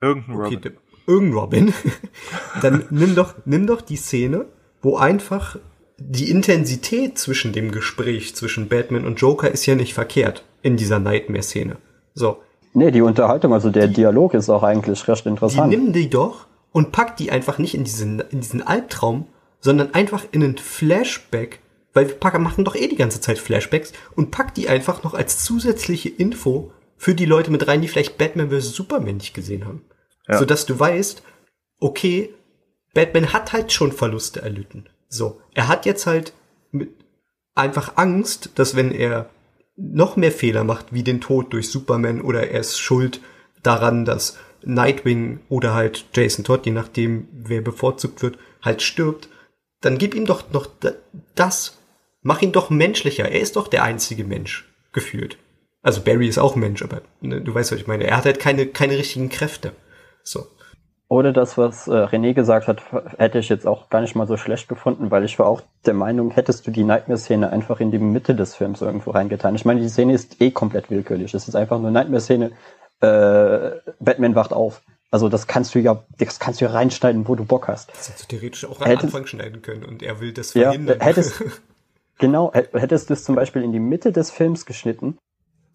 [0.00, 0.58] Irgendein Robin.
[0.58, 0.72] Okay,
[1.06, 1.74] irgendein Robin.
[2.62, 4.46] Dann nimm doch, nimm doch die Szene,
[4.80, 5.56] wo einfach
[5.96, 11.00] die Intensität zwischen dem Gespräch zwischen Batman und Joker ist ja nicht verkehrt in dieser
[11.00, 11.76] Nightmare-Szene.
[12.14, 12.42] So.
[12.78, 15.72] Nee, die Unterhaltung, also der die, Dialog ist auch eigentlich recht interessant.
[15.72, 19.26] Die nimm die doch und pack die einfach nicht in diesen, in diesen Albtraum,
[19.60, 21.58] sondern einfach in einen Flashback,
[21.92, 25.14] weil wir packen, machen doch eh die ganze Zeit Flashbacks und pack die einfach noch
[25.14, 28.72] als zusätzliche Info für die Leute mit rein, die vielleicht Batman vs.
[28.72, 29.84] Superman nicht gesehen haben.
[30.28, 30.38] Ja.
[30.38, 31.22] Sodass du weißt,
[31.80, 32.32] okay,
[32.94, 34.88] Batman hat halt schon Verluste erlitten.
[35.08, 36.32] So, er hat jetzt halt
[36.70, 36.90] mit
[37.54, 39.30] einfach Angst, dass wenn er
[39.78, 43.20] noch mehr Fehler macht, wie den Tod durch Superman oder er ist schuld
[43.62, 49.28] daran, dass Nightwing oder halt Jason Todd, je nachdem wer bevorzugt wird, halt stirbt,
[49.80, 50.68] dann gib ihm doch noch
[51.36, 51.78] das,
[52.22, 53.28] mach ihn doch menschlicher.
[53.28, 55.38] Er ist doch der einzige Mensch, gefühlt.
[55.82, 58.04] Also Barry ist auch Mensch, aber ne, du weißt, was ich meine.
[58.04, 59.72] Er hat halt keine, keine richtigen Kräfte.
[60.24, 60.46] So.
[61.10, 62.82] Oder das, was äh, René gesagt hat,
[63.16, 65.94] hätte ich jetzt auch gar nicht mal so schlecht gefunden, weil ich war auch der
[65.94, 69.54] Meinung, hättest du die Nightmare-Szene einfach in die Mitte des Films irgendwo reingetan.
[69.54, 71.32] Ich meine, die Szene ist eh komplett willkürlich.
[71.32, 72.52] Es ist einfach nur Nightmare-Szene,
[73.00, 73.70] äh,
[74.00, 74.82] Batman wacht auf.
[75.10, 77.90] Also das kannst du ja, das kannst du ja reinschneiden, wo du Bock hast.
[77.90, 80.98] Das hättest du theoretisch auch am Anfang schneiden können und er will das verhindern.
[81.00, 81.42] Ja, hättest,
[82.18, 85.16] genau, hättest du es zum Beispiel in die Mitte des Films geschnitten,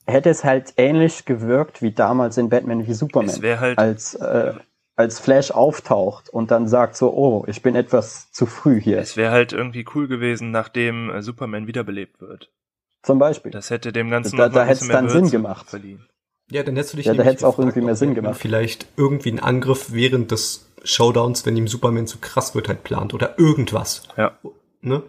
[0.05, 3.29] hätte es halt ähnlich gewirkt wie damals in Batman wie Superman.
[3.29, 4.53] Es wäre halt als äh,
[4.95, 8.99] als Flash auftaucht und dann sagt so, oh, ich bin etwas zu früh hier.
[8.99, 12.51] Es wäre halt irgendwie cool gewesen, nachdem äh, Superman wiederbelebt wird.
[13.01, 13.51] Zum Beispiel.
[13.51, 15.69] Das hätte dem Ganzen da, da hätte es dann Sinn gemacht.
[15.69, 16.07] Verliehen.
[16.51, 18.37] Ja, dann hättest du dich ja, da hätte es auch irgendwie mehr Sinn gemacht.
[18.39, 23.13] Vielleicht irgendwie einen Angriff während des Showdowns, wenn ihm Superman zu krass wird, halt plant
[23.13, 24.03] oder irgendwas.
[24.15, 24.37] Ja.
[24.81, 25.01] Ne?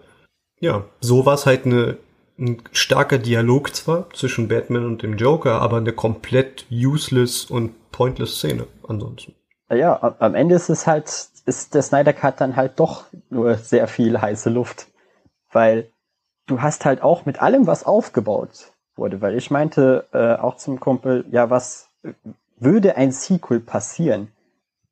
[0.60, 1.98] Ja, so war es halt eine,
[2.38, 8.36] ein starker Dialog zwar zwischen Batman und dem Joker, aber eine komplett useless und pointless
[8.36, 9.34] Szene ansonsten
[9.70, 13.88] ja, am Ende ist es halt, ist der Snyder Cut dann halt doch nur sehr
[13.88, 14.88] viel heiße Luft.
[15.50, 15.90] Weil
[16.46, 20.80] du hast halt auch mit allem, was aufgebaut wurde, weil ich meinte äh, auch zum
[20.80, 21.90] Kumpel, ja, was
[22.56, 24.28] würde ein Sequel passieren?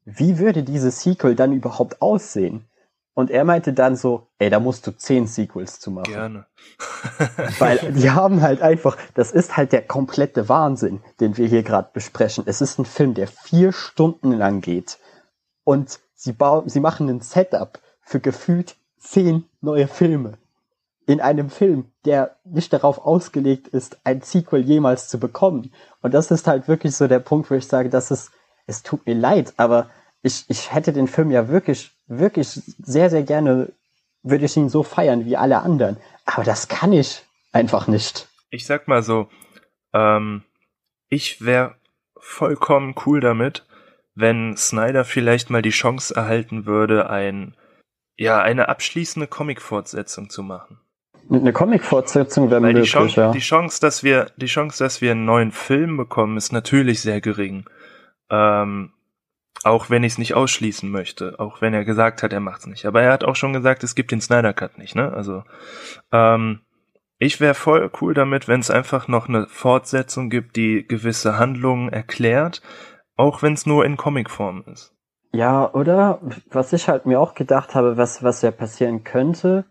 [0.05, 2.65] Wie würde dieses Sequel dann überhaupt aussehen?
[3.15, 6.13] Und er meinte dann so, ey, da musst du zehn Sequels zu machen.
[6.13, 6.47] Gerne.
[7.59, 11.91] Weil die haben halt einfach, das ist halt der komplette Wahnsinn, den wir hier gerade
[11.93, 12.45] besprechen.
[12.47, 14.99] Es ist ein Film, der vier Stunden lang geht.
[15.65, 20.39] Und sie bauen, sie machen ein Setup für gefühlt zehn neue Filme.
[21.07, 25.73] In einem Film, der nicht darauf ausgelegt ist, ein Sequel jemals zu bekommen.
[26.01, 28.31] Und das ist halt wirklich so der Punkt, wo ich sage, dass es,
[28.67, 29.91] es tut mir leid, aber
[30.23, 33.73] ich, ich hätte den Film ja wirklich wirklich sehr, sehr gerne,
[34.23, 35.97] würde ich ihn so feiern wie alle anderen.
[36.25, 37.23] Aber das kann ich
[37.53, 38.29] einfach nicht.
[38.51, 39.29] Ich sag mal so,
[39.93, 40.43] ähm,
[41.09, 41.75] ich wäre
[42.17, 43.67] vollkommen cool damit,
[44.15, 47.55] wenn Snyder vielleicht mal die Chance erhalten würde, ein,
[48.17, 50.79] ja, eine abschließende Comic-Fortsetzung zu machen.
[51.31, 53.33] Eine Comic-Fortsetzung wäre möglich, die Chance, ja.
[53.33, 57.21] Die Chance, dass wir, die Chance, dass wir einen neuen Film bekommen, ist natürlich sehr
[57.21, 57.65] gering.
[58.29, 58.93] Ähm,
[59.65, 62.87] auch wenn ich es nicht ausschließen möchte, auch wenn er gesagt hat, er macht's nicht.
[62.87, 65.13] Aber er hat auch schon gesagt, es gibt den Snyder Cut nicht, ne?
[65.13, 65.45] Also
[66.13, 66.61] ähm,
[67.19, 71.89] ich wäre voll cool damit, wenn es einfach noch eine Fortsetzung gibt, die gewisse Handlungen
[71.89, 72.63] erklärt,
[73.17, 74.93] auch wenn es nur in Comicform ist.
[75.33, 76.21] Ja, oder
[76.51, 79.65] was ich halt mir auch gedacht habe, was was ja passieren könnte,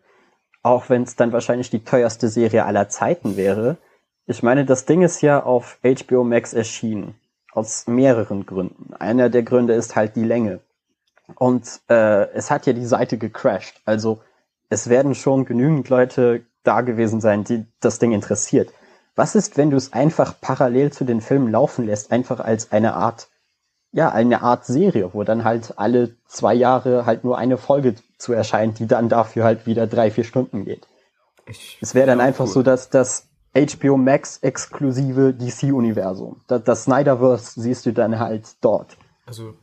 [0.63, 3.77] auch wenn es dann wahrscheinlich die teuerste Serie aller Zeiten wäre.
[4.26, 7.15] Ich meine, das Ding ist ja auf HBO Max erschienen.
[7.52, 8.94] Aus mehreren Gründen.
[8.94, 10.61] Einer der Gründe ist halt die Länge.
[11.36, 13.82] Und äh, es hat ja die Seite gecrashed.
[13.86, 14.22] Also
[14.69, 18.72] es werden schon genügend Leute da gewesen sein, die das Ding interessiert.
[19.15, 22.94] Was ist, wenn du es einfach parallel zu den Filmen laufen lässt, einfach als eine
[22.94, 23.28] Art,
[23.91, 28.32] ja, eine Art Serie, wo dann halt alle zwei Jahre halt nur eine Folge zu
[28.32, 30.88] erscheint, die dann dafür halt wieder drei, vier Stunden geht.
[31.45, 32.52] Ich es wäre dann einfach cool.
[32.52, 36.41] so, dass das HBO Max exklusive DC-Universum.
[36.48, 38.98] Das, das Snyderverse siehst du dann halt dort.
[39.26, 39.53] Also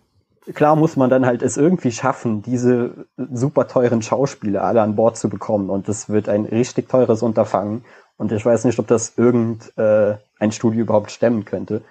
[0.55, 5.17] klar muss man dann halt es irgendwie schaffen, diese super teuren Schauspieler alle an Bord
[5.17, 5.71] zu bekommen.
[5.71, 7.85] Und das wird ein richtig teures Unterfangen.
[8.17, 11.83] Und ich weiß nicht, ob das irgendein äh, Studio überhaupt stemmen könnte.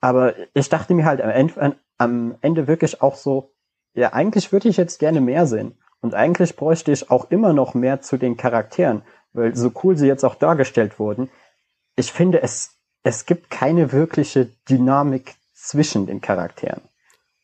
[0.00, 3.52] Aber ich dachte mir halt am Ende, am Ende wirklich auch so,
[3.94, 5.76] ja, eigentlich würde ich jetzt gerne mehr sehen.
[6.00, 9.02] Und eigentlich bräuchte ich auch immer noch mehr zu den Charakteren
[9.38, 11.30] weil so cool sie jetzt auch dargestellt wurden,
[11.96, 16.82] ich finde, es, es gibt keine wirkliche Dynamik zwischen den Charakteren.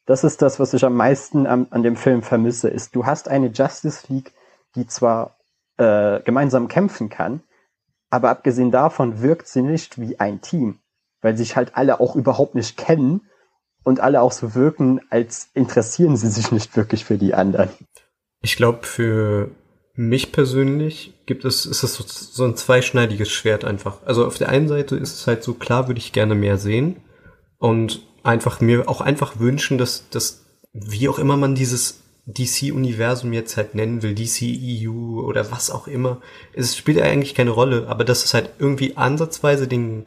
[0.07, 3.29] Das ist das, was ich am meisten an, an dem Film vermisse, ist, du hast
[3.29, 4.33] eine Justice League,
[4.75, 5.39] die zwar
[5.79, 7.43] äh, gemeinsam kämpfen kann,
[8.11, 10.79] aber abgesehen davon wirkt sie nicht wie ein Team,
[11.23, 13.23] weil sich halt alle auch überhaupt nicht kennen
[13.83, 17.71] und alle auch so wirken, als interessieren sie sich nicht wirklich für die anderen.
[18.41, 19.51] Ich glaube, für
[19.95, 23.99] mich persönlich gibt es, ist es so, so ein zweischneidiges Schwert einfach.
[24.05, 26.97] Also auf der einen Seite ist es halt so, klar würde ich gerne mehr sehen
[27.59, 33.57] und einfach mir auch einfach wünschen, dass, dass wie auch immer man dieses DC-Universum jetzt
[33.57, 36.21] halt nennen will, DC-EU oder was auch immer,
[36.55, 40.07] es spielt ja eigentlich keine Rolle, aber dass es halt irgendwie ansatzweise den,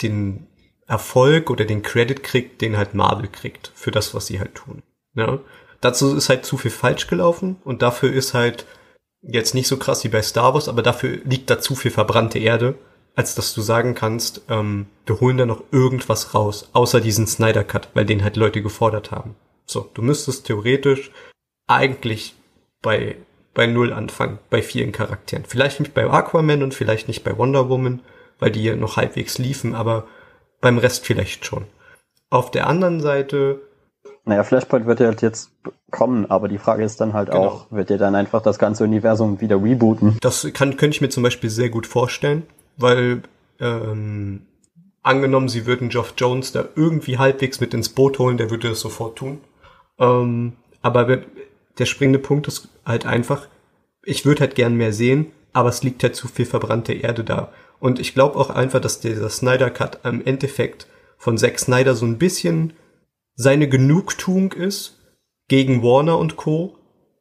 [0.00, 0.46] den
[0.86, 4.82] Erfolg oder den Credit kriegt, den halt Marvel kriegt für das, was sie halt tun.
[5.14, 5.40] Ja?
[5.80, 8.64] Dazu ist halt zu viel falsch gelaufen und dafür ist halt
[9.26, 12.38] jetzt nicht so krass wie bei Star Wars, aber dafür liegt da zu viel verbrannte
[12.38, 12.74] Erde,
[13.14, 17.64] als dass du sagen kannst, ähm, wir holen da noch irgendwas raus, außer diesen Snyder
[17.64, 19.34] Cut, weil den halt Leute gefordert haben.
[19.64, 21.10] So, du müsstest theoretisch
[21.66, 22.34] eigentlich
[22.82, 23.16] bei
[23.56, 25.46] bei Null anfangen, bei vielen Charakteren.
[25.46, 28.02] Vielleicht nicht bei Aquaman und vielleicht nicht bei Wonder Woman,
[28.38, 30.06] weil die noch halbwegs liefen, aber
[30.60, 31.64] beim Rest vielleicht schon.
[32.28, 33.62] Auf der anderen Seite
[34.26, 35.52] naja, Flashpoint wird ja halt jetzt
[35.90, 37.46] kommen, aber die Frage ist dann halt genau.
[37.46, 40.18] auch, wird ihr dann einfach das ganze Universum wieder rebooten?
[40.20, 42.42] Das kann, könnte ich mir zum Beispiel sehr gut vorstellen,
[42.76, 43.22] weil
[43.60, 44.42] ähm,
[45.02, 48.80] angenommen, sie würden Geoff Jones da irgendwie halbwegs mit ins Boot holen, der würde das
[48.80, 49.40] sofort tun.
[49.98, 51.18] Ähm, aber
[51.78, 53.46] der springende Punkt ist halt einfach,
[54.04, 57.52] ich würde halt gern mehr sehen, aber es liegt halt zu viel verbrannte Erde da.
[57.78, 62.06] Und ich glaube auch einfach, dass dieser Snyder Cut im Endeffekt von Zack Snyder so
[62.06, 62.72] ein bisschen
[63.36, 64.98] seine Genugtuung ist
[65.48, 66.74] gegen Warner und Co.,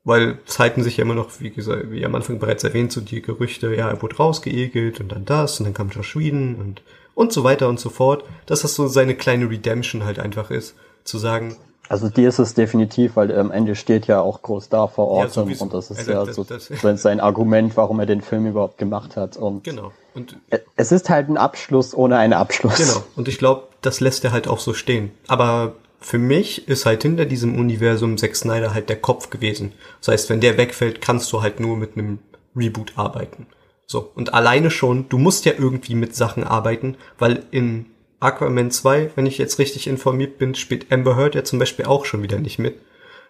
[0.04, 3.02] weil es halten sich ja immer noch, wie gesagt, wie am Anfang bereits erwähnt, so
[3.02, 6.84] die Gerüchte, ja, er wurde rausgeekelt und dann das und dann kam Josh Whedon und,
[7.16, 10.76] und so weiter und so fort, dass das so seine kleine Redemption halt einfach ist,
[11.04, 14.88] zu sagen, also die ist es definitiv, weil am Ende steht ja auch groß da
[14.88, 18.08] vor Ort ja, und das ist also, ja das, so das, sein Argument, warum er
[18.08, 19.38] den Film überhaupt gemacht hat.
[19.38, 19.92] Und genau.
[20.16, 20.38] Und
[20.76, 22.78] es ist halt ein Abschluss ohne einen Abschluss.
[22.78, 23.04] Genau.
[23.16, 25.12] Und ich glaube, das lässt er halt auch so stehen.
[25.28, 25.74] Aber
[26.06, 29.73] für mich ist halt hinter diesem Universum Zack Snyder halt der Kopf gewesen.
[30.02, 32.19] Das heißt, wenn der wegfällt, kannst du halt nur mit einem
[32.56, 33.48] Reboot arbeiten.
[33.88, 34.11] So.
[34.14, 37.88] Und alleine schon, du musst ja irgendwie mit Sachen arbeiten, weil in
[38.19, 42.06] Aquaman 2, wenn ich jetzt richtig informiert bin, spielt Amber Heard ja zum Beispiel auch
[42.06, 42.76] schon wieder nicht mit.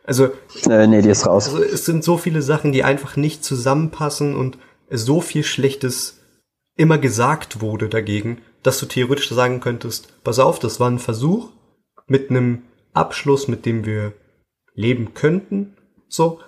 [0.03, 0.31] Also,
[0.69, 1.47] äh, nee, die ist raus.
[1.47, 4.57] Also es sind so viele Sachen, die einfach nicht zusammenpassen und
[4.89, 6.19] so viel Schlechtes
[6.75, 11.51] immer gesagt wurde dagegen, dass du theoretisch sagen könntest, pass auf, das war ein Versuch,
[12.07, 12.63] mit einem
[12.93, 14.13] Abschluss, mit dem wir
[14.73, 15.75] leben könnten.
[16.07, 16.39] So,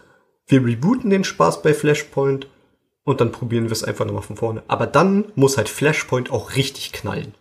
[0.48, 2.48] wir rebooten den Spaß bei Flashpoint
[3.04, 4.64] und dann probieren wir es einfach nochmal von vorne.
[4.68, 7.34] Aber dann muss halt Flashpoint auch richtig knallen.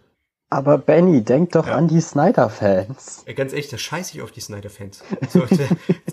[0.48, 1.74] Aber Benny, denk doch ja.
[1.74, 3.24] an die Snyder-Fans.
[3.26, 5.02] Ja, ganz ehrlich, da scheiße ich auf die Snyder-Fans.
[5.28, 5.44] So,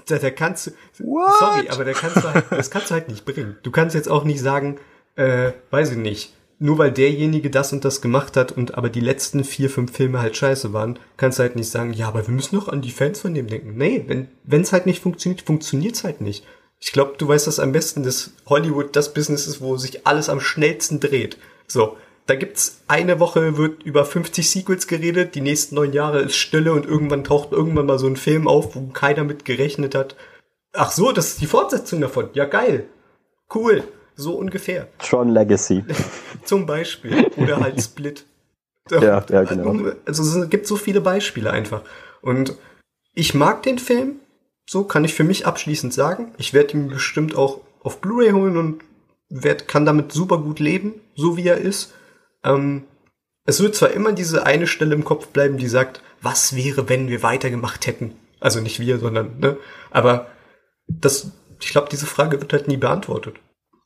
[0.08, 1.38] da, da, kannst du, What?
[1.40, 3.58] sorry, aber da kannst du halt, das kannst du halt nicht bringen.
[3.62, 4.80] Du kannst jetzt auch nicht sagen,
[5.16, 9.02] äh, weiß ich nicht, nur weil derjenige das und das gemacht hat und aber die
[9.02, 12.34] letzten vier, fünf Filme halt scheiße waren, kannst du halt nicht sagen, ja, aber wir
[12.34, 13.73] müssen noch an die Fans von dem denken.
[13.76, 14.06] Nee,
[14.45, 16.45] wenn es halt nicht funktioniert, funktioniert's halt nicht.
[16.80, 20.30] Ich glaube, du weißt das am besten, dass Hollywood das Business ist, wo sich alles
[20.30, 21.38] am schnellsten dreht.
[21.68, 26.38] So, da gibt's eine Woche wird über 50 Sequels geredet, die nächsten neun Jahre ist
[26.38, 30.15] Stille und irgendwann taucht irgendwann mal so ein Film auf, wo keiner mit gerechnet hat.
[30.72, 32.30] Ach so, das ist die Fortsetzung davon.
[32.34, 32.85] Ja, geil.
[33.53, 33.84] Cool.
[34.15, 34.88] So ungefähr.
[34.99, 35.84] Tron Legacy.
[36.44, 37.27] Zum Beispiel.
[37.38, 38.26] Oder halt Split.
[38.90, 39.91] ja, ja, genau.
[40.06, 41.81] Also es gibt so viele Beispiele einfach.
[42.22, 42.56] Und
[43.14, 44.19] ich mag den Film.
[44.69, 46.34] So kann ich für mich abschließend sagen.
[46.38, 48.81] Ich werde ihn bestimmt auch auf Blu-ray holen und
[49.30, 51.94] werd, kann damit super gut leben, so wie er ist.
[52.44, 52.84] Ähm,
[53.45, 57.10] es wird zwar immer diese eine Stelle im Kopf bleiben, die sagt, was wäre, wenn
[57.10, 58.15] wir weitergemacht hätten?
[58.40, 59.57] Also nicht wir, sondern, ne?
[59.91, 60.27] Aber
[60.88, 63.35] das, ich glaube, diese Frage wird halt nie beantwortet.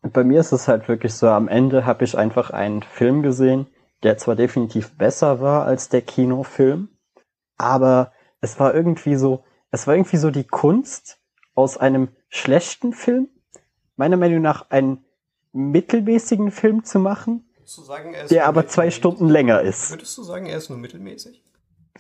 [0.02, 3.68] Bei mir ist es halt wirklich so, am Ende habe ich einfach einen Film gesehen,
[4.04, 6.90] der zwar definitiv besser war als der Kinofilm,
[7.58, 11.20] aber es war irgendwie so, es war irgendwie so die Kunst
[11.56, 13.30] aus einem schlechten Film,
[13.96, 15.04] meiner Meinung nach einen
[15.52, 19.90] mittelmäßigen Film zu machen, sagen, der aber zwei Stunden länger ist.
[19.90, 21.44] Würdest du sagen, er ist nur mittelmäßig?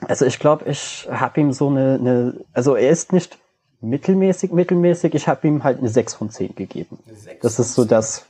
[0.02, 3.40] Also ich glaube, ich habe ihm so eine, eine, also er ist nicht
[3.82, 7.00] mittelmäßig, mittelmäßig, ich habe ihm halt eine 6 von 10 gegeben.
[7.42, 8.26] Das ist so das,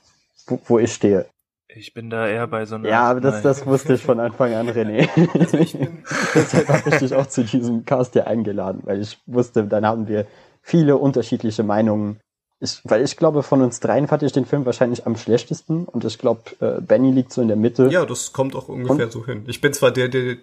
[0.48, 1.26] wo, wo, ich stehe.
[1.68, 2.88] Ich bin da eher bei so einer.
[2.90, 5.10] Ja, aber das, das wusste ich von Anfang an, René.
[5.40, 5.58] Also
[6.36, 10.08] Deshalb habe ich dich auch zu diesem Cast hier eingeladen, weil ich wusste, dann haben
[10.08, 10.26] wir
[10.62, 12.20] viele unterschiedliche Meinungen
[12.60, 16.04] ich, weil ich glaube, von uns dreien fand ich den Film wahrscheinlich am schlechtesten und
[16.06, 17.88] ich glaube, äh, Benny liegt so in der Mitte.
[17.92, 19.12] Ja, das kommt auch ungefähr und?
[19.12, 19.44] so hin.
[19.48, 20.38] Ich bin zwar der, der,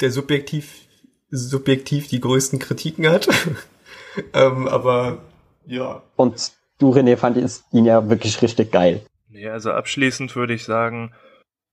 [0.00, 0.86] der subjektiv,
[1.30, 3.28] subjektiv die größten Kritiken hat,
[4.34, 5.18] ähm, aber
[5.66, 6.02] ja.
[6.16, 7.36] Und du, René, fand
[7.72, 9.04] ihn ja wirklich richtig geil.
[9.28, 11.12] Nee, also abschließend würde ich sagen,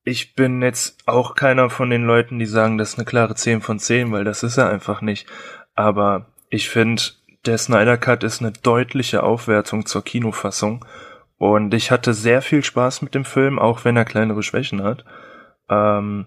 [0.03, 3.61] ich bin jetzt auch keiner von den Leuten, die sagen, das ist eine klare 10
[3.61, 5.28] von 10, weil das ist er einfach nicht.
[5.76, 7.02] Aber ich finde,
[7.45, 10.86] der Snyder Cut ist eine deutliche Aufwertung zur Kinofassung.
[11.38, 15.06] Und ich hatte sehr viel Spaß mit dem Film, auch wenn er kleinere Schwächen hat.
[15.70, 16.26] Ähm,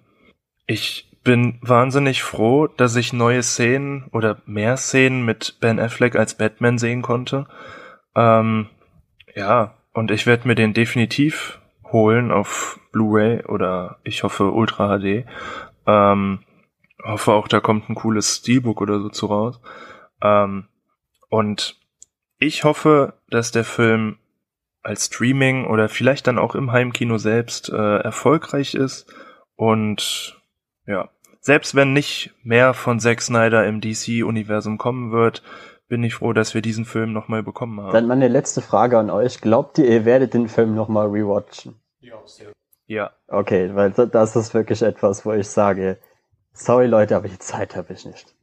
[0.67, 6.37] ich bin wahnsinnig froh, dass ich neue Szenen oder mehr Szenen mit Ben Affleck als
[6.37, 7.49] Batman sehen konnte.
[8.15, 8.69] Ähm,
[9.35, 15.27] ja, und ich werde mir den definitiv holen auf Blu-ray oder ich hoffe Ultra HD.
[15.87, 16.45] Ähm,
[17.03, 19.61] hoffe auch, da kommt ein cooles Steelbook oder so zu raus.
[20.23, 20.69] Ähm,
[21.29, 21.77] und
[22.39, 24.19] ich hoffe, dass der Film
[24.85, 29.13] als Streaming oder vielleicht dann auch im Heimkino selbst äh, erfolgreich ist.
[29.57, 30.41] Und
[30.87, 31.09] ja,
[31.47, 35.45] selbst wenn nicht mehr von Zack Snyder im DC-Universum kommen wird,
[35.87, 37.93] bin ich froh, dass wir diesen Film nochmal bekommen haben.
[37.93, 39.41] Dann meine letzte Frage an euch.
[39.41, 41.77] Glaubt ihr, ihr werdet den Film nochmal rewatchen?
[42.01, 42.49] Ja, sehr.
[42.89, 43.13] Ja.
[43.29, 45.99] Okay, weil das ist wirklich etwas, wo ich sage,
[46.53, 48.35] sorry Leute, aber die Zeit habe ich nicht.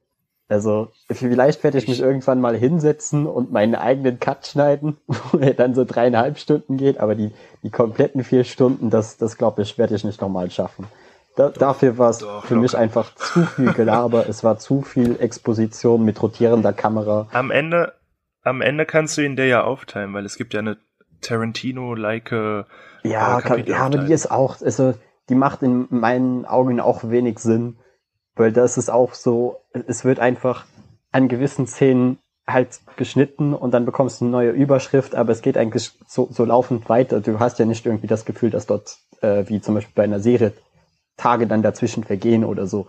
[0.47, 5.53] Also vielleicht werde ich mich irgendwann mal hinsetzen und meinen eigenen Cut schneiden, wo er
[5.53, 9.77] dann so dreieinhalb Stunden geht, aber die, die kompletten vier Stunden, das, das glaube ich,
[9.77, 10.87] werde ich nicht nochmal schaffen.
[11.35, 15.19] Da, doch, dafür war es für mich einfach zu viel Gelaber, es war zu viel
[15.19, 17.27] Exposition mit rotierender Kamera.
[17.31, 17.93] Am Ende,
[18.43, 20.77] am Ende kannst du ihn dir ja aufteilen, weil es gibt ja eine
[21.21, 22.63] Tarantino-like äh,
[23.03, 24.93] ja, kann, ja, aber die ist auch, also
[25.29, 27.77] die macht in meinen Augen auch wenig Sinn
[28.35, 30.65] weil das ist auch so, es wird einfach
[31.11, 35.57] an gewissen Szenen halt geschnitten und dann bekommst du eine neue Überschrift, aber es geht
[35.57, 37.21] eigentlich so, so laufend weiter.
[37.21, 40.19] Du hast ja nicht irgendwie das Gefühl, dass dort, äh, wie zum Beispiel bei einer
[40.19, 40.51] Serie,
[41.17, 42.87] Tage dann dazwischen vergehen oder so.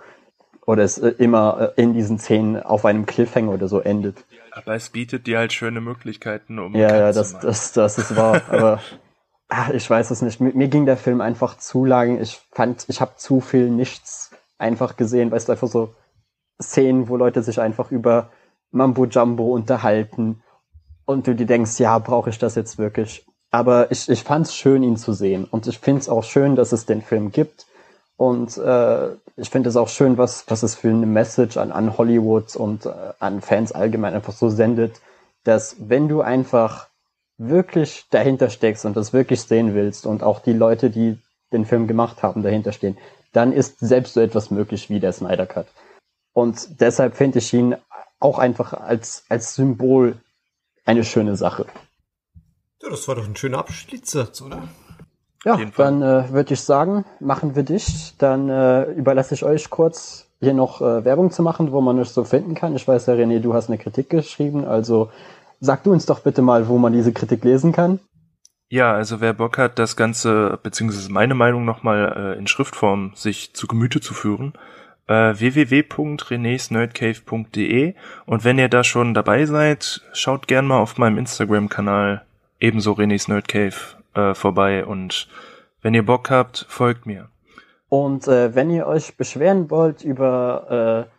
[0.66, 4.24] Oder es äh, immer äh, in diesen Szenen auf einem Cliffhanger oder so endet.
[4.51, 6.74] Aber es bietet dir halt schöne Möglichkeiten, um.
[6.74, 8.42] Ja, ja, das, das, das ist wahr.
[8.48, 8.80] aber
[9.48, 10.40] ach, ich weiß es nicht.
[10.40, 12.20] Mir, mir ging der Film einfach zu lang.
[12.20, 15.94] Ich fand, ich habe zu viel nichts einfach gesehen, weißt du, einfach so
[16.62, 18.30] Szenen, wo Leute sich einfach über
[18.70, 20.42] Mambo Jumbo unterhalten
[21.05, 23.26] und du dir denkst, ja, brauche ich das jetzt wirklich?
[23.51, 26.56] Aber ich, ich fand es schön, ihn zu sehen und ich finde es auch schön,
[26.56, 27.66] dass es den Film gibt
[28.16, 31.97] und äh, ich finde es auch schön, was, was es für eine Message an, an
[31.99, 35.01] Hollywood und äh, an Fans allgemein einfach so sendet,
[35.43, 36.89] dass wenn du einfach
[37.36, 41.19] wirklich dahinter steckst und das wirklich sehen willst und auch die Leute, die
[41.53, 42.97] den Film gemacht haben, dahinter stehen,
[43.32, 45.66] dann ist selbst so etwas möglich wie der Snyder Cut.
[46.32, 47.77] Und deshalb finde ich ihn
[48.20, 50.16] auch einfach als, als Symbol
[50.85, 51.66] eine schöne Sache.
[52.81, 54.69] Ja, das war doch ein schöner Abschiedssatz, oder?
[55.45, 58.15] Ja, dann äh, würde ich sagen, machen wir dich.
[58.19, 62.15] Dann äh, überlasse ich euch kurz hier noch äh, Werbung zu machen, wo man es
[62.15, 62.77] so finden kann.
[62.77, 65.11] Ich weiß ja, René, du hast eine Kritik geschrieben, also
[65.61, 68.01] sag du uns doch bitte mal, wo man diese Kritik lesen kann.
[68.69, 73.55] Ja, also wer Bock hat, das Ganze, beziehungsweise meine Meinung nochmal äh, in Schriftform sich
[73.55, 74.55] zu Gemüte zu führen,
[75.07, 77.95] äh, www.renesnerdcave.de
[78.27, 82.23] und wenn ihr da schon dabei seid, schaut gern mal auf meinem Instagram-Kanal
[82.59, 83.75] ebenso René's Nerd Cave
[84.15, 85.28] äh, vorbei und
[85.82, 87.28] wenn ihr Bock habt, folgt mir.
[87.89, 91.15] Und äh, wenn ihr euch beschweren wollt über äh,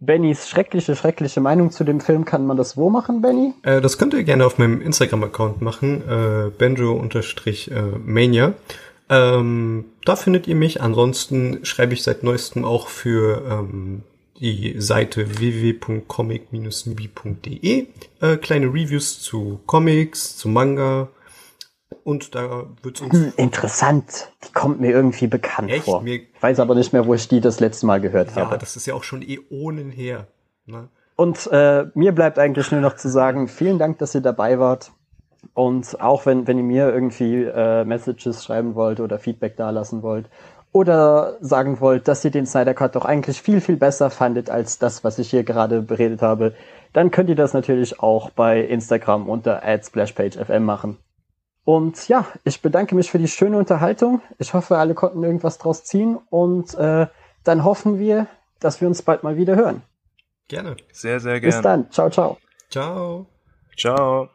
[0.00, 3.54] Bennys schreckliche, schreckliche Meinung zu dem Film, kann man das wo machen, Benny?
[3.62, 8.54] Äh, das könnt ihr gerne auf meinem Instagram-Account machen, äh, benjo-mania.
[9.10, 10.80] Ähm, da findet ihr mich.
[10.80, 14.02] Ansonsten schreibe ich seit neuestem auch für ähm,
[14.40, 17.86] die Seite www.comic-nubi.de
[18.20, 21.08] äh, kleine Reviews zu Comics, zu Manga,
[22.04, 23.12] und da wird uns.
[23.12, 24.30] Hm, interessant.
[24.46, 25.84] Die kommt mir irgendwie bekannt Echt?
[25.84, 26.02] vor.
[26.02, 28.52] Mir Weiß aber nicht mehr, wo ich die das letzte Mal gehört ja, habe.
[28.52, 30.26] Ja, das ist ja auch schon Äonen her.
[30.66, 30.88] Ne?
[31.16, 34.92] Und äh, mir bleibt eigentlich nur noch zu sagen, vielen Dank, dass ihr dabei wart.
[35.54, 40.26] Und auch wenn, wenn ihr mir irgendwie äh, Messages schreiben wollt oder Feedback dalassen wollt
[40.72, 44.78] oder sagen wollt, dass ihr den Snyder Cut doch eigentlich viel, viel besser fandet als
[44.78, 46.54] das, was ich hier gerade beredet habe,
[46.92, 50.98] dann könnt ihr das natürlich auch bei Instagram unter @splashpagefm machen.
[51.64, 54.20] Und ja, ich bedanke mich für die schöne Unterhaltung.
[54.38, 57.06] Ich hoffe, alle konnten irgendwas draus ziehen und äh,
[57.42, 58.26] dann hoffen wir,
[58.60, 59.82] dass wir uns bald mal wieder hören.
[60.48, 60.76] Gerne.
[60.92, 61.54] Sehr, sehr gerne.
[61.54, 61.90] Bis dann.
[61.90, 62.38] Ciao, ciao.
[62.68, 63.26] Ciao.
[63.76, 64.28] Ciao.